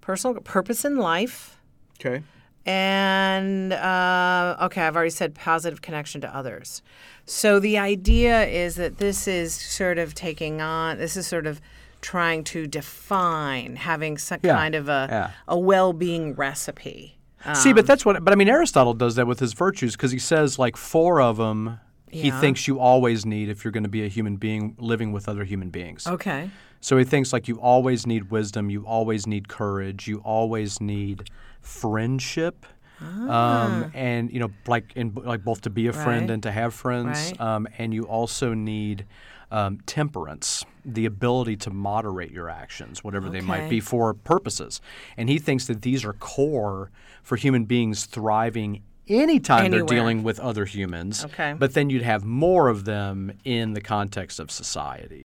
Personal 0.00 0.40
purpose 0.40 0.84
in 0.84 0.96
life. 0.96 1.58
Okay. 2.00 2.22
And 2.64 3.72
uh, 3.72 4.56
okay, 4.62 4.82
I've 4.82 4.96
already 4.96 5.10
said 5.10 5.34
positive 5.34 5.82
connection 5.82 6.20
to 6.22 6.36
others. 6.36 6.82
So 7.24 7.60
the 7.60 7.78
idea 7.78 8.44
is 8.46 8.74
that 8.74 8.98
this 8.98 9.28
is 9.28 9.54
sort 9.54 9.98
of 9.98 10.14
taking 10.14 10.60
on. 10.60 10.98
This 10.98 11.16
is 11.16 11.26
sort 11.28 11.46
of 11.46 11.60
trying 12.00 12.42
to 12.44 12.66
define 12.66 13.76
having 13.76 14.18
some 14.18 14.40
Yeah, 14.42 14.56
kind 14.56 14.74
of 14.74 14.88
a 14.88 15.06
yeah. 15.10 15.30
a 15.46 15.58
well-being 15.58 16.34
recipe. 16.34 17.12
See, 17.54 17.72
but 17.72 17.86
that's 17.86 18.04
what. 18.04 18.24
But 18.24 18.32
I 18.32 18.36
mean, 18.36 18.48
Aristotle 18.48 18.94
does 18.94 19.14
that 19.14 19.28
with 19.28 19.38
his 19.38 19.52
virtues 19.52 19.94
because 19.94 20.10
he 20.10 20.18
says 20.18 20.58
like 20.58 20.76
four 20.76 21.20
of 21.20 21.36
them. 21.36 21.78
He 22.10 22.28
Yeah. 22.28 22.40
thinks 22.40 22.68
you 22.68 22.78
always 22.78 23.26
need 23.26 23.48
if 23.48 23.64
you're 23.64 23.72
going 23.72 23.82
to 23.82 23.88
be 23.90 24.04
a 24.04 24.08
human 24.08 24.36
being 24.36 24.74
living 24.78 25.12
with 25.12 25.28
other 25.28 25.44
human 25.44 25.70
beings. 25.70 26.06
Okay. 26.06 26.50
So 26.80 26.96
he 26.96 27.04
thinks 27.04 27.32
like 27.32 27.48
you 27.48 27.60
always 27.60 28.06
need 28.06 28.30
wisdom, 28.30 28.70
you 28.70 28.86
always 28.86 29.26
need 29.26 29.48
courage, 29.48 30.06
you 30.06 30.18
always 30.18 30.80
need 30.80 31.28
friendship. 31.60 32.64
Um, 33.28 33.90
and 33.92 34.32
you 34.32 34.40
know, 34.40 34.50
like 34.66 34.92
in 34.96 35.12
like 35.14 35.44
both 35.44 35.60
to 35.62 35.70
be 35.70 35.86
a 35.86 35.92
friend 35.92 36.06
Ah. 36.06 36.14
Right. 36.14 36.30
and 36.34 36.42
to 36.44 36.50
have 36.52 36.72
friends, 36.72 37.32
Right. 37.32 37.40
um, 37.40 37.68
and 37.76 37.92
you 37.92 38.04
also 38.04 38.54
need 38.54 39.04
um, 39.50 39.78
temperance, 39.86 40.64
the 40.84 41.06
ability 41.06 41.56
to 41.56 41.70
moderate 41.70 42.32
your 42.32 42.48
actions, 42.48 43.04
whatever 43.04 43.28
they 43.30 43.40
might 43.40 43.68
be, 43.68 43.78
for 43.80 44.12
purposes. 44.14 44.80
And 45.16 45.28
he 45.28 45.38
thinks 45.38 45.66
that 45.66 45.82
these 45.82 46.04
are 46.04 46.14
core 46.14 46.90
for 47.22 47.36
human 47.36 47.64
beings 47.64 48.06
thriving 48.06 48.82
anytime 49.08 49.66
Anywhere. 49.66 49.80
they're 49.86 49.96
dealing 49.96 50.22
with 50.22 50.38
other 50.40 50.64
humans. 50.64 51.24
Okay. 51.24 51.54
But 51.58 51.74
then 51.74 51.90
you'd 51.90 52.02
have 52.02 52.24
more 52.24 52.68
of 52.68 52.84
them 52.84 53.32
in 53.44 53.72
the 53.74 53.80
context 53.80 54.40
of 54.40 54.50
society. 54.50 55.22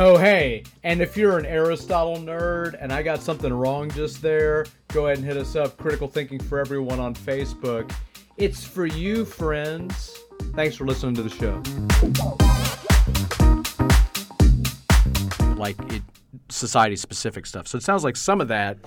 Oh, 0.00 0.16
hey, 0.16 0.62
and 0.84 1.00
if 1.00 1.16
you're 1.16 1.38
an 1.38 1.46
Aristotle 1.46 2.18
nerd 2.18 2.76
and 2.80 2.92
I 2.92 3.02
got 3.02 3.20
something 3.20 3.52
wrong 3.52 3.90
just 3.90 4.22
there, 4.22 4.66
go 4.88 5.06
ahead 5.06 5.18
and 5.18 5.26
hit 5.26 5.36
us 5.36 5.56
up, 5.56 5.76
Critical 5.76 6.06
Thinking 6.06 6.38
for 6.38 6.60
Everyone 6.60 7.00
on 7.00 7.14
Facebook. 7.14 7.90
It's 8.36 8.62
for 8.62 8.86
you, 8.86 9.24
friends. 9.24 10.16
Thanks 10.54 10.76
for 10.76 10.86
listening 10.86 11.14
to 11.16 11.22
the 11.22 11.30
show. 11.30 11.60
like 15.58 15.76
it, 15.92 16.02
society 16.48 16.94
specific 16.94 17.44
stuff. 17.46 17.66
So 17.66 17.76
it 17.76 17.82
sounds 17.82 18.04
like 18.04 18.16
some 18.16 18.40
of 18.40 18.46
that 18.48 18.78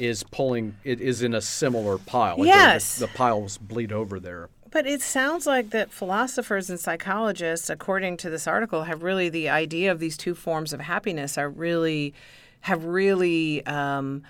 is 0.00 0.22
pulling 0.24 0.76
it 0.84 1.00
is 1.00 1.22
in 1.22 1.34
a 1.34 1.40
similar 1.40 1.98
pile. 1.98 2.36
Like 2.36 2.42
the- 2.44 2.46
Yes. 2.46 2.96
the, 2.98 3.06
piles 3.08 3.58
bleed 3.58 3.92
over 3.92 4.18
there. 4.18 4.48
But 4.72 4.86
it 4.86 5.02
sounds 5.02 5.46
like 5.46 5.70
that 5.70 5.90
philosophers 5.90 6.70
and 6.70 6.78
psychologists, 6.78 7.68
according 7.68 8.16
to 8.18 8.30
this 8.30 8.46
article, 8.46 8.84
have 8.84 9.02
really 9.02 9.28
the 9.28 9.48
idea 9.48 9.90
of 9.90 9.98
these 9.98 10.16
two 10.16 10.34
forms 10.36 10.72
of 10.72 10.80
happiness 10.80 11.36
are 11.36 11.48
really 11.50 12.14
have 12.60 12.84
really 12.84 13.66
um, 13.66 14.22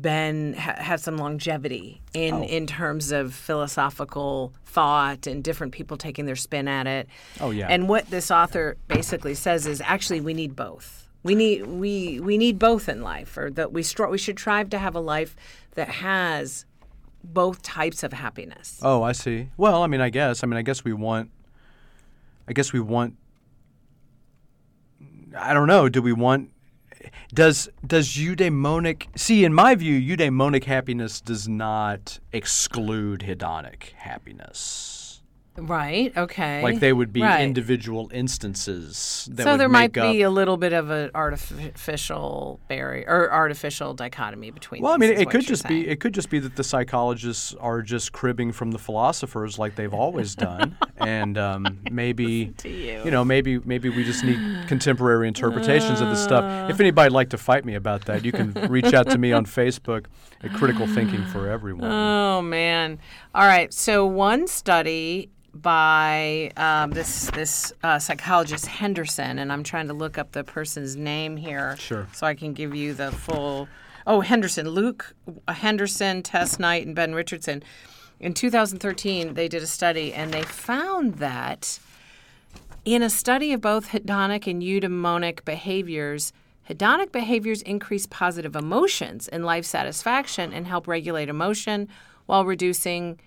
been 0.00 0.52
ha- 0.54 0.76
have 0.78 1.00
some 1.00 1.16
longevity 1.16 2.00
in 2.14 2.34
Oh. 2.34 2.42
in 2.44 2.66
terms 2.68 3.10
of 3.10 3.34
philosophical 3.34 4.52
thought 4.66 5.26
and 5.26 5.42
different 5.42 5.72
people 5.72 5.96
taking 5.96 6.26
their 6.26 6.36
spin 6.36 6.68
at 6.68 6.86
it. 6.86 7.08
Oh, 7.40 7.50
yeah. 7.50 7.66
And 7.68 7.88
what 7.88 8.08
this 8.10 8.30
author 8.30 8.76
basically 8.86 9.34
says 9.34 9.66
is 9.66 9.80
actually 9.80 10.20
we 10.20 10.32
need 10.34 10.54
both. 10.54 11.07
We 11.28 11.34
need 11.34 11.66
we 11.66 12.20
we 12.20 12.38
need 12.38 12.58
both 12.58 12.88
in 12.88 13.02
life, 13.02 13.36
or 13.36 13.50
that 13.50 13.70
we 13.70 13.82
str- 13.82 14.06
we 14.06 14.16
should 14.16 14.38
strive 14.38 14.70
to 14.70 14.78
have 14.78 14.94
a 14.94 15.00
life 15.00 15.36
that 15.74 15.88
has 15.88 16.64
both 17.22 17.60
types 17.60 18.02
of 18.02 18.14
happiness. 18.14 18.80
Oh, 18.82 19.02
I 19.02 19.12
see. 19.12 19.50
Well, 19.58 19.82
I 19.82 19.88
mean, 19.88 20.00
I 20.00 20.08
guess. 20.08 20.42
I 20.42 20.46
mean, 20.46 20.56
I 20.56 20.62
guess 20.62 20.84
we 20.84 20.94
want. 20.94 21.30
I 22.48 22.54
guess 22.54 22.72
we 22.72 22.80
want. 22.80 23.16
I 25.36 25.52
don't 25.52 25.68
know. 25.68 25.90
Do 25.90 26.00
we 26.00 26.14
want? 26.14 26.50
Does 27.34 27.68
does 27.86 28.08
eudaimonic 28.16 29.08
see? 29.14 29.44
In 29.44 29.52
my 29.52 29.74
view, 29.74 30.00
eudaimonic 30.00 30.64
happiness 30.64 31.20
does 31.20 31.46
not 31.46 32.20
exclude 32.32 33.20
hedonic 33.20 33.92
happiness. 33.96 34.97
Right. 35.58 36.16
Okay. 36.16 36.62
Like 36.62 36.80
they 36.80 36.92
would 36.92 37.12
be 37.12 37.20
Right. 37.22 37.42
individual 37.42 38.10
instances. 38.14 39.28
That 39.32 39.44
so 39.44 39.56
there 39.56 39.68
might 39.68 39.92
be 39.92 40.22
a 40.22 40.30
little 40.30 40.56
bit 40.56 40.72
of 40.72 40.90
an 40.90 41.10
artificial 41.14 42.60
barrier 42.68 43.04
or 43.08 43.32
artificial 43.32 43.94
dichotomy 43.94 44.50
between. 44.50 44.82
Well, 44.82 44.92
I 44.92 44.96
mean, 44.96 45.10
it 45.12 45.30
could 45.30 45.46
just 45.46 45.62
saying. 45.66 45.82
be 45.84 45.88
it 45.88 46.00
could 46.00 46.14
just 46.14 46.30
be 46.30 46.38
that 46.40 46.56
the 46.56 46.64
psychologists 46.64 47.54
are 47.54 47.82
just 47.82 48.12
cribbing 48.12 48.52
from 48.52 48.70
the 48.70 48.78
philosophers 48.78 49.58
like 49.58 49.74
they've 49.74 49.94
always 49.94 50.34
done, 50.34 50.76
and 50.98 51.36
um, 51.38 51.78
maybe 51.90 52.54
you. 52.64 53.10
know 53.10 53.24
maybe 53.24 53.58
maybe 53.60 53.88
we 53.88 54.04
just 54.04 54.24
need 54.24 54.38
contemporary 54.68 55.28
interpretations 55.28 56.00
of 56.00 56.08
the 56.08 56.12
Uh. 56.14 56.16
stuff. 56.16 56.70
If 56.70 56.80
anybody'd 56.80 57.12
like 57.12 57.30
to 57.30 57.38
fight 57.38 57.64
me 57.64 57.74
about 57.74 58.04
that, 58.06 58.24
you 58.24 58.32
can 58.32 58.52
reach 58.68 58.92
out 58.94 59.08
to 59.10 59.18
me 59.18 59.32
on 59.32 59.46
Facebook 59.46 60.06
at 60.42 60.52
Critical 60.52 60.86
Thinking 60.86 61.24
for 61.26 61.48
Everyone. 61.48 61.90
Oh 61.90 62.42
man! 62.42 62.98
All 63.34 63.46
right. 63.46 63.72
So 63.72 64.06
one 64.06 64.46
study 64.46 65.30
by 65.62 66.50
um, 66.56 66.90
this 66.90 67.30
this 67.30 67.72
uh, 67.82 67.98
psychologist 67.98 68.66
Henderson, 68.66 69.38
and 69.38 69.52
I'm 69.52 69.62
trying 69.62 69.88
to 69.88 69.94
look 69.94 70.18
up 70.18 70.32
the 70.32 70.44
person's 70.44 70.96
name 70.96 71.36
here, 71.36 71.76
Sure. 71.78 72.06
so 72.12 72.26
I 72.26 72.34
can 72.34 72.52
give 72.52 72.74
you 72.74 72.94
the 72.94 73.10
full. 73.12 73.68
Oh, 74.06 74.20
Henderson, 74.20 74.68
Luke 74.70 75.14
Henderson, 75.48 76.22
Tess 76.22 76.58
Knight, 76.58 76.86
and 76.86 76.94
Ben 76.94 77.14
Richardson. 77.14 77.62
In 78.20 78.34
2013, 78.34 79.34
they 79.34 79.48
did 79.48 79.62
a 79.62 79.66
study, 79.66 80.12
and 80.14 80.32
they 80.32 80.42
found 80.42 81.16
that 81.16 81.78
in 82.84 83.02
a 83.02 83.10
study 83.10 83.52
of 83.52 83.60
both 83.60 83.88
hedonic 83.90 84.46
and 84.50 84.62
eudaimonic 84.62 85.44
behaviors, 85.44 86.32
hedonic 86.68 87.12
behaviors 87.12 87.60
increase 87.62 88.06
positive 88.06 88.56
emotions 88.56 89.28
and 89.28 89.44
life 89.44 89.64
satisfaction 89.66 90.52
and 90.52 90.66
help 90.66 90.88
regulate 90.88 91.28
emotion 91.28 91.86
while 92.26 92.44
reducing 92.44 93.20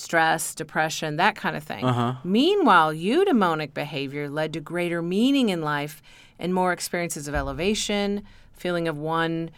stress, 0.00 0.54
depression, 0.54 1.16
that 1.16 1.34
kind 1.36 1.56
of 1.56 1.64
thing. 1.64 1.84
Meanwhile, 2.24 2.94
eudaimonic 2.94 3.74
behavior 3.74 4.28
led 4.28 4.52
to 4.54 4.60
greater 4.60 5.02
meaning 5.02 5.48
in 5.48 5.60
life 5.62 6.02
and 6.38 6.54
more 6.54 6.72
experiences 6.72 7.28
of 7.28 7.34
elevation, 7.34 8.22
feeling 8.52 8.88
of 8.88 8.96
one, 8.98 9.50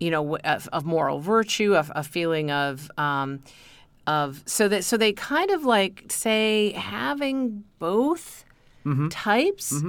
you 0.00 0.10
know, 0.10 0.36
of, 0.38 0.68
of 0.72 0.84
moral 0.84 1.20
virtue, 1.20 1.74
of 1.76 1.92
a 1.94 2.02
feeling 2.02 2.50
of 2.50 2.90
um, 2.98 3.40
of 4.06 4.42
so 4.46 4.66
that 4.68 4.84
so 4.84 4.96
they 4.96 5.12
kind 5.12 5.50
of 5.50 5.64
like 5.64 6.04
say 6.08 6.72
having 6.72 7.64
both 7.78 8.44
Mm-hmm. 8.84 9.10
types 9.10 9.80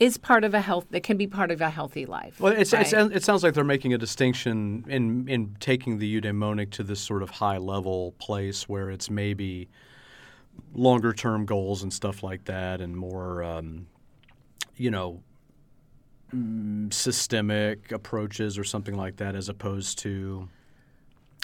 is 0.00 0.16
part 0.16 0.44
of 0.44 0.54
a 0.54 0.60
health 0.62 0.86
that 0.90 1.02
can 1.02 1.18
be 1.18 1.26
part 1.26 1.50
of 1.50 1.60
a 1.60 1.68
healthy 1.68 2.06
life. 2.06 2.40
Well, 2.40 2.54
right? 2.54 2.64
it 2.64 3.22
sounds 3.22 3.44
like 3.44 3.52
they're 3.52 3.62
making 3.62 3.92
a 3.92 3.98
distinction 3.98 4.84
in 4.88 5.28
in 5.28 5.56
taking 5.60 5.98
the 5.98 6.20
eudaimonic 6.20 6.70
to 6.70 6.82
this 6.82 7.00
sort 7.00 7.22
of 7.22 7.28
high 7.28 7.58
level 7.58 8.12
place 8.18 8.68
where 8.68 8.90
it's 8.90 9.10
maybe 9.10 9.68
longer 10.74 11.12
term 11.12 11.44
goals 11.44 11.82
and 11.82 11.92
stuff 11.92 12.22
like 12.22 12.46
that, 12.46 12.80
and 12.80 12.96
more, 12.96 13.42
um, 13.42 13.86
you 14.76 14.90
know, 14.90 15.22
mm, 16.34 16.92
systemic 16.92 17.92
approaches 17.92 18.58
or 18.58 18.64
something 18.64 18.94
like 18.94 19.16
that, 19.16 19.36
as 19.36 19.50
opposed 19.50 19.98
to, 19.98 20.48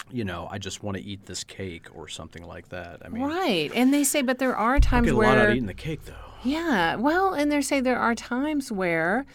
you 0.09 0.23
know, 0.25 0.47
I 0.49 0.57
just 0.57 0.81
want 0.81 0.97
to 0.97 1.03
eat 1.03 1.27
this 1.27 1.43
cake 1.43 1.87
or 1.93 2.07
something 2.07 2.43
like 2.43 2.69
that. 2.69 3.03
I 3.05 3.09
mean, 3.09 3.23
right. 3.23 3.71
And 3.75 3.93
they 3.93 4.03
say, 4.03 4.23
but 4.23 4.39
there 4.39 4.55
are 4.55 4.75
I 4.75 4.79
times 4.79 5.05
get 5.05 5.13
a 5.13 5.17
where 5.17 5.27
lot 5.27 5.37
out 5.37 5.49
of 5.49 5.55
eating 5.55 5.67
the 5.67 5.75
cake, 5.75 6.05
though. 6.05 6.26
Yeah. 6.43 6.95
Well, 6.95 7.33
and 7.33 7.51
they 7.51 7.61
say 7.61 7.79
there 7.81 7.99
are 7.99 8.15
times 8.15 8.71
where 8.71 9.25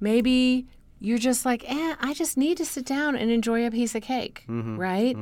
maybe 0.00 0.66
you're 1.00 1.18
just 1.18 1.44
like, 1.44 1.68
eh, 1.70 1.94
I 2.00 2.14
just 2.14 2.36
need 2.38 2.56
to 2.58 2.64
sit 2.64 2.86
down 2.86 3.14
and 3.14 3.30
enjoy 3.30 3.66
a 3.66 3.70
piece 3.70 3.94
of 3.94 4.02
cake, 4.02 4.44
Mm-hmm. 4.48 4.78
right? 4.78 5.16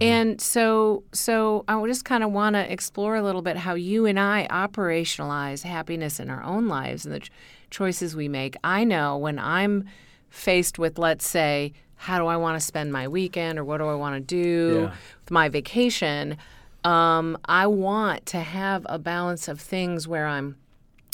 And 0.00 0.40
so, 0.40 1.02
so 1.12 1.64
I 1.68 1.84
just 1.86 2.04
kind 2.06 2.24
of 2.24 2.32
want 2.32 2.54
to 2.54 2.72
explore 2.72 3.16
a 3.16 3.22
little 3.22 3.42
bit 3.42 3.58
how 3.58 3.74
you 3.74 4.06
and 4.06 4.18
I 4.18 4.46
operationalize 4.50 5.62
happiness 5.64 6.18
in 6.18 6.30
our 6.30 6.42
own 6.42 6.66
lives 6.68 7.04
and 7.04 7.14
the 7.14 7.20
ch- 7.20 7.30
choices 7.70 8.16
we 8.16 8.28
make. 8.28 8.56
I 8.64 8.84
know 8.84 9.18
when 9.18 9.38
I'm 9.38 9.84
faced 10.30 10.78
with, 10.78 10.98
let's 10.98 11.28
say, 11.28 11.72
how 11.96 12.18
do 12.18 12.26
I 12.26 12.36
want 12.36 12.58
to 12.58 12.64
spend 12.64 12.92
my 12.92 13.06
weekend 13.08 13.58
or 13.58 13.64
what 13.64 13.78
do 13.78 13.86
I 13.86 13.94
want 13.96 14.14
to 14.14 14.20
do 14.20 14.80
Yeah. 14.84 14.90
with 15.24 15.30
my 15.30 15.48
vacation? 15.50 16.38
Um, 16.84 17.36
I 17.44 17.66
want 17.66 18.24
to 18.26 18.38
have 18.38 18.86
a 18.88 18.98
balance 18.98 19.48
of 19.48 19.60
things 19.60 20.08
where 20.08 20.26
I'm 20.26 20.56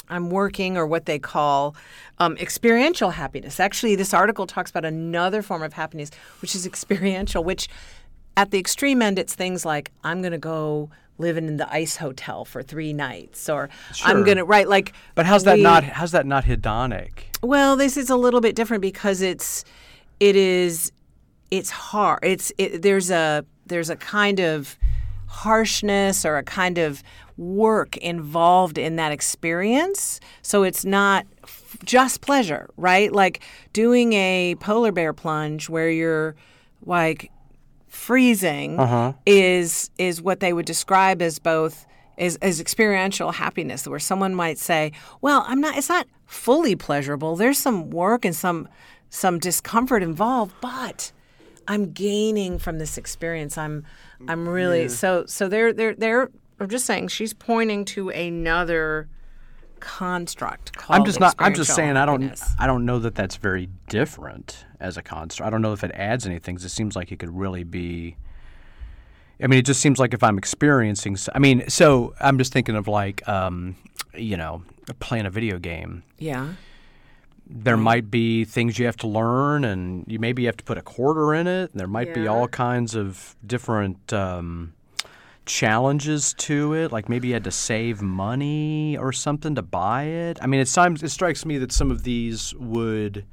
I'm 0.09 0.31
working 0.31 0.77
or 0.77 0.87
what 0.87 1.07
they 1.07 1.19
call 1.19 1.75
um, 2.19 2.37
experiential 2.39 3.11
happiness. 3.11 3.59
Actually, 3.61 3.97
this 3.97 4.13
article 4.15 4.47
talks 4.47 4.71
about 4.71 4.85
another 4.85 5.43
form 5.43 5.63
of 5.63 5.73
happiness, 5.73 6.11
which 6.41 6.55
is 6.55 6.67
experiential, 6.67 7.43
which 7.43 7.69
at 8.37 8.51
the 8.51 8.59
extreme 8.59 9.01
end, 9.03 9.19
it's 9.19 9.35
things 9.35 9.65
like 9.65 9.91
I'm 10.03 10.21
going 10.21 10.33
to 10.33 10.39
go 10.39 10.91
live 11.19 11.37
in 11.37 11.57
the 11.57 11.73
ice 11.73 11.97
hotel 11.97 12.45
for 12.45 12.63
three 12.63 12.93
nights, 12.93 13.49
or 13.49 13.69
I'm 14.05 14.25
going 14.25 14.37
to, 14.37 14.45
right? 14.45 14.69
Like, 14.69 14.93
But 15.15 15.27
how's 15.27 15.45
that 15.45 15.57
we- 15.59 15.63
not? 15.63 15.85
How's 15.85 16.11
that 16.13 16.27
not 16.27 16.45
hedonic? 16.45 17.11
well, 17.43 17.77
this 17.77 17.97
is 17.97 18.11
a 18.11 18.17
little 18.17 18.41
bit 18.41 18.57
different 18.57 18.81
because 18.83 19.21
it's 19.23 19.65
it 20.19 20.35
is 20.35 20.91
it's 21.51 21.71
hard. 21.71 22.21
It's 22.25 22.53
it, 22.59 22.83
there's 22.83 23.11
a 23.11 23.45
there's 23.67 23.91
a 23.91 23.97
kind 23.97 24.41
of 24.41 24.77
harshness 25.29 26.25
or 26.25 26.37
a 26.37 26.43
kind 26.43 26.79
of 26.79 27.03
work 27.37 27.97
involved 27.99 28.79
in 28.79 28.97
that 28.97 29.13
experience. 29.13 30.21
So 30.43 30.63
it's 30.63 30.85
not 30.85 31.27
f- 31.43 31.77
just 31.85 32.21
pleasure, 32.21 32.71
right? 32.77 33.13
Like 33.13 33.43
doing 33.73 34.13
a 34.13 34.57
polar 34.61 34.93
bear 34.93 35.13
plunge 35.13 35.69
where 35.69 35.91
you're 35.91 36.37
like 36.87 37.31
freezing 37.89 38.79
uh-huh. 38.79 39.13
is 39.25 39.91
is 39.99 40.21
what 40.21 40.41
they 40.41 40.53
would 40.53 40.67
describe 40.67 41.23
as 41.23 41.39
both 41.39 41.87
as 42.19 42.61
experiential 42.61 43.33
happiness 43.33 43.87
where 43.87 44.01
someone 44.01 44.35
might 44.35 44.59
say 44.59 44.91
well 45.21 45.45
i'm 45.47 45.61
not 45.61 45.77
it's 45.77 45.89
not 45.89 46.07
fully 46.27 46.75
pleasurable 46.75 47.37
there's 47.37 47.57
some 47.57 47.91
work 47.91 48.25
and 48.25 48.35
some 48.35 48.69
some 49.11 49.39
discomfort 49.39 50.03
involved 50.03 50.53
but 50.61 51.13
i'm 51.69 51.93
gaining 51.93 52.59
from 52.59 52.79
this 52.79 52.99
experience 52.99 53.57
i'm 53.57 53.85
i'm 54.27 54.49
really 54.49 54.89
so 54.89 55.25
so 55.27 55.49
they're 55.49 55.73
they're 55.73 55.95
they're 55.95 56.31
i'm 56.61 56.69
just 56.69 56.87
saying 56.87 57.09
she's 57.09 57.33
pointing 57.33 57.85
to 57.85 58.11
another 58.11 59.09
construct 59.85 60.77
called 60.77 60.99
I'm 60.99 61.05
just 61.05 61.21
not. 61.21 61.35
I'm 61.39 61.55
just 61.55 61.75
saying. 61.75 61.97
I 61.97 62.07
don't. 62.07 62.23
happiness. 62.23 62.55
I 62.59 62.67
don't 62.67 62.87
know 62.87 62.99
that 63.01 63.15
that's 63.15 63.37
very 63.37 63.69
different 63.89 64.65
as 64.81 64.97
a 64.97 65.03
construct. 65.03 65.47
I 65.47 65.51
don't 65.51 65.63
know 65.63 65.73
if 65.75 65.85
it 65.85 65.91
adds 65.93 66.27
anything. 66.27 66.57
It 66.57 66.69
seems 66.71 66.97
like 66.97 67.13
it 67.13 67.19
could 67.19 67.37
really 67.37 67.65
be. 67.65 68.17
I 69.43 69.47
mean, 69.47 69.59
it 69.59 69.67
just 69.67 69.81
seems 69.81 69.99
like 69.99 70.15
if 70.15 70.23
I'm 70.23 70.39
experiencing. 70.39 71.19
I 71.35 71.39
mean, 71.39 71.69
so 71.69 72.15
I'm 72.21 72.39
just 72.39 72.53
thinking 72.53 72.77
of 72.77 72.89
like, 72.89 73.29
um, 73.29 73.77
you 74.15 74.37
know, 74.37 74.63
playing 75.01 75.27
a 75.27 75.31
video 75.31 75.59
game. 75.59 76.03
yeah 76.19 76.55
There 77.47 77.77
might 77.77 78.11
be 78.11 78.45
things 78.45 78.79
you 78.79 78.87
have 78.87 78.97
to 78.99 79.07
learn, 79.07 79.65
and 79.65 80.05
you 80.09 80.19
maybe 80.19 80.47
have 80.47 80.57
to 80.57 80.65
put 80.65 80.79
a 80.79 80.83
quarter 80.83 81.35
in 81.35 81.47
it. 81.47 81.73
And 81.73 81.81
there 81.81 81.89
might 81.89 82.15
be 82.15 82.27
all 82.27 82.49
kinds 82.49 82.95
of 82.95 83.37
different. 83.47 84.13
Um, 84.13 84.73
challenges 85.47 86.33
to 86.35 86.73
it 86.73 86.91
like 86.91 87.09
maybe 87.09 87.29
you 87.29 87.35
had 87.35 87.45
to 87.45 87.51
save 87.51 88.01
money 88.01 88.97
or 88.97 89.13
something 89.13 89.55
to 89.55 89.63
buy 89.63 90.05
it 90.05 90.39
i 90.41 90.47
mean 90.47 90.61
it 90.61 90.77
it 91.03 91.11
strikes 91.11 91.45
me 91.45 91.59
that 91.59 91.71
some 91.71 91.91
of 91.91 92.03
these 92.03 92.55
would 92.55 93.27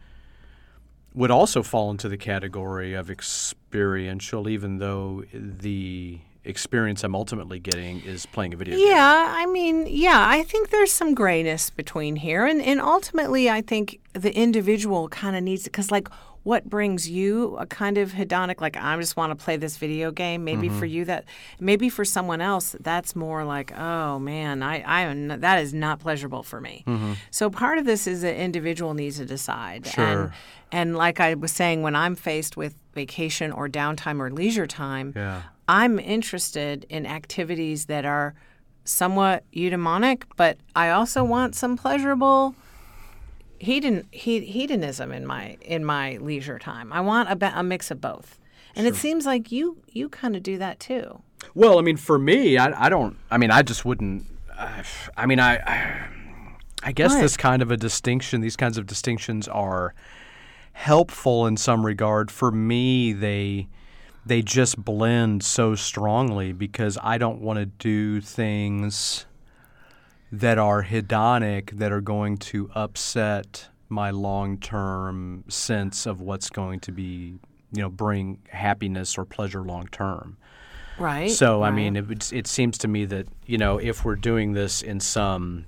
would 1.13 1.31
also 1.31 1.63
fall 1.63 1.89
into 1.89 2.09
the 2.09 2.17
category 2.17 2.93
of 2.93 3.09
experiential 3.09 4.49
even 4.49 4.77
though 4.77 5.23
the 5.33 6.19
experience 6.43 7.03
i'm 7.03 7.15
ultimately 7.15 7.59
getting 7.59 8.01
is 8.01 8.25
playing 8.25 8.53
a 8.53 8.57
video 8.57 8.75
game 8.75 8.87
Yeah, 8.87 9.33
I 9.37 9.45
mean, 9.45 9.85
yeah, 9.87 10.25
I 10.27 10.43
think 10.43 10.69
there's 10.69 10.91
some 10.91 11.13
grayness 11.13 11.69
between 11.69 12.15
here, 12.15 12.45
and 12.45 12.61
and 12.61 12.81
ultimately, 12.81 13.47
I 13.47 13.61
think 13.61 13.99
the 14.13 14.35
individual 14.35 15.07
kind 15.07 15.35
of 15.35 15.43
needs 15.43 15.67
it 15.67 15.71
because 15.71 15.91
like. 15.91 16.07
What 16.43 16.67
brings 16.69 17.07
you 17.07 17.55
a 17.57 17.65
kind 17.67 17.97
of 17.99 18.13
hedonic, 18.13 18.61
like 18.61 18.75
I 18.75 18.97
just 18.97 19.15
want 19.15 19.37
to 19.37 19.43
play 19.43 19.57
this 19.57 19.77
video 19.77 20.11
game? 20.11 20.43
Maybe 20.43 20.69
for 20.69 20.75
Mm-hmm. 20.75 20.85
you 20.85 21.05
that, 21.05 21.25
maybe 21.59 21.87
for 21.89 22.03
someone 22.03 22.41
else 22.41 22.75
that's 22.79 23.15
more 23.15 23.43
like, 23.45 23.71
oh 23.77 24.17
man, 24.17 24.63
I, 24.63 24.81
I 24.81 25.01
am 25.01 25.27
not, 25.27 25.41
that 25.41 25.59
is 25.59 25.73
not 25.73 25.99
pleasurable 25.99 26.41
for 26.43 26.59
me. 26.59 26.83
So 27.29 27.49
part 27.51 27.77
of 27.77 27.85
this 27.85 28.07
is 28.07 28.21
the 28.21 28.35
individual 28.35 28.93
needs 28.95 29.17
to 29.17 29.25
decide. 29.25 29.85
And, 29.85 29.93
Sure. 29.93 30.33
and 30.71 30.97
like 30.97 31.19
I 31.19 31.35
was 31.35 31.51
saying, 31.51 31.83
when 31.83 31.95
I'm 31.95 32.15
faced 32.15 32.57
with 32.57 32.73
vacation 32.95 33.51
or 33.51 33.69
downtime 33.69 34.19
or 34.19 34.31
leisure 34.31 34.67
time, 34.67 35.13
Yeah. 35.15 35.43
I'm 35.67 35.99
interested 35.99 36.85
in 36.89 37.05
activities 37.05 37.85
that 37.85 38.03
are 38.03 38.33
somewhat 38.83 39.43
eudaimonic, 39.53 40.23
but 40.35 40.57
I 40.75 40.89
also 40.89 41.23
want 41.23 41.53
some 41.55 41.77
pleasurable 41.77 42.55
hedon, 43.61 44.05
he, 44.11 44.41
hedonism 44.41 45.11
in 45.11 45.25
my 45.25 45.57
in 45.61 45.85
my 45.85 46.17
leisure 46.17 46.59
time. 46.59 46.91
I 46.91 47.01
want 47.01 47.29
a, 47.29 47.59
a 47.59 47.63
mix 47.63 47.91
of 47.91 48.01
both. 48.01 48.39
And 48.75 48.87
it 48.87 48.95
seems 48.95 49.25
like 49.25 49.51
you 49.51 49.77
you 49.89 50.09
kind 50.09 50.35
of 50.35 50.43
do 50.43 50.57
that 50.57 50.79
too. 50.79 51.21
well 51.55 51.77
i 51.77 51.81
mean 51.81 51.97
for 51.97 52.17
me 52.17 52.57
i, 52.57 52.85
I 52.85 52.89
don't 52.89 53.17
i 53.29 53.37
mean 53.37 53.51
i 53.51 53.61
just 53.63 53.83
wouldn't 53.83 54.25
uh, 54.57 54.83
i 55.17 55.25
mean 55.25 55.39
i 55.39 55.57
i, 55.57 56.07
I 56.83 56.91
guess 56.93 57.11
What? 57.13 57.21
this 57.21 57.35
kind 57.35 57.61
of 57.61 57.69
a 57.71 57.77
distinction 57.77 58.41
these 58.41 58.55
kinds 58.55 58.77
of 58.77 58.85
distinctions 58.85 59.47
are 59.49 59.93
helpful 60.73 61.45
in 61.47 61.57
some 61.57 61.85
regard. 61.85 62.31
For 62.31 62.51
me, 62.51 63.13
they 63.13 63.67
they 64.25 64.41
just 64.41 64.77
blend 64.83 65.43
so 65.43 65.75
strongly 65.75 66.53
because 66.53 66.97
I 67.01 67.17
don't 67.17 67.41
want 67.41 67.57
to 67.59 67.65
do 67.65 68.21
things 68.21 69.25
that 70.31 70.57
are 70.57 70.83
hedonic 70.83 71.71
that 71.77 71.91
are 71.91 72.01
going 72.01 72.37
to 72.37 72.69
upset 72.73 73.67
my 73.89 74.09
long-term 74.11 75.43
sense 75.49 76.05
of 76.05 76.21
what's 76.21 76.49
going 76.49 76.79
to 76.79 76.91
be, 76.91 77.37
you 77.73 77.81
know, 77.81 77.89
bring 77.89 78.39
happiness 78.49 79.17
or 79.17 79.25
pleasure 79.25 79.61
long 79.63 79.87
term. 79.87 80.37
Right. 80.97 81.31
So 81.31 81.63
I 81.63 81.71
mean, 81.71 81.95
it, 81.95 82.31
it 82.31 82.47
seems 82.47 82.77
to 82.79 82.87
me 82.87 83.05
that 83.05 83.27
you 83.45 83.57
know 83.57 83.77
if 83.79 84.05
we're 84.05 84.15
doing 84.15 84.53
this 84.53 84.81
in 84.81 84.99
some 84.99 85.65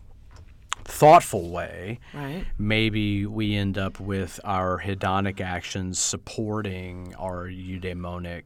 thoughtful 0.86 1.49
way, 1.49 1.99
Right. 2.14 2.45
maybe 2.57 3.26
we 3.26 3.55
end 3.55 3.78
up 3.78 3.99
with 3.99 4.39
our 4.43 4.82
hedonic 4.82 5.39
actions 5.41 5.97
supporting 5.97 7.16
our 7.18 7.45
eudaimonic 7.47 8.43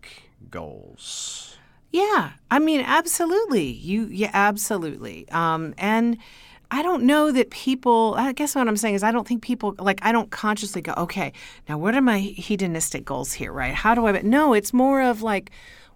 goals. 0.49 1.56
Yeah, 1.91 2.31
I 2.51 2.59
mean, 2.59 2.81
absolutely. 2.81 3.63
You, 3.71 4.05
yeah, 4.07 4.31
absolutely. 4.33 5.27
Um, 5.29 5.73
and 5.77 6.17
I 6.69 6.81
don't 6.81 7.03
know 7.03 7.31
that 7.31 7.49
people. 7.49 8.15
I 8.17 8.33
guess 8.33 8.55
what 8.55 8.67
I'm 8.67 8.77
saying 8.77 8.95
is, 8.95 9.03
I 9.03 9.11
don't 9.11 9.27
think 9.27 9.41
people 9.41 9.73
like. 9.79 9.99
I 10.03 10.11
don't 10.11 10.29
consciously 10.29 10.81
go, 10.81 10.93
okay, 10.97 11.31
now 11.69 11.77
what 11.77 11.95
are 11.95 12.01
my 12.01 12.19
hedonistic 12.19 13.05
goals 13.05 13.33
here, 13.33 13.53
right? 13.53 13.73
How 13.73 13.95
do 13.95 14.05
I? 14.05 14.21
No, 14.21 14.53
it's 14.53 14.73
more 14.73 15.01
of 15.01 15.21
like 15.21 15.51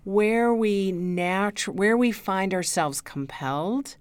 where 0.05 0.53
we 0.53 0.93
natu- 0.93 1.75
where 1.75 1.97
we 1.97 2.11
find 2.11 2.53
ourselves 2.53 3.01
compelled 3.01 3.97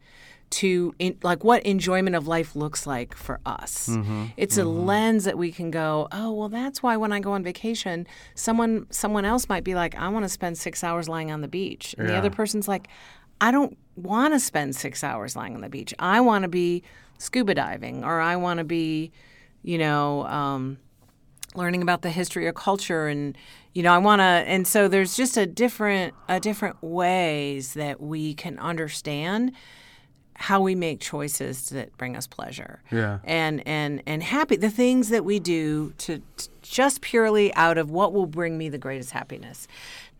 to 0.50 0.94
in, 0.98 1.16
like 1.22 1.44
what 1.44 1.62
enjoyment 1.64 2.16
of 2.16 2.26
life 2.26 2.56
looks 2.56 2.86
like 2.86 3.14
for 3.14 3.40
us. 3.46 3.88
It's 4.36 4.58
a 4.58 4.64
lens 4.64 5.24
that 5.24 5.38
we 5.38 5.52
can 5.52 5.70
go, 5.70 6.08
oh 6.12 6.32
well, 6.32 6.48
that's 6.48 6.82
why 6.82 6.96
when 6.96 7.12
I 7.12 7.20
go 7.20 7.32
on 7.32 7.42
vacation, 7.42 8.06
someone 8.34 8.86
someone 8.90 9.24
else 9.24 9.48
might 9.48 9.64
be 9.64 9.74
like, 9.74 9.94
I 9.94 10.08
want 10.08 10.24
to 10.24 10.28
spend 10.28 10.58
six 10.58 10.82
hours 10.82 11.08
lying 11.08 11.30
on 11.30 11.40
the 11.40 11.48
beach, 11.48 11.94
and 11.98 12.08
the 12.08 12.14
other 12.18 12.30
person's 12.30 12.66
like, 12.68 12.88
I 13.40 13.50
don't 13.50 13.76
want 13.96 14.34
to 14.34 14.40
spend 14.40 14.76
six 14.76 15.04
hours 15.04 15.36
lying 15.36 15.54
on 15.54 15.60
the 15.60 15.68
beach. 15.68 15.94
I 15.98 16.20
want 16.20 16.42
to 16.42 16.48
be 16.48 16.82
scuba 17.18 17.54
diving, 17.54 18.04
or 18.04 18.20
I 18.20 18.36
want 18.36 18.58
to 18.58 18.64
be, 18.64 19.12
you 19.62 19.78
know. 19.78 20.26
Um, 20.26 20.78
learning 21.56 21.82
about 21.82 22.02
the 22.02 22.10
history 22.10 22.46
or 22.46 22.52
culture 22.52 23.08
and 23.08 23.36
you 23.74 23.82
know 23.82 23.92
i 23.92 23.98
want 23.98 24.20
to 24.20 24.22
and 24.22 24.68
so 24.68 24.86
there's 24.86 25.16
just 25.16 25.36
a 25.36 25.46
different 25.46 26.14
a 26.28 26.38
different 26.38 26.80
ways 26.80 27.74
that 27.74 28.00
we 28.00 28.34
can 28.34 28.56
understand 28.60 29.50
how 30.40 30.58
we 30.62 30.74
make 30.74 31.00
choices 31.00 31.68
that 31.68 31.94
bring 31.98 32.16
us 32.16 32.26
pleasure 32.26 32.80
Yeah. 32.90 33.18
and 33.24 33.62
and 33.66 34.02
and 34.06 34.22
happy 34.22 34.56
the 34.56 34.70
things 34.70 35.10
that 35.10 35.22
we 35.24 35.38
do 35.38 35.92
to, 35.98 36.22
to 36.38 36.48
just 36.70 37.00
purely 37.00 37.52
out 37.54 37.76
of 37.76 37.90
what 37.90 38.12
will 38.12 38.26
bring 38.26 38.56
me 38.56 38.68
the 38.68 38.78
greatest 38.78 39.10
happiness 39.10 39.66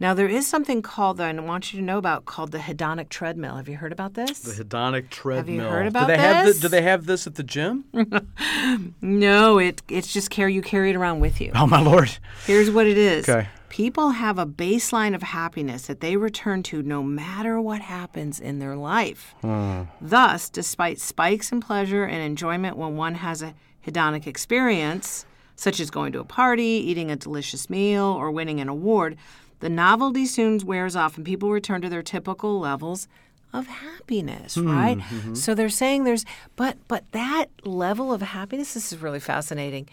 now 0.01 0.13
there 0.15 0.27
is 0.29 0.47
something 0.47 0.83
called 0.83 1.17
that 1.19 1.35
i 1.35 1.41
want 1.41 1.73
you 1.73 1.79
to 1.79 1.85
know 1.85 1.99
about 1.99 2.25
called 2.25 2.51
the 2.51 2.59
hedonic 2.59 3.09
treadmill 3.09 3.57
have 3.57 3.69
you 3.69 3.77
heard 3.77 3.93
about 3.93 4.15
this 4.15 4.41
The 4.41 4.65
hedonic 4.65 5.11
treadmill. 5.11 5.37
Have 5.37 5.49
you 5.49 5.61
heard 5.63 5.87
about 5.87 6.09
do 6.09 6.15
they 6.15 6.19
have 6.19 6.47
this? 6.47 6.57
the, 6.57 6.63
Do 6.63 6.69
they 6.69 6.83
have 6.83 7.07
this 7.07 7.27
at 7.27 7.37
the 7.37 7.43
gym? 7.45 7.85
no 9.01 9.59
it 9.59 9.83
it's 9.89 10.13
just 10.13 10.31
carry 10.31 10.55
you 10.55 10.63
carry 10.63 10.91
it 10.91 10.97
around 10.97 11.21
with 11.21 11.41
you 11.41 11.53
oh 11.55 11.67
my 11.67 11.81
lord! 11.81 12.11
Here's 12.47 12.71
what 12.71 12.87
it 12.87 12.99
is. 12.99 13.29
Okay. 13.29 13.49
People 13.69 14.11
have 14.11 14.39
a 14.39 14.47
baseline 14.47 15.15
of 15.15 15.23
happiness 15.23 15.87
that 15.87 16.01
they 16.01 16.17
return 16.17 16.63
to 16.65 16.83
no 16.83 17.03
matter 17.03 17.61
what 17.61 17.81
happens 17.81 18.41
in 18.41 18.59
their 18.59 18.75
life. 18.77 19.35
Hmm. 19.43 19.83
Thus, 20.01 20.49
despite 20.51 20.99
spikes 20.99 21.53
in 21.53 21.61
pleasure 21.61 22.05
and 22.05 22.21
enjoyment 22.21 22.77
when 22.77 22.97
one 22.97 23.15
has 23.17 23.43
a 23.43 23.55
hedonic 23.87 24.27
experience, 24.27 25.25
such 25.61 25.79
as 25.79 25.91
going 25.91 26.11
to 26.11 26.21
a 26.21 26.25
party, 26.25 26.63
eating 26.63 27.11
a 27.11 27.17
delicious 27.17 27.69
meal, 27.69 28.05
or 28.05 28.31
winning 28.31 28.61
an 28.61 28.69
award, 28.71 29.15
the 29.59 29.69
novelty 29.69 30.25
soon 30.25 30.59
wears 30.65 30.97
off 30.97 31.19
and 31.19 31.27
people 31.27 31.51
return 31.51 31.83
to 31.83 31.89
their 31.91 32.03
typical 32.03 32.59
levels 32.59 33.09
of 33.53 33.67
happiness, 33.67 34.55
hmm, 34.55 34.71
right? 34.71 34.97
Mm-hmm. 34.97 35.35
So 35.35 35.55
they're 35.55 35.69
saying 35.69 36.05
there's 36.05 36.25
but 36.57 36.79
but 36.89 37.05
that 37.13 37.47
level 37.63 38.11
of 38.11 38.23
happiness 38.23 38.73
this 38.73 38.91
is 38.91 39.03
really 39.03 39.21
fascinating 39.21 39.87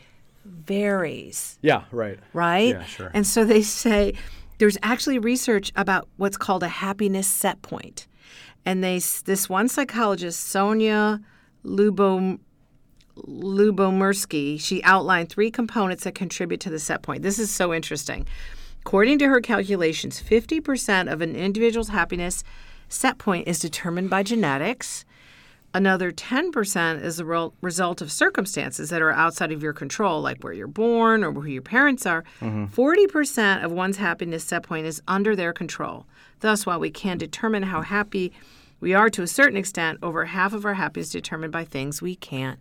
varies 0.45 1.59
Yeah, 1.61 1.83
right. 1.91 2.17
right? 2.31 2.69
Yeah, 2.69 2.83
sure. 2.85 3.11
And 3.13 3.27
so 3.27 3.43
they 3.43 3.61
say 3.61 4.13
there's 4.59 4.77
actually 4.81 5.19
research 5.19 5.73
about 5.75 6.07
what's 6.15 6.37
called 6.37 6.63
a 6.63 6.69
happiness 6.69 7.27
set 7.27 7.61
point. 7.61 8.07
And 8.65 8.81
they 8.81 8.99
this 8.99 9.49
one 9.49 9.67
psychologist, 9.67 10.47
Sonja 10.47 11.21
Lubo 11.65 12.39
Lyubomirsky, 13.27 14.59
she 14.59 14.83
outlined 14.83 15.29
three 15.29 15.51
components 15.51 16.03
that 16.03 16.15
contribute 16.15 16.59
to 16.61 16.69
the 16.69 16.79
set 16.79 17.01
point. 17.01 17.23
This 17.23 17.39
is 17.39 17.51
so 17.51 17.73
interesting. 17.73 18.27
According 18.81 19.19
to 19.19 19.27
her 19.27 19.41
calculations, 19.41 20.21
50% 20.21 21.11
of 21.11 21.21
an 21.21 21.35
individual's 21.35 21.89
happiness 21.89 22.43
set 22.89 23.17
point 23.17 23.47
is 23.47 23.59
determined 23.59 24.09
by 24.09 24.23
genetics. 24.23 25.03
Another 25.73 26.11
10% 26.11 27.03
is 27.03 27.17
the 27.17 27.25
re- 27.25 27.49
result 27.61 28.01
of 28.01 28.11
circumstances 28.11 28.89
that 28.89 29.01
are 29.01 29.11
outside 29.11 29.51
of 29.51 29.61
your 29.61 29.73
control, 29.73 30.21
like 30.21 30.41
where 30.41 30.53
you're 30.53 30.67
born 30.67 31.23
or 31.23 31.33
who 31.33 31.45
your 31.45 31.61
parents 31.61 32.05
are. 32.05 32.23
Mm-hmm. 32.39 32.65
40% 32.65 33.63
of 33.63 33.71
one's 33.71 33.97
happiness 33.97 34.45
set 34.45 34.63
point 34.63 34.85
is 34.85 35.01
under 35.07 35.35
their 35.35 35.51
control. 35.51 36.05
Thus, 36.39 36.65
while 36.65 36.79
we 36.79 36.89
can 36.89 37.17
determine 37.17 37.63
how 37.63 37.81
happy 37.81 38.31
we 38.79 38.93
are 38.93 39.09
to 39.09 39.21
a 39.21 39.27
certain 39.27 39.57
extent, 39.57 39.99
over 40.01 40.25
half 40.25 40.53
of 40.53 40.65
our 40.65 40.75
happiness 40.75 41.07
is 41.07 41.13
determined 41.13 41.51
by 41.51 41.65
things 41.65 42.01
we 42.01 42.15
can't 42.15 42.59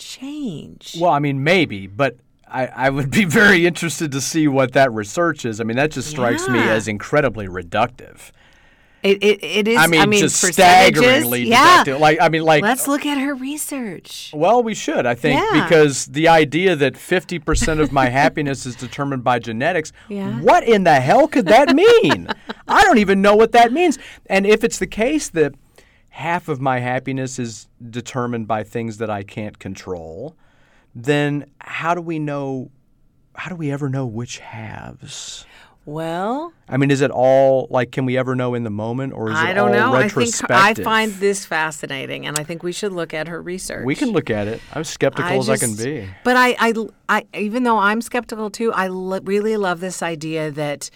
change. 0.00 0.96
Well, 1.00 1.12
I 1.12 1.18
mean, 1.18 1.44
maybe, 1.44 1.86
but 1.86 2.16
I, 2.48 2.66
I 2.66 2.90
would 2.90 3.10
be 3.10 3.24
very 3.40 3.66
interested 3.66 4.10
to 4.12 4.20
see 4.20 4.48
what 4.48 4.72
that 4.72 4.92
research 4.92 5.44
is. 5.44 5.60
I 5.60 5.64
mean, 5.64 5.76
that 5.76 5.92
just 5.92 6.08
strikes 6.10 6.48
me 6.48 6.58
as 6.58 6.88
incredibly 6.88 7.46
reductive. 7.46 8.32
It, 9.02 9.22
it, 9.22 9.42
it 9.42 9.68
is, 9.68 9.78
I 9.78 9.86
mean, 9.86 10.12
just 10.12 10.42
percentages, 10.42 10.54
staggeringly 10.98 11.44
yeah. 11.44 11.84
deductive. 11.84 12.00
Like, 12.00 12.18
I 12.20 12.28
mean, 12.28 12.42
like, 12.42 12.62
Let's 12.62 12.86
look 12.86 13.06
at 13.06 13.16
her 13.16 13.34
research. 13.34 14.30
well, 14.34 14.62
we 14.62 14.74
should, 14.74 15.06
I 15.06 15.14
think, 15.14 15.40
Yeah. 15.40 15.62
because 15.64 16.04
the 16.04 16.28
idea 16.28 16.76
that 16.76 16.94
50% 16.94 17.80
of 17.80 17.92
my 17.92 18.08
happiness 18.10 18.66
is 18.66 18.76
determined 18.76 19.24
by 19.24 19.38
genetics, 19.38 19.92
Yeah. 20.10 20.38
what 20.40 20.64
in 20.64 20.84
the 20.84 21.00
hell 21.00 21.28
could 21.28 21.46
that 21.46 21.74
mean? 21.74 22.28
I 22.68 22.84
don't 22.84 22.98
even 22.98 23.22
know 23.22 23.34
what 23.34 23.52
that 23.52 23.72
means. 23.72 23.98
And 24.26 24.46
if 24.46 24.64
it's 24.64 24.78
the 24.78 24.86
case 24.86 25.30
that 25.30 25.54
half 26.10 26.48
of 26.48 26.60
my 26.60 26.80
happiness 26.80 27.38
is 27.38 27.66
determined 27.90 28.46
by 28.46 28.62
things 28.62 28.98
that 28.98 29.10
I 29.10 29.22
can't 29.22 29.58
control, 29.58 30.36
then 30.94 31.46
how 31.60 31.94
do 31.94 32.00
we 32.00 32.18
know? 32.18 32.70
How 33.34 33.48
do 33.48 33.56
we 33.56 33.70
ever 33.70 33.88
know 33.88 34.04
which 34.06 34.38
halves? 34.38 35.46
Well, 35.86 36.52
I 36.68 36.76
mean, 36.76 36.90
is 36.90 37.00
it 37.00 37.10
all 37.10 37.66
like? 37.70 37.90
Can 37.90 38.04
we 38.04 38.18
ever 38.18 38.34
know 38.34 38.54
in 38.54 38.64
the 38.64 38.70
moment, 38.70 39.14
or 39.14 39.30
is 39.30 39.38
it 39.38 39.40
I 39.40 39.50
it 39.52 39.54
don't 39.54 39.68
all 39.74 39.92
know. 39.92 39.94
I 39.94 40.02
think 40.08 40.16
retrospective? 40.16 40.86
I 40.86 40.88
find 40.88 41.12
this 41.14 41.46
fascinating, 41.46 42.26
and 42.26 42.38
I 42.38 42.44
think 42.44 42.62
we 42.62 42.70
should 42.72 42.92
look 42.92 43.14
at 43.14 43.28
her 43.28 43.40
research. 43.40 43.86
we 43.86 43.94
can 43.94 44.10
look 44.10 44.28
at 44.28 44.46
it. 44.46 44.60
I'm 44.74 44.84
skeptical 44.84 45.38
as 45.38 45.48
I 45.48 45.56
can 45.56 45.74
be. 45.74 46.06
But 46.22 46.36
I, 46.36 46.54
I, 46.58 46.74
I, 47.08 47.26
even 47.34 47.62
though 47.62 47.78
I'm 47.78 48.02
skeptical 48.02 48.50
too, 48.50 48.72
I 48.72 48.88
lo- 48.88 49.20
really 49.24 49.56
love 49.56 49.80
this 49.80 50.02
idea 50.02 50.50
that 50.50 50.90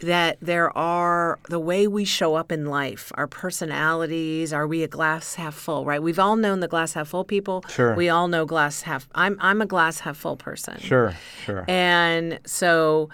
that 0.00 0.38
there 0.40 0.76
are 0.76 1.38
the 1.48 1.58
way 1.58 1.86
we 1.86 2.04
show 2.04 2.34
up 2.34 2.50
in 2.50 2.66
life, 2.66 3.12
our 3.14 3.26
personalities. 3.26 4.52
Are 4.52 4.66
we 4.66 4.82
a 4.82 4.88
glass 4.88 5.34
half 5.34 5.54
full? 5.54 5.84
Right? 5.84 6.02
We've 6.02 6.18
all 6.18 6.36
known 6.36 6.60
the 6.60 6.68
glass 6.68 6.94
half 6.94 7.08
full 7.08 7.24
people. 7.24 7.64
Sure. 7.68 7.94
We 7.94 8.08
all 8.08 8.28
know 8.28 8.44
glass 8.44 8.82
half. 8.82 9.08
I'm 9.14 9.36
I'm 9.40 9.60
a 9.60 9.66
glass 9.66 10.00
half 10.00 10.16
full 10.16 10.36
person. 10.36 10.78
Sure, 10.78 11.14
sure. 11.44 11.64
And 11.68 12.40
so 12.44 13.10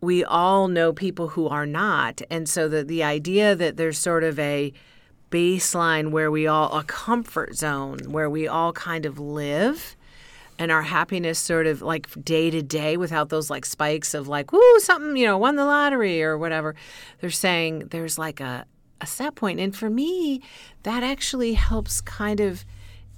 we 0.00 0.24
all 0.24 0.68
know 0.68 0.92
people 0.92 1.28
who 1.28 1.48
are 1.48 1.66
not. 1.66 2.22
And 2.30 2.48
so 2.48 2.68
the, 2.68 2.84
the 2.84 3.02
idea 3.02 3.54
that 3.54 3.76
there's 3.76 3.98
sort 3.98 4.24
of 4.24 4.38
a 4.38 4.72
baseline 5.30 6.10
where 6.10 6.30
we 6.30 6.46
all, 6.46 6.78
a 6.78 6.84
comfort 6.84 7.56
zone 7.56 7.98
where 8.08 8.30
we 8.30 8.46
all 8.46 8.72
kind 8.72 9.06
of 9.06 9.18
live 9.18 9.95
and 10.58 10.72
our 10.72 10.82
happiness 10.82 11.38
sort 11.38 11.66
of 11.66 11.82
like 11.82 12.08
day 12.24 12.50
to 12.50 12.62
day 12.62 12.96
without 12.96 13.28
those 13.28 13.50
like 13.50 13.64
spikes 13.64 14.14
of 14.14 14.28
like, 14.28 14.52
woo, 14.52 14.80
something, 14.80 15.16
you 15.16 15.26
know, 15.26 15.38
won 15.38 15.56
the 15.56 15.64
lottery 15.64 16.22
or 16.22 16.38
whatever. 16.38 16.74
They're 17.20 17.30
saying 17.30 17.88
there's 17.90 18.18
like 18.18 18.40
a, 18.40 18.66
a 19.00 19.06
set 19.06 19.34
point. 19.34 19.60
And 19.60 19.74
for 19.74 19.90
me, 19.90 20.42
that 20.82 21.02
actually 21.02 21.54
helps 21.54 22.00
kind 22.00 22.40
of 22.40 22.64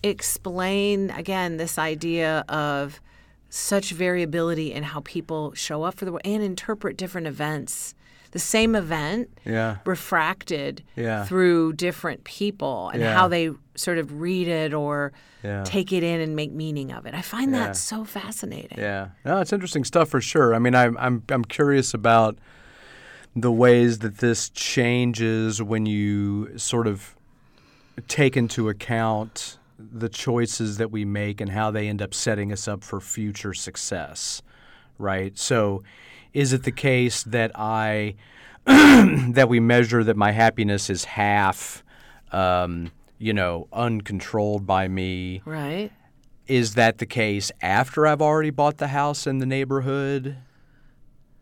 explain 0.03 1.11
again 1.11 1.57
this 1.57 1.79
idea 1.79 2.45
of 2.49 3.01
such 3.51 3.93
variability 3.93 4.73
in 4.73 4.83
how 4.83 5.01
people 5.01 5.55
show 5.55 5.83
up 5.83 5.95
for 5.95 6.05
the 6.05 6.13
world 6.13 6.23
and 6.25 6.43
interpret 6.43 6.97
different 6.97 7.27
events. 7.27 7.95
The 8.33 8.39
same 8.39 8.75
event 8.75 9.31
Yeah. 9.45 9.77
refracted 9.87 10.83
Yeah. 10.97 11.25
through 11.25 11.73
different 11.75 12.25
people 12.25 12.91
and 12.91 13.01
Yeah. 13.03 13.15
how 13.15 13.29
they 13.29 13.51
sort 13.75 13.99
of 13.99 14.21
read 14.21 14.49
it 14.49 14.75
or 14.75 15.13
take 15.65 15.93
it 15.93 16.03
in 16.03 16.21
and 16.21 16.35
make 16.37 16.53
meaning 16.53 16.93
of 16.93 17.07
it. 17.07 17.15
I 17.15 17.23
find 17.23 17.55
that 17.55 17.77
so 17.77 18.05
fascinating. 18.05 18.77
Yeah, 18.79 19.09
no, 19.25 19.41
it's 19.41 19.53
interesting 19.53 19.85
stuff 19.85 20.09
for 20.11 20.21
sure. 20.21 20.55
I 20.55 20.59
mean, 20.59 20.75
I'm 20.75 20.97
I'm 20.99 21.23
I'm 21.31 21.45
curious 21.45 21.95
about 21.95 22.37
the 23.37 23.53
ways 23.53 24.01
that 24.01 24.19
this 24.19 24.51
changes 24.51 25.63
when 25.63 25.87
you 25.87 26.59
sort 26.59 26.87
of 26.87 27.15
take 28.09 28.37
into 28.37 28.69
account 28.69 29.59
the 29.79 30.09
choices 30.09 30.77
that 30.79 30.91
we 30.91 31.05
make 31.05 31.41
and 31.41 31.51
how 31.53 31.71
they 31.71 31.89
end 31.89 32.03
up 32.03 32.13
setting 32.13 32.51
us 32.53 32.67
up 32.67 32.83
for 32.83 33.01
future 33.01 33.55
success, 33.55 34.43
right? 34.99 35.39
So, 35.39 35.83
is 36.39 36.53
it 36.53 36.63
the 36.63 36.73
case 36.73 37.25
that 37.25 37.51
I 37.57 38.15
that 38.65 39.49
we 39.49 39.59
measure 39.59 40.05
that 40.05 40.17
my 40.17 40.31
happiness 40.31 40.89
is 40.89 41.05
half 41.05 41.83
um, 42.31 42.93
you 43.19 43.33
know, 43.33 43.67
uncontrolled 43.73 44.67
by 44.67 44.87
me. 44.87 45.43
Right. 45.45 45.91
Is 46.47 46.75
that 46.75 46.99
the 46.99 47.07
case 47.07 47.51
after 47.61 48.07
I've 48.07 48.23
already 48.23 48.51
bought 48.51 48.79
the 48.79 48.89
house 48.89 49.27
in 49.27 49.39
the 49.39 49.47
neighborhood? 49.47 50.37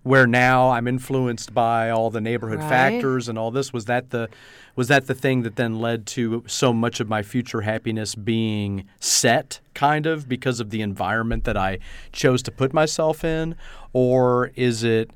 Where 0.06 0.28
now 0.28 0.70
I'm 0.70 0.86
influenced 0.86 1.52
by 1.52 1.90
all 1.90 2.10
the 2.10 2.20
neighborhood 2.20 2.60
Right. 2.60 2.68
factors 2.68 3.28
and 3.28 3.36
all 3.36 3.50
this 3.50 3.72
was 3.72 3.86
that 3.86 4.10
the 4.10 4.28
was 4.76 4.86
that 4.86 5.08
the 5.08 5.14
thing 5.14 5.42
that 5.42 5.56
then 5.56 5.80
led 5.80 6.06
to 6.06 6.44
so 6.46 6.72
much 6.72 7.00
of 7.00 7.08
my 7.08 7.22
future 7.24 7.62
happiness 7.62 8.14
being 8.14 8.84
set 9.00 9.58
kind 9.74 10.06
of 10.06 10.28
because 10.28 10.60
of 10.60 10.70
the 10.70 10.80
environment 10.80 11.42
that 11.42 11.56
I 11.56 11.80
chose 12.12 12.40
to 12.44 12.52
put 12.52 12.72
myself 12.72 13.24
in 13.24 13.56
or 13.92 14.52
is 14.54 14.84
it 14.84 15.10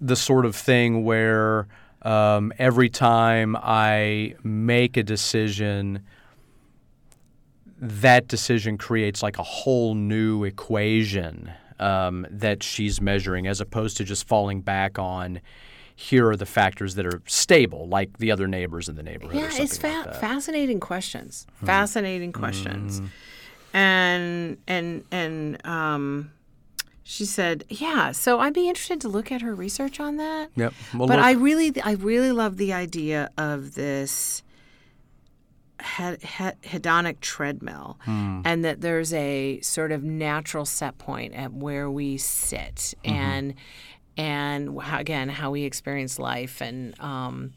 the 0.00 0.16
sort 0.16 0.46
of 0.46 0.56
thing 0.56 1.04
where 1.04 1.66
um, 2.00 2.50
every 2.58 2.88
time 2.88 3.56
I 3.60 4.36
make 4.42 4.96
a 4.96 5.02
decision 5.02 6.02
that 7.78 8.26
decision 8.26 8.78
creates 8.78 9.22
like 9.22 9.38
a 9.38 9.42
whole 9.42 9.94
new 9.94 10.44
equation 10.44 11.50
um, 11.80 12.26
that 12.30 12.62
she's 12.62 13.00
measuring 13.00 13.46
as 13.46 13.60
opposed 13.60 13.96
to 13.98 14.04
just 14.04 14.26
falling 14.26 14.60
back 14.60 14.98
on 14.98 15.40
here 15.96 16.28
are 16.28 16.36
the 16.36 16.46
factors 16.46 16.96
that 16.96 17.06
are 17.06 17.22
stable 17.26 17.86
like 17.86 18.18
the 18.18 18.32
other 18.32 18.48
neighbors 18.48 18.88
in 18.88 18.96
the 18.96 19.02
neighborhood 19.02 19.36
or 19.36 19.38
Yeah, 19.40 19.50
it's 19.62 19.78
fa- 19.78 20.02
like 20.06 20.16
fascinating 20.16 20.80
questions. 20.80 21.46
Hmm. 21.60 21.66
Fascinating 21.66 22.32
questions. 22.32 23.00
And 23.72 24.58
and 24.66 25.04
and 25.10 25.64
um, 25.66 26.30
she 27.02 27.24
said, 27.24 27.64
"Yeah." 27.68 28.12
So 28.12 28.38
I'd 28.40 28.54
be 28.54 28.68
interested 28.68 29.00
to 29.02 29.08
look 29.08 29.32
at 29.32 29.42
her 29.42 29.54
research 29.54 29.98
on 30.00 30.16
that. 30.16 30.50
Yep. 30.56 30.72
Well, 30.94 31.08
but 31.08 31.16
look- 31.18 31.26
I 31.26 31.32
really, 31.32 31.72
I 31.82 31.92
really 31.92 32.32
love 32.32 32.56
the 32.56 32.72
idea 32.72 33.30
of 33.36 33.74
this 33.74 34.42
hedonic 35.78 37.20
treadmill, 37.20 37.98
Hmm. 38.04 38.40
and 38.44 38.64
that 38.64 38.80
there's 38.80 39.12
a 39.12 39.60
sort 39.60 39.92
of 39.92 40.02
natural 40.02 40.64
set 40.64 40.98
point 40.98 41.34
at 41.34 41.52
where 41.52 41.90
we 41.90 42.16
sit, 42.16 42.94
Mm-hmm. 43.04 43.10
and 43.14 43.54
and 44.16 44.78
again 44.92 45.28
how 45.28 45.50
we 45.50 45.64
experience 45.64 46.20
life, 46.20 46.60
and 46.60 46.98
um, 47.00 47.52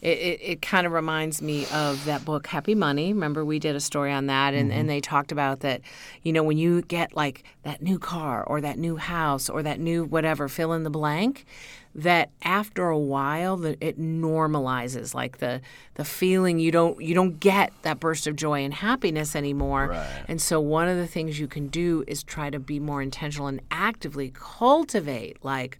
it, 0.00 0.18
it, 0.18 0.40
it 0.42 0.62
kind 0.62 0.84
of 0.84 0.92
reminds 0.92 1.40
me 1.40 1.66
of 1.72 2.04
that 2.04 2.24
book 2.24 2.48
Happy 2.48 2.74
Money. 2.74 3.12
Remember 3.12 3.44
we 3.44 3.60
did 3.60 3.76
a 3.76 3.80
story 3.80 4.10
on 4.12 4.26
that, 4.26 4.52
and, 4.52 4.70
Mm-hmm. 4.70 4.80
and 4.80 4.90
they 4.90 5.00
talked 5.00 5.30
about 5.30 5.60
that, 5.60 5.82
you 6.24 6.32
know, 6.32 6.42
when 6.42 6.58
you 6.58 6.82
get 6.82 7.14
like 7.14 7.44
that 7.62 7.80
new 7.80 7.98
car 8.00 8.42
or 8.42 8.60
that 8.60 8.76
new 8.76 8.96
house 8.96 9.48
or 9.48 9.62
that 9.62 9.78
new 9.78 10.04
whatever, 10.04 10.48
fill 10.48 10.72
in 10.72 10.82
the 10.82 10.90
blank 10.90 11.46
that 11.94 12.30
after 12.42 12.88
a 12.88 12.98
while 12.98 13.56
that 13.56 13.76
it 13.80 13.98
normalizes 13.98 15.12
like 15.14 15.38
the 15.38 15.60
the 15.94 16.04
feeling 16.04 16.58
you 16.58 16.70
don't 16.70 17.00
you 17.02 17.14
don't 17.14 17.40
get 17.40 17.72
that 17.82 17.98
burst 17.98 18.26
of 18.28 18.36
joy 18.36 18.60
and 18.64 18.74
happiness 18.74 19.34
anymore 19.34 19.88
Right. 19.88 20.24
and 20.28 20.40
so 20.40 20.60
one 20.60 20.86
of 20.88 20.96
the 20.96 21.06
things 21.06 21.40
you 21.40 21.48
can 21.48 21.66
do 21.68 22.04
is 22.06 22.22
try 22.22 22.48
to 22.50 22.60
be 22.60 22.78
more 22.78 23.02
intentional 23.02 23.48
and 23.48 23.60
actively 23.72 24.30
cultivate 24.32 25.44
like 25.44 25.78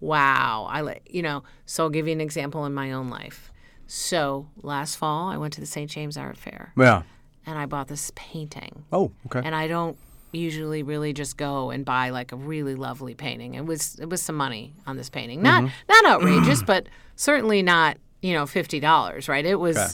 wow 0.00 0.66
i 0.70 0.80
like 0.80 1.02
you 1.10 1.20
know 1.22 1.42
so 1.66 1.84
i'll 1.84 1.90
give 1.90 2.06
you 2.06 2.12
an 2.12 2.20
example 2.22 2.64
in 2.64 2.72
my 2.72 2.90
own 2.92 3.10
life 3.10 3.52
so 3.86 4.48
last 4.62 4.94
fall 4.96 5.28
i 5.28 5.36
went 5.36 5.52
to 5.52 5.60
the 5.60 5.66
st 5.66 5.90
james 5.90 6.16
art 6.16 6.38
fair 6.38 6.72
yeah. 6.78 7.02
and 7.44 7.58
i 7.58 7.66
bought 7.66 7.88
this 7.88 8.10
painting 8.14 8.84
Oh, 8.92 9.12
okay. 9.26 9.42
and 9.44 9.54
I 9.54 9.68
don't 9.68 9.96
usually 10.32 10.82
really 10.82 11.12
just 11.12 11.36
go 11.36 11.70
and 11.70 11.84
buy 11.84 12.10
like 12.10 12.32
a 12.32 12.36
really 12.36 12.74
lovely 12.74 13.14
painting. 13.14 13.54
It 13.54 13.66
was 13.66 13.98
it 13.98 14.08
was 14.08 14.22
some 14.22 14.36
money 14.36 14.72
on 14.86 14.96
this 14.96 15.10
painting, 15.10 15.42
not 15.42 15.64
mm-hmm. 15.64 15.72
not 15.88 16.04
outrageous, 16.06 16.62
but 16.62 16.86
certainly 17.16 17.62
not 17.62 17.96
you 18.22 18.32
know 18.32 18.46
fifty 18.46 18.80
dollars, 18.80 19.28
right? 19.28 19.44
It 19.44 19.56
was, 19.56 19.76
Okay. 19.76 19.92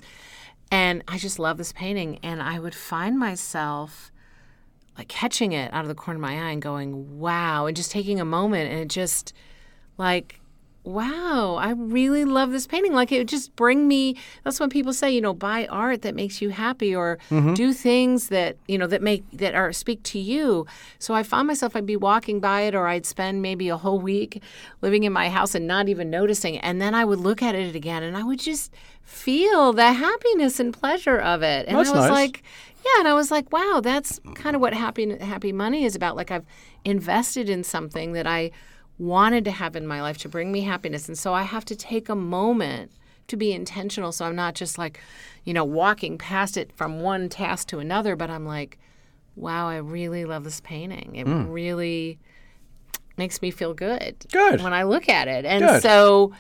and 0.71 1.03
I 1.09 1.19
just 1.19 1.39
love 1.39 1.59
this 1.59 1.73
painting, 1.73 2.19
and 2.23 2.43
I 2.43 2.59
would 2.59 2.75
find 2.75 3.19
myself 3.19 4.13
like 4.99 5.09
catching 5.09 5.53
it 5.53 5.73
out 5.73 5.83
of 5.83 5.89
the 5.89 5.95
corner 5.95 6.17
of 6.17 6.23
my 6.23 6.35
eye 6.49 6.51
and 6.51 6.63
going, 6.63 7.19
wow, 7.19 7.67
and 7.67 7.77
just 7.77 7.91
taking 7.91 8.21
a 8.21 8.25
moment, 8.25 8.71
and 8.71 8.81
it 8.81 8.89
just 8.89 9.33
like 9.99 10.41
wow, 10.87 11.57
I 11.59 11.71
really 11.71 12.25
love 12.25 12.53
this 12.53 12.67
painting. 12.67 12.93
Like 12.93 13.11
it 13.11 13.19
would 13.19 13.29
just 13.29 13.55
bring 13.57 13.89
me 13.89 14.17
that's 14.45 14.61
when 14.61 14.71
people 14.71 14.93
say, 14.93 15.11
you 15.11 15.21
know, 15.21 15.35
buy 15.35 15.67
art 15.67 16.03
that 16.03 16.15
makes 16.15 16.41
you 16.41 16.51
happy 16.51 16.95
or 16.95 17.19
mm-hmm. 17.29 17.55
do 17.55 17.73
things 17.73 18.29
that, 18.29 18.57
you 18.69 18.79
know, 18.79 18.87
that 18.87 19.03
make 19.03 19.25
that 19.33 19.55
are 19.55 19.73
speak 19.73 20.03
to 20.05 20.19
you. 20.19 20.65
So 20.99 21.13
I 21.13 21.25
found 21.25 21.49
myself 21.49 21.75
I'd 21.75 21.87
be 21.87 21.97
walking 21.97 22.39
by 22.39 22.63
it 22.63 22.75
or 22.75 22.87
I'd 22.87 23.05
spend 23.05 23.43
maybe 23.43 23.69
a 23.69 23.77
whole 23.77 23.99
week 23.99 24.43
living 24.81 25.03
in 25.03 25.13
my 25.13 25.29
house 25.29 25.55
and 25.55 25.67
not 25.67 25.89
even 25.89 26.09
noticing. 26.09 26.59
And 26.59 26.81
then 26.81 26.95
I 26.95 27.05
would 27.05 27.19
look 27.19 27.43
at 27.43 27.57
it 27.57 27.75
again 27.75 28.05
and 28.05 28.17
I 28.17 28.23
would 28.23 28.39
just 28.39 28.73
feel 29.03 29.73
the 29.73 29.93
happiness 29.93 30.61
and 30.61 30.73
pleasure 30.73 31.19
of 31.19 31.43
it. 31.43 31.67
And 31.67 31.77
That's 31.77 31.91
I 31.91 31.93
was 31.93 32.05
nice. 32.05 32.11
like 32.11 32.43
yeah, 32.85 33.01
and 33.01 33.09
I 33.09 33.15
was 33.15 33.33
like, 33.33 33.51
wow, 33.53 33.81
that's 33.83 34.21
kind 34.37 34.55
of 34.55 34.63
what 34.63 34.73
happy 34.73 35.19
happy 35.19 35.53
money 35.53 35.85
is 35.85 35.97
about. 35.97 36.15
Like 36.15 36.31
I've 36.31 36.47
invested 36.85 37.49
in 37.49 37.65
something 37.65 38.13
that 38.13 38.29
I 38.29 38.53
wanted 38.99 39.45
to 39.45 39.51
have 39.51 39.77
in 39.77 39.87
my 39.87 40.01
life 40.01 40.19
to 40.19 40.29
bring 40.29 40.53
me 40.53 40.63
happiness, 40.63 41.09
and 41.09 41.19
so 41.19 41.35
I 41.35 41.43
have 41.43 41.65
to 41.67 41.77
take 41.77 42.09
a 42.09 42.15
moment 42.15 42.93
to 43.29 43.37
be 43.37 43.53
intentional. 43.53 44.13
So 44.13 44.25
I'm 44.25 44.37
not 44.37 44.55
just 44.55 44.79
like, 44.79 45.01
you 45.45 45.53
know, 45.53 45.65
walking 45.65 46.17
past 46.19 46.57
it 46.57 46.73
from 46.77 47.01
one 47.01 47.29
task 47.29 47.69
to 47.69 47.79
another, 47.79 48.17
but 48.17 48.31
I'm 48.31 48.47
like, 48.47 48.79
wow, 49.35 49.69
I 49.69 49.77
really 49.77 50.25
love 50.25 50.45
this 50.45 50.61
painting. 50.61 51.17
It 51.17 51.27
hmm. 51.27 51.49
really 51.51 52.19
makes 53.17 53.43
me 53.43 53.51
feel 53.51 53.75
good. 53.75 54.27
Good. 54.33 54.63
when 54.63 54.73
I 54.73 54.85
look 54.85 55.09
at 55.09 55.29
it, 55.29 55.45
and 55.45 55.65
Good. 55.65 55.83
so 55.83 56.33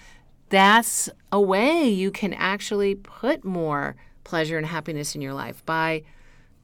that's 0.49 1.09
a 1.33 1.41
way 1.41 1.89
you 1.89 2.11
can 2.11 2.33
actually 2.35 2.95
put 2.95 3.45
more 3.45 3.97
pleasure 4.25 4.59
and 4.59 4.67
happiness 4.67 5.15
in 5.15 5.21
your 5.21 5.35
life 5.35 5.65
by 5.65 6.03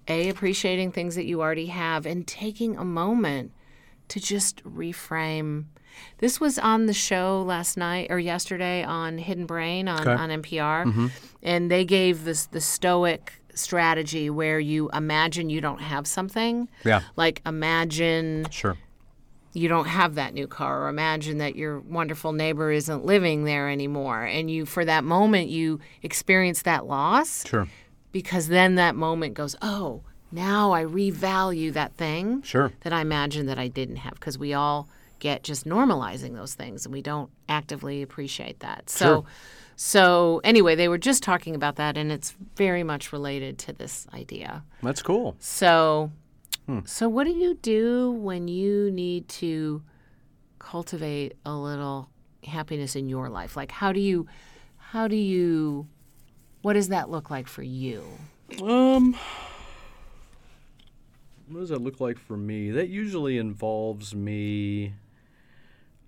a 0.09 0.29
appreciating 0.29 0.93
things 0.93 1.15
that 1.15 1.25
you 1.25 1.41
already 1.41 1.67
have 1.67 2.07
and 2.07 2.27
taking 2.27 2.77
a 2.77 2.85
moment 2.85 3.53
to 4.09 4.21
just 4.21 4.63
reframe 4.65 5.65
this 6.19 6.41
was 6.41 6.59
on 6.59 6.87
the 6.87 6.93
show 6.95 7.43
last 7.47 7.77
night 7.77 8.07
or 8.11 8.19
yesterday 8.19 8.83
on 8.83 9.19
hidden 9.19 9.45
brain 9.47 9.89
on, 9.89 10.07
on 10.09 10.31
npr 10.43 10.85
mm-hmm. 10.87 11.07
and 11.43 11.71
they 11.71 11.85
gave 11.85 12.25
this 12.25 12.47
the 12.47 12.61
stoic 12.61 13.35
strategy 13.55 14.31
where 14.31 14.59
you 14.59 14.89
imagine 14.95 15.51
you 15.51 15.61
don't 15.61 15.81
have 15.83 16.07
something 16.07 16.69
Yeah. 16.85 17.03
like 17.17 17.43
imagine 17.45 18.47
Sure. 18.51 18.77
you 19.53 19.69
don't 19.69 19.87
have 19.87 20.15
that 20.15 20.33
new 20.33 20.47
car 20.47 20.85
or 20.85 20.89
imagine 20.89 21.37
that 21.39 21.55
your 21.57 21.81
wonderful 21.81 22.33
neighbor 22.33 22.71
isn't 22.73 23.05
living 23.05 23.45
there 23.45 23.69
anymore 23.69 24.23
and 24.25 24.51
you 24.51 24.65
for 24.65 24.85
that 24.87 25.05
moment 25.05 25.51
you 25.51 25.81
experience 26.03 26.63
that 26.63 26.87
loss 26.87 27.47
Sure. 27.47 27.69
because 28.13 28.49
then 28.49 28.77
that 28.77 28.95
moment 28.97 29.35
goes 29.35 29.55
oh 29.61 30.03
now 30.33 30.73
i 30.73 30.83
revalue 30.83 31.73
that 31.73 31.95
thing 31.95 32.43
Sure. 32.43 32.73
that 32.81 32.93
i 32.93 33.01
imagined 33.01 33.49
that 33.49 33.59
i 33.59 33.69
didn't 33.69 33.97
have 33.97 34.15
because 34.15 34.39
we 34.39 34.53
all 34.55 34.89
get 35.19 35.45
just 35.45 35.65
normalizing 35.67 36.35
those 36.35 36.55
things 36.55 36.85
and 36.85 36.93
we 36.93 37.03
don't 37.03 37.31
actively 37.49 38.03
appreciate 38.03 38.59
that 38.61 38.91
so 38.91 39.05
Sure. 39.07 39.25
so 39.77 40.41
anyway 40.43 40.75
they 40.75 40.89
were 40.89 40.99
just 40.99 41.23
talking 41.23 41.55
about 41.55 41.77
that 41.77 41.97
and 41.97 42.11
it's 42.11 42.35
very 42.57 42.83
much 42.83 43.13
related 43.13 43.59
to 43.59 43.73
this 43.73 44.07
idea 44.15 44.65
That's 44.83 45.03
cool. 45.03 45.37
so, 45.39 46.11
Hmm. 46.67 46.81
so 46.85 47.09
what 47.09 47.25
do 47.25 47.33
you 47.33 47.55
do 47.55 48.13
when 48.13 48.47
you 48.49 48.91
need 48.93 49.29
to 49.41 49.83
cultivate 50.61 51.35
a 51.45 51.53
little 51.55 52.09
happiness 52.45 52.95
in 52.95 53.09
your 53.09 53.29
life? 53.29 53.57
Like, 53.57 53.73
how 53.73 53.93
do 53.93 53.99
you, 53.99 54.27
how 54.77 55.09
do 55.09 55.17
you, 55.17 55.89
what 56.63 56.75
does 56.75 56.89
that 56.89 57.11
look 57.11 57.31
like 57.31 57.49
for 57.49 57.63
you? 57.65 58.05
Um, 58.63 59.17
what 61.53 61.61
does 61.61 61.69
that 61.69 61.83
look 61.83 62.01
like 62.01 62.19
for 62.19 62.37
me? 62.37 62.71
That 62.71 62.89
usually 62.89 63.39
involves 63.39 64.15
me 64.15 64.95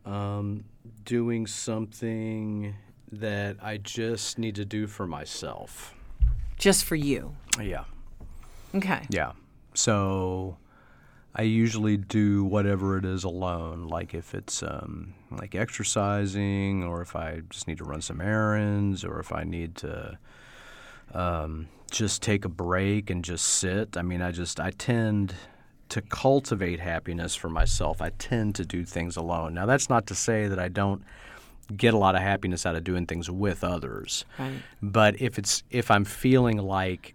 um, 0.04 0.64
doing 1.04 1.46
something 1.46 2.74
that 3.12 3.56
I 3.62 3.76
just 3.76 4.38
need 4.38 4.54
to 4.56 4.64
do 4.64 4.86
for 4.86 5.06
myself. 5.06 5.94
Just 6.58 6.84
for 6.84 6.96
you. 6.96 7.34
Yeah. 7.60 7.84
Okay. 8.74 9.02
Yeah. 9.10 9.32
So 9.74 10.56
I 11.34 11.42
usually 11.42 11.96
do 11.96 12.44
whatever 12.44 12.96
it 12.96 13.04
is 13.04 13.24
alone. 13.24 13.88
Like 13.88 14.14
if 14.14 14.34
it's 14.34 14.62
um, 14.62 15.14
like 15.30 15.54
exercising, 15.54 16.84
or 16.84 17.02
if 17.02 17.14
I 17.14 17.42
just 17.50 17.68
need 17.68 17.78
to 17.78 17.84
run 17.84 18.00
some 18.00 18.20
errands, 18.20 19.04
or 19.04 19.20
if 19.20 19.32
I 19.32 19.44
need 19.44 19.74
to 19.76 20.18
um, 21.12 21.68
just 21.94 22.22
take 22.22 22.44
a 22.44 22.48
break 22.48 23.08
and 23.08 23.24
just 23.24 23.44
sit. 23.44 23.96
I 23.96 24.02
mean, 24.02 24.20
I 24.20 24.32
just 24.32 24.58
I 24.60 24.70
tend 24.70 25.34
to 25.90 26.02
cultivate 26.02 26.80
happiness 26.80 27.34
for 27.34 27.48
myself. 27.48 28.02
I 28.02 28.10
tend 28.10 28.56
to 28.56 28.64
do 28.64 28.84
things 28.84 29.16
alone. 29.16 29.54
Now 29.54 29.66
that's 29.66 29.88
not 29.88 30.06
to 30.08 30.14
say 30.14 30.48
that 30.48 30.58
I 30.58 30.68
don't 30.68 31.02
get 31.74 31.94
a 31.94 31.96
lot 31.96 32.14
of 32.14 32.20
happiness 32.20 32.66
out 32.66 32.74
of 32.74 32.84
doing 32.84 33.06
things 33.06 33.30
with 33.30 33.62
others. 33.62 34.24
Right. 34.38 34.54
But 34.82 35.20
if 35.20 35.38
it's 35.38 35.62
if 35.70 35.90
I'm 35.90 36.04
feeling 36.04 36.58
like 36.58 37.14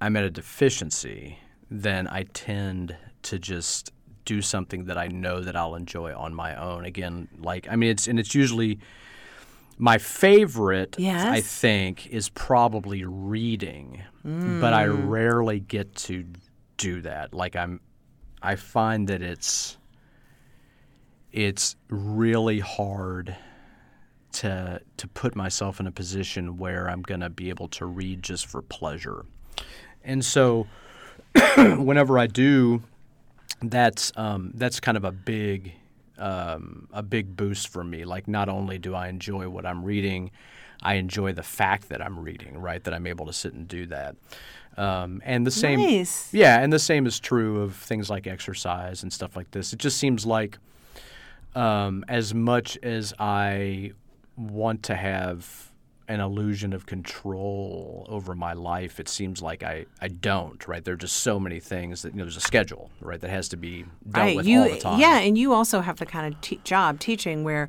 I'm 0.00 0.14
at 0.16 0.24
a 0.24 0.30
deficiency, 0.30 1.38
then 1.70 2.06
I 2.06 2.24
tend 2.34 2.96
to 3.22 3.38
just 3.38 3.92
do 4.26 4.42
something 4.42 4.84
that 4.84 4.98
I 4.98 5.06
know 5.08 5.40
that 5.40 5.56
I'll 5.56 5.74
enjoy 5.74 6.14
on 6.14 6.34
my 6.34 6.54
own. 6.54 6.84
Again, 6.84 7.28
like 7.38 7.66
I 7.70 7.76
mean, 7.76 7.90
it's 7.90 8.06
and 8.06 8.20
it's 8.20 8.34
usually 8.34 8.78
My 9.78 9.98
favorite, 9.98 10.96
I 11.30 11.40
think, 11.40 12.06
is 12.06 12.28
probably 12.30 13.04
reading, 13.04 14.02
but 14.24 14.72
I 14.72 14.86
Mm. 14.86 15.10
rarely 15.10 15.60
get 15.60 15.94
to 16.06 16.24
do 16.78 17.02
that. 17.02 17.34
Like 17.34 17.56
I'm, 17.56 17.80
I 18.42 18.56
find 18.56 19.08
that 19.08 19.20
it's, 19.22 19.76
it's 21.32 21.76
really 21.88 22.60
hard 22.60 23.36
to 24.32 24.80
to 24.98 25.08
put 25.08 25.34
myself 25.34 25.80
in 25.80 25.86
a 25.86 25.90
position 25.92 26.56
where 26.58 26.88
I'm 26.90 27.02
going 27.02 27.20
to 27.20 27.30
be 27.30 27.48
able 27.48 27.68
to 27.68 27.86
read 27.86 28.22
just 28.22 28.46
for 28.46 28.60
pleasure, 28.62 29.24
and 30.04 30.24
so 30.24 30.66
whenever 31.56 32.18
I 32.18 32.26
do, 32.26 32.82
that's 33.62 34.12
um, 34.16 34.52
that's 34.54 34.78
kind 34.80 34.96
of 34.96 35.04
a 35.04 35.12
big 35.12 35.72
um, 36.18 36.88
a 36.92 37.02
big 37.02 37.36
boost 37.36 37.68
for 37.68 37.84
me. 37.84 38.04
Like 38.04 38.28
not 38.28 38.48
only 38.48 38.78
do 38.78 38.94
I 38.94 39.08
enjoy 39.08 39.48
what 39.48 39.66
I'm 39.66 39.84
reading, 39.84 40.30
I 40.82 40.94
enjoy 40.94 41.32
the 41.32 41.42
fact 41.42 41.88
that 41.88 42.00
I'm 42.02 42.18
reading. 42.18 42.58
Right, 42.58 42.82
that 42.84 42.94
I'm 42.94 43.06
able 43.06 43.26
to 43.26 43.32
sit 43.32 43.52
and 43.54 43.66
do 43.68 43.86
that. 43.86 44.16
Um, 44.76 45.22
and 45.24 45.46
the 45.46 45.50
same, 45.50 45.80
Nice. 45.80 46.28
yeah, 46.34 46.60
and 46.60 46.70
the 46.70 46.78
same 46.78 47.06
is 47.06 47.18
true 47.18 47.62
of 47.62 47.74
things 47.74 48.10
like 48.10 48.26
exercise 48.26 49.02
and 49.02 49.10
stuff 49.10 49.34
like 49.34 49.50
this. 49.52 49.72
It 49.72 49.78
just 49.78 49.96
seems 49.96 50.26
like 50.26 50.58
um, 51.54 52.04
as 52.08 52.34
much 52.34 52.76
as 52.82 53.14
I 53.18 53.92
want 54.36 54.82
to 54.84 54.94
have 54.94 55.72
an 56.08 56.20
illusion 56.20 56.72
of 56.72 56.86
control 56.86 58.06
over 58.08 58.34
my 58.34 58.52
life, 58.52 59.00
it 59.00 59.08
seems 59.08 59.42
like 59.42 59.62
I, 59.62 59.86
I 60.00 60.08
don't, 60.08 60.66
right? 60.68 60.84
There 60.84 60.94
are 60.94 60.96
just 60.98 61.16
so 61.16 61.40
many 61.40 61.60
things 61.60 62.02
that, 62.02 62.12
you 62.12 62.18
know, 62.18 62.24
there's 62.24 62.36
a 62.36 62.40
schedule, 62.40 62.90
right, 63.00 63.20
that 63.20 63.30
has 63.30 63.48
to 63.50 63.56
be 63.56 63.84
dealt 64.10 64.36
with 64.36 64.46
you, 64.46 64.62
all 64.62 64.68
the 64.68 64.78
time. 64.78 65.00
Yeah, 65.00 65.18
and 65.18 65.36
you 65.36 65.52
also 65.52 65.80
have 65.80 65.98
the 65.98 66.06
kind 66.06 66.32
of 66.32 66.40
te- 66.40 66.60
job 66.64 67.00
teaching 67.00 67.42
where 67.44 67.68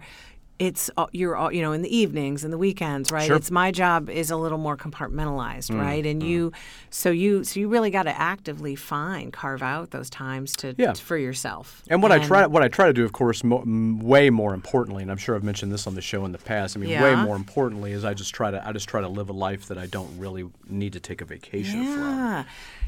it's 0.60 0.90
uh, 0.98 1.06
you're 1.12 1.36
all, 1.36 1.52
you 1.54 1.62
know 1.62 1.72
in 1.72 1.82
the 1.84 1.96
evenings 1.96 2.44
and 2.44 2.52
the 2.52 2.58
weekends, 2.58 3.12
right? 3.12 3.28
Sure. 3.28 3.36
It's 3.36 3.52
my 3.52 3.72
job 3.72 4.10
is 4.10 4.32
a 4.32 4.36
little 4.38 4.58
more 4.58 4.76
compartmentalized, 4.76 5.70
Mm, 5.72 5.80
right? 5.80 6.06
And 6.06 6.24
you, 6.24 6.52
so 6.90 7.10
you, 7.12 7.44
so 7.44 7.60
you 7.60 7.68
really 7.68 7.92
got 7.92 8.04
to 8.04 8.18
actively 8.20 8.76
find 8.76 9.32
carve 9.32 9.62
out 9.62 9.92
those 9.92 10.10
times 10.10 10.56
to 10.58 10.74
Yeah. 10.78 10.94
for 10.94 11.18
yourself. 11.18 11.84
And 11.90 12.02
what 12.02 12.12
I 12.12 12.20
try, 12.20 12.46
what 12.48 12.64
I 12.64 12.68
try 12.70 12.88
to 12.88 12.94
do, 12.94 13.06
of 13.06 13.14
course, 13.14 13.44
mo- 13.44 13.64
way 14.02 14.30
more 14.30 14.54
importantly, 14.54 15.04
and 15.04 15.12
I'm 15.12 15.18
sure 15.18 15.36
I've 15.36 15.44
mentioned 15.44 15.72
this 15.72 15.86
on 15.88 15.96
the 15.96 16.02
show 16.02 16.26
in 16.26 16.32
the 16.32 16.38
past. 16.38 16.76
I 16.76 16.80
mean, 16.80 17.00
way 17.02 17.16
more 17.16 17.36
importantly, 17.36 17.92
is 17.92 18.04
I 18.04 18.14
just 18.14 18.34
try 18.34 18.50
to, 18.52 18.68
I 18.68 18.72
just 18.72 18.88
try 18.90 19.02
to 19.02 19.08
live 19.08 19.30
a 19.30 19.34
life 19.34 19.68
that 19.68 19.78
I 19.78 19.86
don't 19.86 20.18
really 20.18 20.50
need 20.68 20.94
to 20.94 21.00
take 21.00 21.22
a 21.22 21.26
vacation 21.26 21.84
from. 21.94 22.46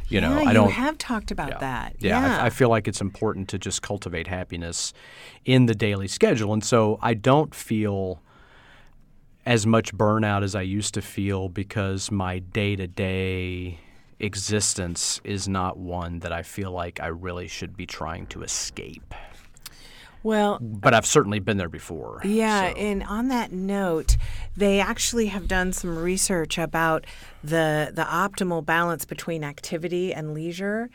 Yeah. 0.10 0.16
You 0.16 0.22
know, 0.22 0.41
yeah, 0.41 0.49
I 0.49 0.53
don't. 0.53 0.68
You 0.68 0.74
have 0.74 0.97
talked 0.97 1.32
about 1.32 1.60
that. 1.60 1.95
Yeah, 1.99 2.20
Yeah. 2.22 2.41
I, 2.41 2.47
I 2.47 2.49
feel 2.49 2.70
like 2.70 2.88
it's 2.88 3.01
important 3.01 3.47
to 3.49 3.60
just 3.60 3.82
cultivate 3.82 4.28
happiness 4.28 4.93
in 5.45 5.68
the 5.68 5.76
daily 5.76 6.07
schedule, 6.07 6.51
and 6.53 6.64
so 6.64 6.97
I 7.01 7.14
don't 7.14 7.53
feel 7.53 8.22
as 9.45 9.66
much 9.66 9.95
burnout 9.95 10.43
as 10.43 10.55
I 10.55 10.62
used 10.62 10.93
to 10.95 11.01
feel 11.01 11.49
because 11.49 12.12
my 12.12 12.39
day 12.39 12.76
to 12.76 12.88
day 12.88 13.80
existence 14.20 15.22
is 15.24 15.47
not 15.47 15.78
one 15.78 16.20
that 16.20 16.32
I 16.32 16.43
feel 16.43 16.72
like 16.72 16.99
I 16.99 17.07
really 17.07 17.47
should 17.47 17.78
be 17.78 17.86
trying 17.86 18.28
to 18.28 18.43
escape. 18.43 19.14
Well, 20.24 20.59
But 20.61 20.93
I've 20.93 21.05
certainly 21.05 21.39
been 21.39 21.57
there 21.57 21.70
before. 21.70 22.22
Yeah, 22.24 22.70
so- 22.72 22.78
and 22.78 23.03
on 23.03 23.28
that 23.30 23.51
note, 23.51 24.17
they 24.57 24.80
actually 24.80 25.28
have 25.28 25.47
done 25.47 25.72
some 25.74 25.97
research 25.97 26.57
about 26.57 27.05
the 27.43 27.91
the 27.93 28.03
optimal 28.03 28.65
balance 28.65 29.05
between 29.05 29.43
activity 29.43 30.13
and 30.13 30.34
leisure. 30.34 30.89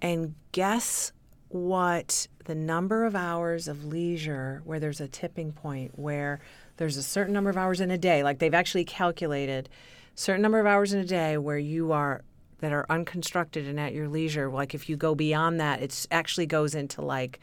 And 0.00 0.34
guess 0.52 1.12
what 1.48 2.26
the 2.46 2.54
number 2.54 3.04
of 3.04 3.14
hours 3.14 3.68
of 3.68 3.84
leisure 3.84 4.62
where 4.64 4.80
there's 4.80 5.00
a 5.00 5.06
tipping 5.08 5.52
point 5.52 5.98
where 5.98 6.40
there's 6.78 6.96
a 6.96 7.02
certain 7.02 7.32
number 7.34 7.50
of 7.50 7.56
hours 7.56 7.80
in 7.80 7.90
a 7.90 7.98
day, 7.98 8.22
like 8.22 8.38
they've 8.38 8.54
actually 8.54 8.84
calculated 8.84 9.68
certain 10.14 10.42
number 10.42 10.58
of 10.58 10.66
hours 10.66 10.92
in 10.92 10.98
a 10.98 11.04
day 11.04 11.36
where 11.38 11.58
you 11.58 11.92
are 11.92 12.22
that 12.60 12.72
are 12.72 12.86
unconstructed 12.88 13.66
and 13.66 13.78
at 13.78 13.92
your 13.92 14.08
leisure. 14.08 14.50
Like 14.50 14.74
if 14.74 14.88
you 14.88 14.96
go 14.96 15.14
beyond 15.14 15.60
that, 15.60 15.82
it 15.82 16.06
actually 16.10 16.46
goes 16.46 16.74
into 16.74 17.02
like, 17.02 17.38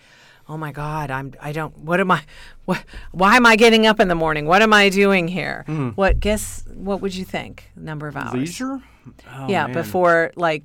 oh 0.50 0.58
my 0.58 0.72
God, 0.72 1.12
I'm 1.12 1.34
I 1.40 1.52
don't 1.54 1.78
what 1.78 2.00
am 2.00 2.12
I 2.12 2.24
what 2.66 2.84
why 3.12 3.36
am 3.38 3.46
I 3.46 3.56
getting 3.56 3.86
up 3.86 4.00
in 4.00 4.08
the 4.08 4.16
morning? 4.16 4.46
What 4.46 4.62
am 4.62 4.74
I 4.74 4.90
doing 4.90 5.28
here? 5.28 5.64
Hmm. 5.68 5.90
What 5.90 6.20
guess 6.20 6.66
what 6.74 7.00
would 7.02 7.16
you 7.16 7.24
think? 7.24 7.70
Number 7.76 8.08
of 8.08 8.18
hours. 8.18 8.34
leisure. 8.34 8.82
Oh, 9.34 9.48
yeah, 9.48 9.68
man. 9.68 9.74
before 9.74 10.32
like 10.36 10.64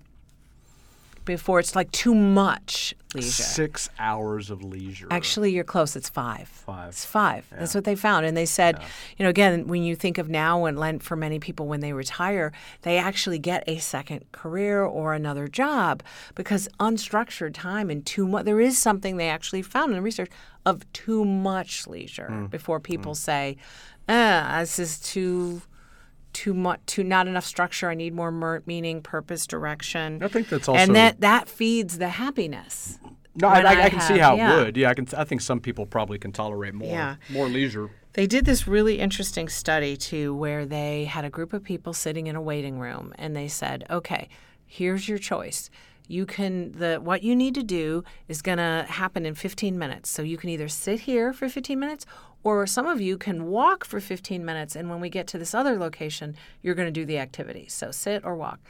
before 1.24 1.58
it's 1.60 1.74
like 1.74 1.90
too 1.92 2.14
much 2.14 2.94
leisure. 3.14 3.30
six 3.30 3.88
hours 3.98 4.50
of 4.50 4.62
leisure. 4.62 5.06
Actually, 5.10 5.52
you're 5.52 5.64
close. 5.64 5.96
It's 5.96 6.08
five. 6.08 6.48
Five. 6.48 6.88
It's 6.90 7.04
five. 7.04 7.46
That's 7.50 7.74
what 7.74 7.84
they 7.84 7.94
found. 7.96 8.26
And 8.26 8.36
they 8.36 8.46
said, 8.46 8.78
you 9.16 9.22
know, 9.24 9.28
again, 9.30 9.66
when 9.66 9.82
you 9.82 9.94
think 9.96 10.18
of 10.18 10.28
now, 10.28 10.60
when 10.62 10.76
Lent 10.76 11.02
for 11.02 11.16
many 11.16 11.38
people 11.38 11.66
when 11.66 11.80
they 11.80 11.92
retire, 11.92 12.52
they 12.82 12.98
actually 12.98 13.38
get 13.38 13.64
a 13.66 13.78
second 13.78 14.30
career 14.32 14.82
or 14.84 15.14
another 15.14 15.48
job 15.48 16.02
because 16.34 16.68
unstructured 16.80 17.54
time 17.54 17.90
and 17.90 18.04
too 18.04 18.26
much. 18.26 18.44
There 18.44 18.60
is 18.60 18.76
something 18.78 19.16
they 19.16 19.28
actually 19.28 19.62
found 19.62 19.90
in 19.90 19.96
the 19.96 20.02
research 20.02 20.30
of 20.66 20.90
too 20.92 21.24
much 21.24 21.86
leisure 21.86 22.28
Hmm. 22.28 22.46
before 22.46 22.80
people 22.80 23.14
say, 23.14 23.56
ah, 24.08 24.58
this 24.60 24.78
is 24.78 24.98
too. 24.98 25.62
Too 26.34 26.52
much, 26.52 26.80
too 26.84 27.02
not 27.04 27.26
enough 27.26 27.46
structure. 27.46 27.88
I 27.88 27.94
need 27.94 28.12
more 28.12 28.30
mer- 28.30 28.62
meaning, 28.66 29.00
purpose, 29.00 29.46
direction. 29.46 30.22
I 30.22 30.28
think 30.28 30.50
that's 30.50 30.68
also- 30.68 30.78
and 30.78 30.94
that 30.94 31.20
that 31.22 31.48
feeds 31.48 31.96
the 31.96 32.08
happiness. 32.10 32.98
No, 33.36 33.48
I, 33.48 33.60
I, 33.60 33.84
I 33.84 33.88
can 33.90 34.00
see 34.00 34.18
how 34.18 34.36
yeah. 34.36 34.52
it 34.60 34.64
would. 34.64 34.76
Yeah, 34.76 34.90
I 34.90 34.94
can. 34.94 35.08
I 35.16 35.24
think 35.24 35.40
some 35.40 35.58
people 35.60 35.86
probably 35.86 36.18
can 36.18 36.30
tolerate 36.32 36.74
more, 36.74 36.88
Yeah. 36.88 37.16
more 37.30 37.48
leisure. 37.48 37.88
They 38.12 38.26
did 38.28 38.44
this 38.44 38.68
really 38.68 39.00
interesting 39.00 39.48
study 39.48 39.96
too, 39.96 40.34
where 40.34 40.64
they 40.66 41.04
had 41.06 41.24
a 41.24 41.30
group 41.30 41.52
of 41.52 41.64
people 41.64 41.92
sitting 41.92 42.26
in 42.28 42.36
a 42.36 42.40
waiting 42.42 42.78
room, 42.78 43.12
and 43.18 43.34
they 43.34 43.48
said, 43.48 43.84
"Okay, 43.90 44.28
here's 44.66 45.08
your 45.08 45.18
choice. 45.18 45.68
You 46.06 46.26
can 46.26 46.72
the 46.72 46.96
what 47.02 47.22
you 47.24 47.34
need 47.34 47.54
to 47.54 47.62
do 47.62 48.04
is 48.28 48.42
going 48.42 48.58
to 48.58 48.84
happen 48.88 49.24
in 49.26 49.34
15 49.34 49.78
minutes. 49.78 50.10
So 50.10 50.22
you 50.22 50.36
can 50.36 50.50
either 50.50 50.68
sit 50.68 51.00
here 51.00 51.32
for 51.32 51.48
15 51.48 51.78
minutes, 51.80 52.06
or 52.44 52.66
some 52.66 52.86
of 52.86 53.00
you 53.00 53.18
can 53.18 53.46
walk 53.46 53.84
for 53.84 53.98
15 54.00 54.44
minutes, 54.44 54.76
and 54.76 54.88
when 54.90 55.00
we 55.00 55.08
get 55.08 55.26
to 55.28 55.38
this 55.38 55.54
other 55.54 55.76
location, 55.78 56.36
you're 56.62 56.74
going 56.76 56.86
to 56.86 56.92
do 56.92 57.04
the 57.04 57.18
activity. 57.18 57.66
So 57.68 57.90
sit 57.90 58.24
or 58.24 58.36
walk." 58.36 58.60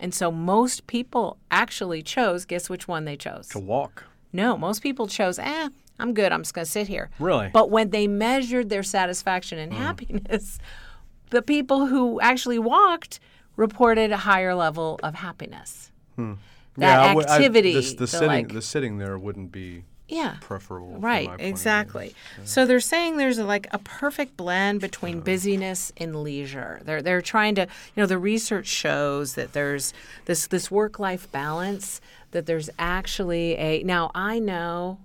And 0.00 0.14
so 0.14 0.30
most 0.32 0.86
people 0.86 1.36
actually 1.50 2.02
chose. 2.02 2.44
Guess 2.44 2.68
which 2.70 2.88
one 2.88 3.04
they 3.04 3.16
chose? 3.16 3.48
To 3.48 3.58
walk. 3.60 4.04
No, 4.32 4.56
most 4.56 4.82
people 4.82 5.06
chose, 5.06 5.38
eh, 5.38 5.68
I'm 6.00 6.12
good. 6.14 6.32
I'm 6.32 6.42
just 6.42 6.54
going 6.54 6.64
to 6.64 6.70
sit 6.70 6.88
here. 6.88 7.10
Really? 7.20 7.50
But 7.52 7.70
when 7.70 7.90
they 7.90 8.08
measured 8.08 8.68
their 8.68 8.82
satisfaction 8.82 9.58
and 9.60 9.72
happiness, 9.72 10.58
the 11.30 11.40
people 11.42 11.86
who 11.86 12.20
actually 12.20 12.58
walked 12.58 13.20
reported 13.56 14.10
a 14.10 14.16
higher 14.16 14.54
level 14.56 14.98
of 15.04 15.14
happiness. 15.14 15.92
That 16.16 16.36
yeah, 16.76 17.02
I 17.02 17.14
I- 17.14 17.20
activity. 17.36 17.72
this- 17.74 17.92
the, 17.92 17.98
the, 17.98 18.06
sitting, 18.08 18.28
like- 18.28 18.52
the 18.52 18.62
sitting 18.62 18.98
there 18.98 19.16
wouldn't 19.16 19.52
be 19.52 19.84
yeah. 20.08 20.36
preferable. 20.40 20.98
Right, 20.98 21.26
point 21.26 21.34
of 21.34 21.40
view. 21.40 21.48
exactly. 21.48 22.14
So 22.44 22.66
they're 22.66 22.80
saying 22.80 23.16
there's 23.16 23.38
a, 23.38 23.44
like 23.44 23.66
a 23.72 23.78
perfect 23.78 24.36
blend 24.36 24.80
between 24.80 25.20
busyness 25.20 25.92
and 25.96 26.22
leisure. 26.22 26.80
They're 26.84 27.02
they're 27.02 27.22
trying 27.22 27.54
to, 27.56 27.62
you 27.62 28.00
know, 28.02 28.06
the 28.06 28.18
research 28.18 28.66
shows 28.66 29.34
that 29.34 29.52
there's 29.52 29.92
this 30.26 30.46
this 30.46 30.70
work 30.70 30.98
life 30.98 31.30
balance. 31.32 32.00
That 32.32 32.46
there's 32.46 32.68
actually 32.78 33.56
a 33.56 33.82
now 33.84 34.10
I 34.14 34.38
know, 34.40 34.98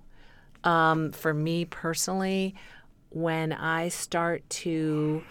um, 0.64 1.12
for 1.12 1.34
me 1.34 1.66
personally, 1.66 2.56
when 3.10 3.54
I 3.54 3.90
start 3.90 4.50
to 4.50 5.24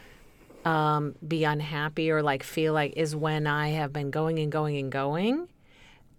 um, 0.64 1.14
be 1.27 1.45
unhappy 1.45 2.11
or 2.11 2.23
like 2.23 2.43
feel 2.43 2.73
like 2.73 2.95
is 2.97 3.14
when 3.14 3.47
I 3.47 3.69
have 3.71 3.93
been 3.93 4.11
going 4.11 4.39
and 4.39 4.51
going 4.51 4.77
and 4.77 4.91
going 4.91 5.49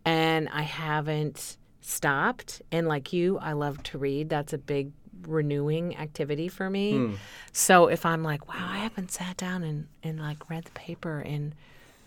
and 0.05 0.49
I 0.49 0.63
haven't 0.63 1.57
stopped. 1.81 2.61
And 2.71 2.87
like 2.87 3.13
you, 3.13 3.37
I 3.39 3.53
love 3.53 3.81
to 3.83 3.97
read. 3.97 4.29
That's 4.29 4.53
a 4.53 4.57
big 4.57 4.91
renewing 5.27 5.97
activity 5.97 6.47
for 6.47 6.69
me. 6.69 6.93
Hmm. 6.93 7.13
So 7.51 7.87
if 7.87 8.05
I'm 8.05 8.23
like, 8.23 8.47
wow, 8.47 8.67
I 8.69 8.77
haven't 8.77 9.11
sat 9.11 9.37
down 9.37 9.63
and, 9.63 9.87
and 10.03 10.19
like 10.19 10.49
read 10.49 10.65
the 10.65 10.71
paper 10.71 11.21
in 11.21 11.53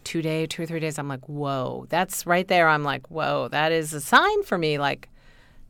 two 0.05 0.23
day, 0.23 0.47
two 0.47 0.63
or 0.63 0.67
three 0.67 0.81
days, 0.81 0.99
I'm 0.99 1.09
like, 1.09 1.29
whoa, 1.29 1.87
that's 1.89 2.27
right 2.27 2.47
there. 2.47 2.69
I'm 2.69 2.85
like, 2.85 3.11
whoa, 3.11 3.49
that 3.49 3.73
is 3.73 3.93
a 3.93 4.01
sign 4.01 4.43
for 4.43 4.59
me. 4.59 4.79
Like, 4.79 5.09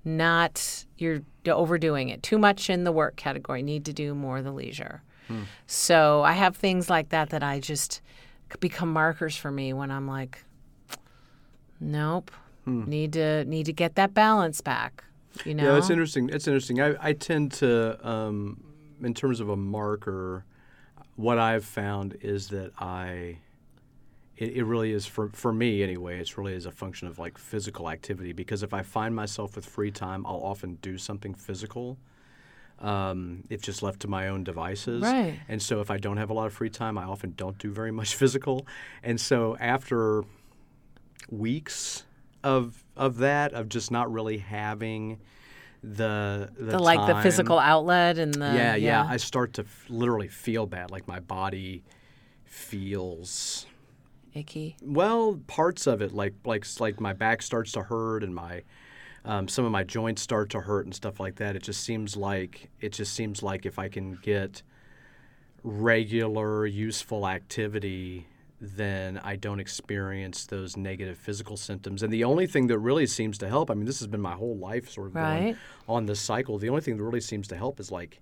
not 0.05 0.85
you're 0.99 1.21
overdoing 1.47 2.09
it 2.09 2.23
too 2.23 2.39
much 2.39 2.69
in 2.71 2.85
the 2.85 2.93
work 2.93 3.17
category. 3.17 3.63
Need 3.63 3.85
to 3.87 3.93
do 3.93 4.15
more 4.15 4.43
the 4.43 4.53
leisure. 4.53 5.03
Hmm. 5.29 5.43
So 5.67 6.23
I 6.23 6.33
have 6.33 6.57
things 6.57 6.91
like 6.91 7.11
that 7.11 7.31
that 7.31 7.43
I 7.43 7.61
just 7.61 8.01
become 8.61 8.93
markers 8.93 9.37
for 9.37 9.51
me 9.51 9.73
when 9.73 9.91
I'm 9.91 10.07
like, 10.07 10.45
nope, 11.81 12.31
need 12.67 13.13
to 13.15 13.45
need 13.45 13.67
to 13.67 13.73
get 13.73 13.95
that 13.97 14.15
balance 14.15 14.61
back. 14.61 15.05
You 15.45 15.55
know, 15.55 15.73
Yeah, 15.73 15.79
it's 15.79 15.91
interesting. 15.91 16.29
It's 16.29 16.47
interesting. 16.47 16.81
I, 16.81 16.95
I 17.01 17.13
tend 17.15 17.53
to, 17.53 18.07
um, 18.07 18.63
in 19.03 19.15
terms 19.15 19.41
of 19.41 19.49
a 19.49 19.57
marker, 19.57 20.45
what 21.17 21.39
I've 21.39 21.65
found 21.65 22.17
is 22.21 22.49
that 22.49 22.73
I, 22.79 23.39
it, 24.37 24.57
it 24.57 24.65
really 24.65 24.93
is 24.93 25.07
for 25.07 25.29
for 25.31 25.53
me 25.53 25.83
anyway. 25.83 26.19
It's 26.21 26.37
really 26.37 26.55
is 26.55 26.67
a 26.67 26.71
function 26.71 27.09
of 27.09 27.19
like 27.19 27.39
physical 27.39 27.89
activity 27.91 28.33
because 28.33 28.63
if 28.63 28.75
I 28.75 28.83
find 28.83 29.15
myself 29.15 29.57
with 29.57 29.65
free 29.65 29.91
time, 29.91 30.27
I'll 30.27 30.43
often 30.45 30.79
do 30.83 30.99
something 30.99 31.35
physical. 31.35 31.99
um, 32.79 33.45
if 33.49 33.63
just 33.63 33.83
left 33.83 34.01
to 34.01 34.09
my 34.09 34.29
own 34.29 34.43
devices. 34.45 35.03
Right. 35.03 35.39
And 35.49 35.63
so 35.63 35.81
if 35.81 35.91
I 35.91 35.99
don't 35.99 36.17
have 36.17 36.31
a 36.31 36.35
lot 36.35 36.47
of 36.47 36.53
free 36.53 36.71
time, 36.71 36.99
I 36.99 37.05
often 37.05 37.35
don't 37.37 37.57
do 37.59 37.71
very 37.71 37.93
much 38.01 38.17
physical. 38.17 38.67
And 39.03 39.21
so 39.21 39.57
after 39.61 40.25
weeks 41.31 42.05
of 42.45 42.85
of 42.97 43.19
that, 43.19 43.53
of 43.55 43.69
just 43.69 43.91
not 43.91 44.13
really 44.13 44.39
having 44.39 45.21
the 45.83 46.51
the, 46.59 46.73
The, 46.73 46.79
like 46.79 47.07
the 47.07 47.21
physical 47.23 47.59
outlet 47.59 48.19
and 48.19 48.35
the 48.35 48.47
yeah, 48.55 48.75
yeah, 48.77 49.05
I 49.09 49.17
start 49.17 49.55
to 49.55 49.63
f- 49.63 49.87
literally 49.89 50.29
feel 50.29 50.67
bad. 50.67 50.91
Like 50.91 51.09
my 51.09 51.21
body 51.21 51.83
feels 52.45 53.67
icky. 54.35 54.77
well, 54.83 55.41
parts 55.47 55.87
of 55.87 56.03
it, 56.03 56.13
like 56.13 56.35
like 56.45 56.65
like 56.81 57.01
my 57.01 57.13
back 57.13 57.43
starts 57.43 57.73
to 57.73 57.83
hurt 57.83 58.23
and 58.23 58.35
my 58.35 58.63
um, 59.25 59.47
some 59.49 59.65
of 59.65 59.71
my 59.73 59.85
joints 59.85 60.21
start 60.23 60.51
to 60.51 60.61
hurt 60.61 60.85
and 60.85 60.95
stuff 60.95 61.21
like 61.21 61.37
that. 61.37 61.57
It 61.57 61.63
just 61.63 61.83
seems 61.85 62.17
like 62.17 62.71
it 62.81 62.93
just 62.93 63.15
seems 63.15 63.43
like 63.43 63.67
if 63.67 63.79
I 63.79 63.89
can 63.89 64.19
get 64.23 64.63
regular 65.63 66.67
useful 66.67 67.27
activity, 67.27 68.27
then 68.65 69.19
I 69.25 69.35
don't 69.35 69.59
experience 69.59 70.47
those 70.47 70.77
negative 70.77 71.19
physical 71.19 71.57
symptoms. 71.57 72.05
And 72.05 72.13
the 72.13 72.23
only 72.23 72.47
thing 72.47 72.69
that 72.69 72.79
really 72.79 73.07
seems 73.09 73.37
to 73.39 73.49
help, 73.49 73.73
I 73.73 73.75
mean, 73.75 73.87
this 73.87 73.99
has 73.99 74.07
been 74.07 74.21
my 74.21 74.35
whole 74.35 74.57
life 74.57 74.89
sort 74.89 75.09
of 75.09 75.15
going 75.15 75.45
Right. 75.47 75.57
on 75.89 76.07
this 76.07 76.21
cycle. 76.21 76.59
The 76.59 76.69
only 76.69 76.81
thing 76.81 76.97
that 76.97 77.03
really 77.03 77.21
seems 77.21 77.49
to 77.49 77.57
help 77.57 77.81
is 77.81 77.91
like 77.91 78.21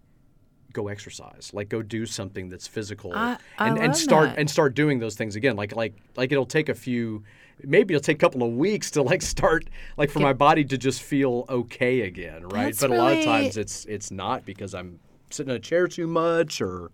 go 0.73 0.87
exercise 0.87 1.51
like 1.53 1.69
go 1.69 1.83
do 1.83 2.07
something 2.07 2.49
that's 2.49 2.69
physical 2.69 3.13
I- 3.13 3.39
I 3.59 3.67
and, 3.69 3.77
and 3.77 3.97
start 3.97 4.29
that. 4.31 4.39
and 4.39 4.49
start 4.49 4.77
doing 4.77 5.01
those 5.01 5.17
things 5.17 5.35
again 5.35 5.57
like 5.57 5.75
like 5.75 5.95
like 6.17 6.31
it'll 6.31 6.47
take 6.47 6.69
a 6.69 6.77
few 6.77 7.25
maybe 7.65 7.93
it'll 7.93 8.05
take 8.05 8.19
a 8.19 8.21
couple 8.21 8.45
of 8.45 8.53
weeks 8.53 8.93
to 8.93 9.03
like 9.03 9.21
start 9.21 9.69
like 9.97 10.11
for 10.11 10.21
my 10.21 10.33
body 10.33 10.65
to 10.67 10.79
just 10.79 11.03
feel 11.03 11.45
okay 11.49 12.03
again 12.03 12.45
right 12.47 12.67
That's 12.67 12.83
but 12.83 12.91
a 12.91 12.95
lot 12.95 13.15
of 13.19 13.25
times 13.25 13.57
it's 13.57 13.85
it's 13.87 14.13
not 14.13 14.45
because 14.45 14.73
i'm 14.73 15.01
sitting 15.31 15.51
in 15.51 15.57
a 15.57 15.59
chair 15.59 15.89
too 15.89 16.07
much 16.07 16.61
or 16.61 16.93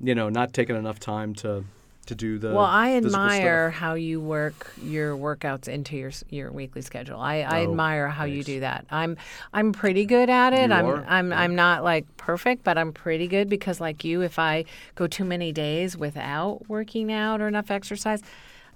you 0.00 0.14
know 0.14 0.28
not 0.28 0.52
taking 0.52 0.76
enough 0.76 1.00
time 1.00 1.34
to 1.34 1.64
to 2.06 2.14
do 2.14 2.38
the 2.38 2.48
Well, 2.48 2.64
I 2.64 2.92
physical 2.94 3.10
stuff. 3.10 3.22
admire 3.22 3.70
how 3.70 3.94
you 3.94 4.20
work 4.20 4.72
your 4.82 5.16
workouts 5.16 5.68
into 5.68 5.96
your 5.96 6.10
your 6.28 6.50
weekly 6.50 6.82
schedule. 6.82 7.20
I, 7.20 7.40
I 7.42 7.60
Oh, 7.60 7.70
admire 7.70 8.08
how 8.08 8.24
you 8.24 8.42
do 8.42 8.60
that. 8.60 8.86
I'm 8.90 9.16
I'm 9.52 9.72
pretty 9.72 10.06
good 10.06 10.28
at 10.28 10.52
it. 10.52 10.70
You 10.70 10.74
I'm 10.74 10.86
are? 10.86 11.04
I'm 11.06 11.32
I'm 11.32 11.54
not 11.54 11.84
like 11.84 12.04
perfect, 12.16 12.64
but 12.64 12.76
I'm 12.78 12.92
pretty 12.92 13.28
good 13.28 13.48
because 13.48 13.80
like 13.80 14.02
you, 14.04 14.22
if 14.22 14.38
I 14.38 14.64
go 14.96 15.06
too 15.06 15.24
many 15.24 15.52
days 15.52 15.96
without 15.96 16.68
working 16.68 17.12
out 17.12 17.40
or 17.40 17.48
enough 17.48 17.70
exercise. 17.70 18.22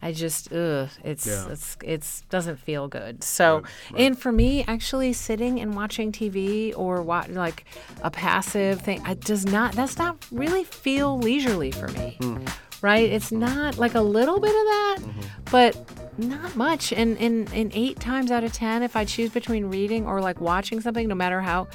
I 0.02 0.12
just 0.12 0.52
ugh, 0.52 0.90
it's 1.02 1.26
Yeah. 1.26 1.48
it's 1.50 1.76
it's 1.82 2.20
doesn't 2.28 2.58
feel 2.58 2.88
good. 2.88 3.24
So, 3.24 3.62
and 3.96 4.18
for 4.18 4.32
me, 4.32 4.62
actually 4.68 5.14
sitting 5.14 5.60
and 5.60 5.74
watching 5.74 6.12
TV 6.12 6.74
or 6.76 7.00
watch 7.00 7.28
like 7.30 7.64
a 8.02 8.10
passive 8.10 8.82
thing, 8.82 9.00
I 9.06 9.14
does 9.14 9.46
not. 9.46 9.72
That's 9.72 9.96
not 9.96 10.18
really 10.30 10.62
feel 10.64 11.18
leisurely 11.18 11.70
for 11.70 11.88
me 11.88 12.18
hmm. 12.20 12.44
Right? 12.84 13.10
It's 13.10 13.32
not 13.32 13.78
like 13.78 13.94
a 13.94 14.02
little 14.02 14.38
bit 14.38 14.50
of 14.50 14.66
that, 14.66 14.96
mm-hmm. 15.00 15.20
but 15.50 15.74
not 16.18 16.54
much. 16.54 16.92
And 16.92 17.16
in 17.16 17.48
in 17.54 17.70
eight 17.72 17.98
times 17.98 18.30
out 18.30 18.44
of 18.44 18.52
ten, 18.52 18.82
if 18.82 18.94
I 18.94 19.06
choose 19.06 19.30
between 19.30 19.64
reading 19.70 20.06
or 20.06 20.20
like 20.20 20.38
watching 20.38 20.82
something, 20.82 21.08
no 21.08 21.14
matter 21.14 21.40
how, 21.40 21.66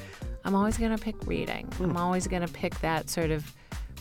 I'm 0.45 0.53
always 0.53 0.77
gonna 0.77 0.99
pick 0.99 1.15
reading. 1.25 1.67
I'm 1.79 1.89
hmm. 1.89 1.97
always 1.97 2.27
gonna 2.27 2.47
pick 2.47 2.79
that 2.81 3.09
sort 3.09 3.31
of 3.31 3.51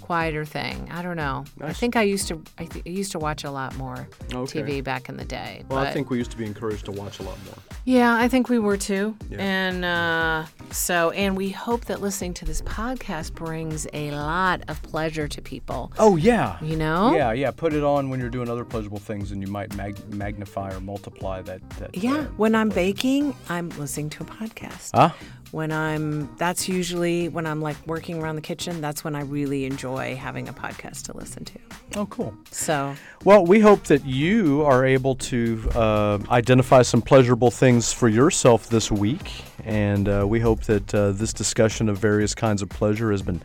quieter 0.09 0.44
thing. 0.46 0.88
I 0.90 1.02
don't 1.02 1.18
know. 1.18 1.44
I 1.61 1.74
think 1.74 1.94
I 1.94 2.02
used 2.14 2.28
to 2.28 2.34
I, 2.56 2.64
th- 2.64 2.84
I 2.86 2.88
used 2.88 3.12
to 3.12 3.18
watch 3.18 3.44
a 3.44 3.50
lot 3.50 3.76
more 3.76 4.09
Okay. 4.32 4.62
TV 4.62 4.82
back 4.82 5.09
in 5.11 5.16
the 5.18 5.24
day. 5.40 5.64
well 5.68 5.80
i 5.80 5.90
think 5.92 6.09
we 6.11 6.16
used 6.22 6.30
to 6.30 6.38
be 6.42 6.46
encouraged 6.52 6.84
to 6.86 6.92
watch 6.92 7.20
a 7.20 7.24
lot 7.30 7.38
more 7.44 7.59
yeah, 7.84 8.14
I 8.24 8.28
think 8.28 8.50
we 8.50 8.59
were 8.59 8.76
too. 8.76 9.16
Yeah. 9.30 9.38
And 9.40 9.82
uh, 9.82 10.44
so, 10.70 11.09
and 11.12 11.34
we 11.38 11.48
hope 11.48 11.86
that 11.86 12.02
listening 12.02 12.34
to 12.34 12.44
this 12.44 12.61
podcast 12.61 13.32
brings 13.32 13.86
a 13.94 14.11
lot 14.11 14.61
of 14.68 14.82
pleasure 14.82 15.26
to 15.26 15.40
people. 15.40 15.90
oh 15.98 16.16
yeah 16.16 16.59
You 16.61 16.76
know? 16.76 17.14
yeah 17.16 17.32
yeah 17.32 17.50
put 17.50 17.72
it 17.72 17.82
on 17.82 18.11
when 18.11 18.20
you're 18.20 18.28
doing 18.38 18.50
other 18.50 18.66
pleasurable 18.66 18.98
things 18.98 19.32
and 19.32 19.40
you 19.40 19.48
might 19.59 19.74
mag- 19.74 20.02
magnify 20.12 20.68
or 20.76 20.80
multiply 20.80 21.40
that, 21.48 21.61
that 21.78 21.96
Yeah, 21.96 22.18
uh, 22.18 22.24
when 22.36 22.54
I'm 22.54 22.68
baking, 22.68 23.34
I'm 23.48 23.70
listening 23.82 24.11
to 24.16 24.22
a 24.22 24.26
podcast. 24.26 24.90
Ah. 24.92 25.14
When 25.51 25.72
I'm, 25.72 26.34
that's 26.36 26.68
usually 26.68 27.28
when 27.28 27.46
I'm 27.46 27.62
like 27.62 27.76
working 27.86 28.22
around 28.22 28.36
the 28.36 28.42
kitchen, 28.42 28.80
that's 28.80 29.03
when 29.03 29.14
I 29.14 29.22
really 29.22 29.64
enjoy 29.64 30.14
having 30.14 30.49
a 30.49 30.53
podcast 30.53 31.05
to 31.05 31.16
listen 31.16 31.44
to. 31.46 31.59
oh 31.96 32.07
cool 32.07 32.34
So, 32.51 32.94
Well, 33.24 33.46
we 33.46 33.61
hope 33.61 33.84
that 33.84 34.05
you 34.05 34.62
are 34.62 34.84
able 34.84 35.14
to 35.14 35.68
uh, 35.74 36.18
identify 36.30 36.82
some 36.82 37.01
pleasurable 37.01 37.51
things 37.51 37.92
for 37.92 38.09
yourself 38.09 38.68
this 38.68 38.90
week. 38.90 39.42
And 39.64 40.09
uh, 40.09 40.26
we 40.26 40.40
hope 40.40 40.64
that 40.64 40.94
uh, 40.94 41.12
this 41.12 41.32
discussion 41.32 41.88
of 41.88 41.99
various 41.99 42.34
kinds 42.34 42.62
of 42.62 42.68
pleasure 42.68 43.11
has 43.11 43.22
been 43.22 43.42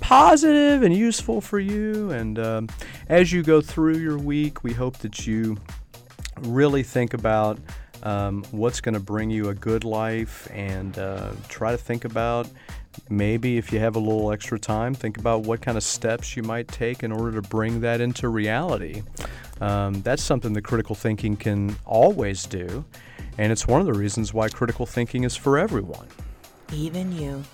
positive 0.00 0.82
and 0.82 0.94
useful 0.94 1.40
for 1.40 1.58
you. 1.58 2.10
And 2.10 2.38
um, 2.38 2.68
as 3.08 3.32
you 3.32 3.42
go 3.42 3.60
through 3.60 3.98
your 3.98 4.18
week, 4.18 4.64
we 4.64 4.72
hope 4.72 4.98
that 4.98 5.26
you 5.26 5.56
really 6.42 6.82
think 6.82 7.14
about 7.14 7.58
um, 8.02 8.44
what's 8.50 8.80
going 8.80 8.94
to 8.94 9.00
bring 9.00 9.30
you 9.30 9.48
a 9.48 9.54
good 9.54 9.84
life 9.84 10.48
and 10.52 10.98
uh, 10.98 11.32
try 11.48 11.70
to 11.70 11.78
think 11.78 12.04
about 12.04 12.48
maybe 13.08 13.58
if 13.58 13.72
you 13.72 13.78
have 13.78 13.96
a 13.96 13.98
little 13.98 14.32
extra 14.32 14.58
time, 14.58 14.94
think 14.94 15.18
about 15.18 15.42
what 15.42 15.60
kind 15.60 15.76
of 15.76 15.82
steps 15.82 16.36
you 16.36 16.42
might 16.42 16.68
take 16.68 17.02
in 17.02 17.12
order 17.12 17.40
to 17.40 17.48
bring 17.48 17.80
that 17.80 18.00
into 18.00 18.28
reality. 18.28 19.02
Um, 19.60 20.02
that's 20.02 20.22
something 20.22 20.52
that 20.52 20.62
critical 20.62 20.94
thinking 20.94 21.36
can 21.36 21.76
always 21.84 22.44
do. 22.46 22.84
And 23.38 23.52
it's 23.52 23.66
one 23.66 23.80
of 23.80 23.86
the 23.86 23.94
reasons 23.94 24.32
why 24.32 24.48
critical 24.48 24.86
thinking 24.86 25.24
is 25.24 25.36
for 25.36 25.58
everyone. 25.58 26.06
even 26.72 27.12
you. 27.12 27.44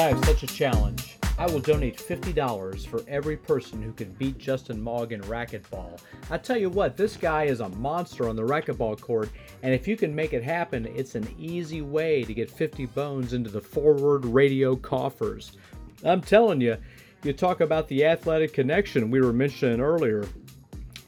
I 0.00 0.14
have 0.14 0.24
such 0.24 0.42
a 0.44 0.46
challenge. 0.46 1.18
I 1.38 1.44
will 1.44 1.60
donate 1.60 1.98
$50 1.98 2.86
for 2.86 3.02
every 3.06 3.36
person 3.36 3.82
who 3.82 3.92
can 3.92 4.10
beat 4.12 4.38
Justin 4.38 4.80
Mogg 4.80 5.12
in 5.12 5.20
racquetball. 5.20 6.00
I 6.30 6.38
tell 6.38 6.56
you 6.56 6.70
what, 6.70 6.96
this 6.96 7.18
guy 7.18 7.44
is 7.44 7.60
a 7.60 7.68
monster 7.68 8.26
on 8.26 8.34
the 8.34 8.42
racquetball 8.42 8.98
court, 8.98 9.28
and 9.62 9.74
if 9.74 9.86
you 9.86 9.98
can 9.98 10.14
make 10.14 10.32
it 10.32 10.42
happen, 10.42 10.86
it's 10.86 11.16
an 11.16 11.28
easy 11.38 11.82
way 11.82 12.24
to 12.24 12.32
get 12.32 12.50
50 12.50 12.86
bones 12.86 13.34
into 13.34 13.50
the 13.50 13.60
forward 13.60 14.24
radio 14.24 14.74
coffers. 14.74 15.52
I'm 16.02 16.22
telling 16.22 16.62
you, 16.62 16.78
you 17.22 17.34
talk 17.34 17.60
about 17.60 17.86
the 17.88 18.06
athletic 18.06 18.54
connection 18.54 19.10
we 19.10 19.20
were 19.20 19.34
mentioning 19.34 19.82
earlier. 19.82 20.26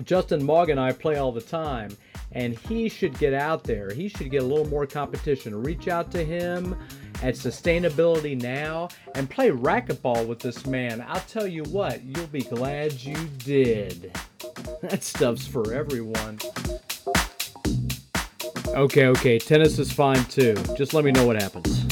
Justin 0.05 0.45
Mogg 0.45 0.69
and 0.69 0.79
I 0.79 0.93
play 0.93 1.17
all 1.17 1.33
the 1.33 1.41
time, 1.41 1.97
and 2.33 2.59
he 2.59 2.91
should 2.91 3.19
get 3.19 3.33
out 3.33 3.65
there. 3.65 3.91
He 3.91 4.09
should 4.09 4.31
get 4.31 4.43
a 4.43 4.47
little 4.47 4.69
more 4.69 4.85
competition. 4.85 5.63
Reach 5.63 5.89
out 5.89 6.11
to 6.11 6.23
him 6.23 6.77
at 7.23 7.35
Sustainability 7.35 8.41
Now 8.41 8.89
and 9.15 9.31
play 9.31 9.51
racquetball 9.51 10.27
with 10.27 10.41
this 10.41 10.67
man. 10.67 11.05
I'll 11.07 11.21
tell 11.21 11.47
you 11.47 11.63
what, 11.65 12.03
you'll 12.03 12.27
be 12.27 12.43
glad 12.43 12.93
you 12.95 13.17
did. 13.39 14.13
That 14.83 15.05
stuff's 15.05 15.47
for 15.47 15.73
everyone. 15.73 16.41
Okay, 18.69 19.07
okay, 19.07 19.39
tennis 19.39 19.79
is 19.79 19.93
fine 19.93 20.25
too. 20.25 20.55
Just 20.77 20.93
let 20.93 21.05
me 21.05 21.13
know 21.13 21.25
what 21.25 21.41
happens. 21.41 21.92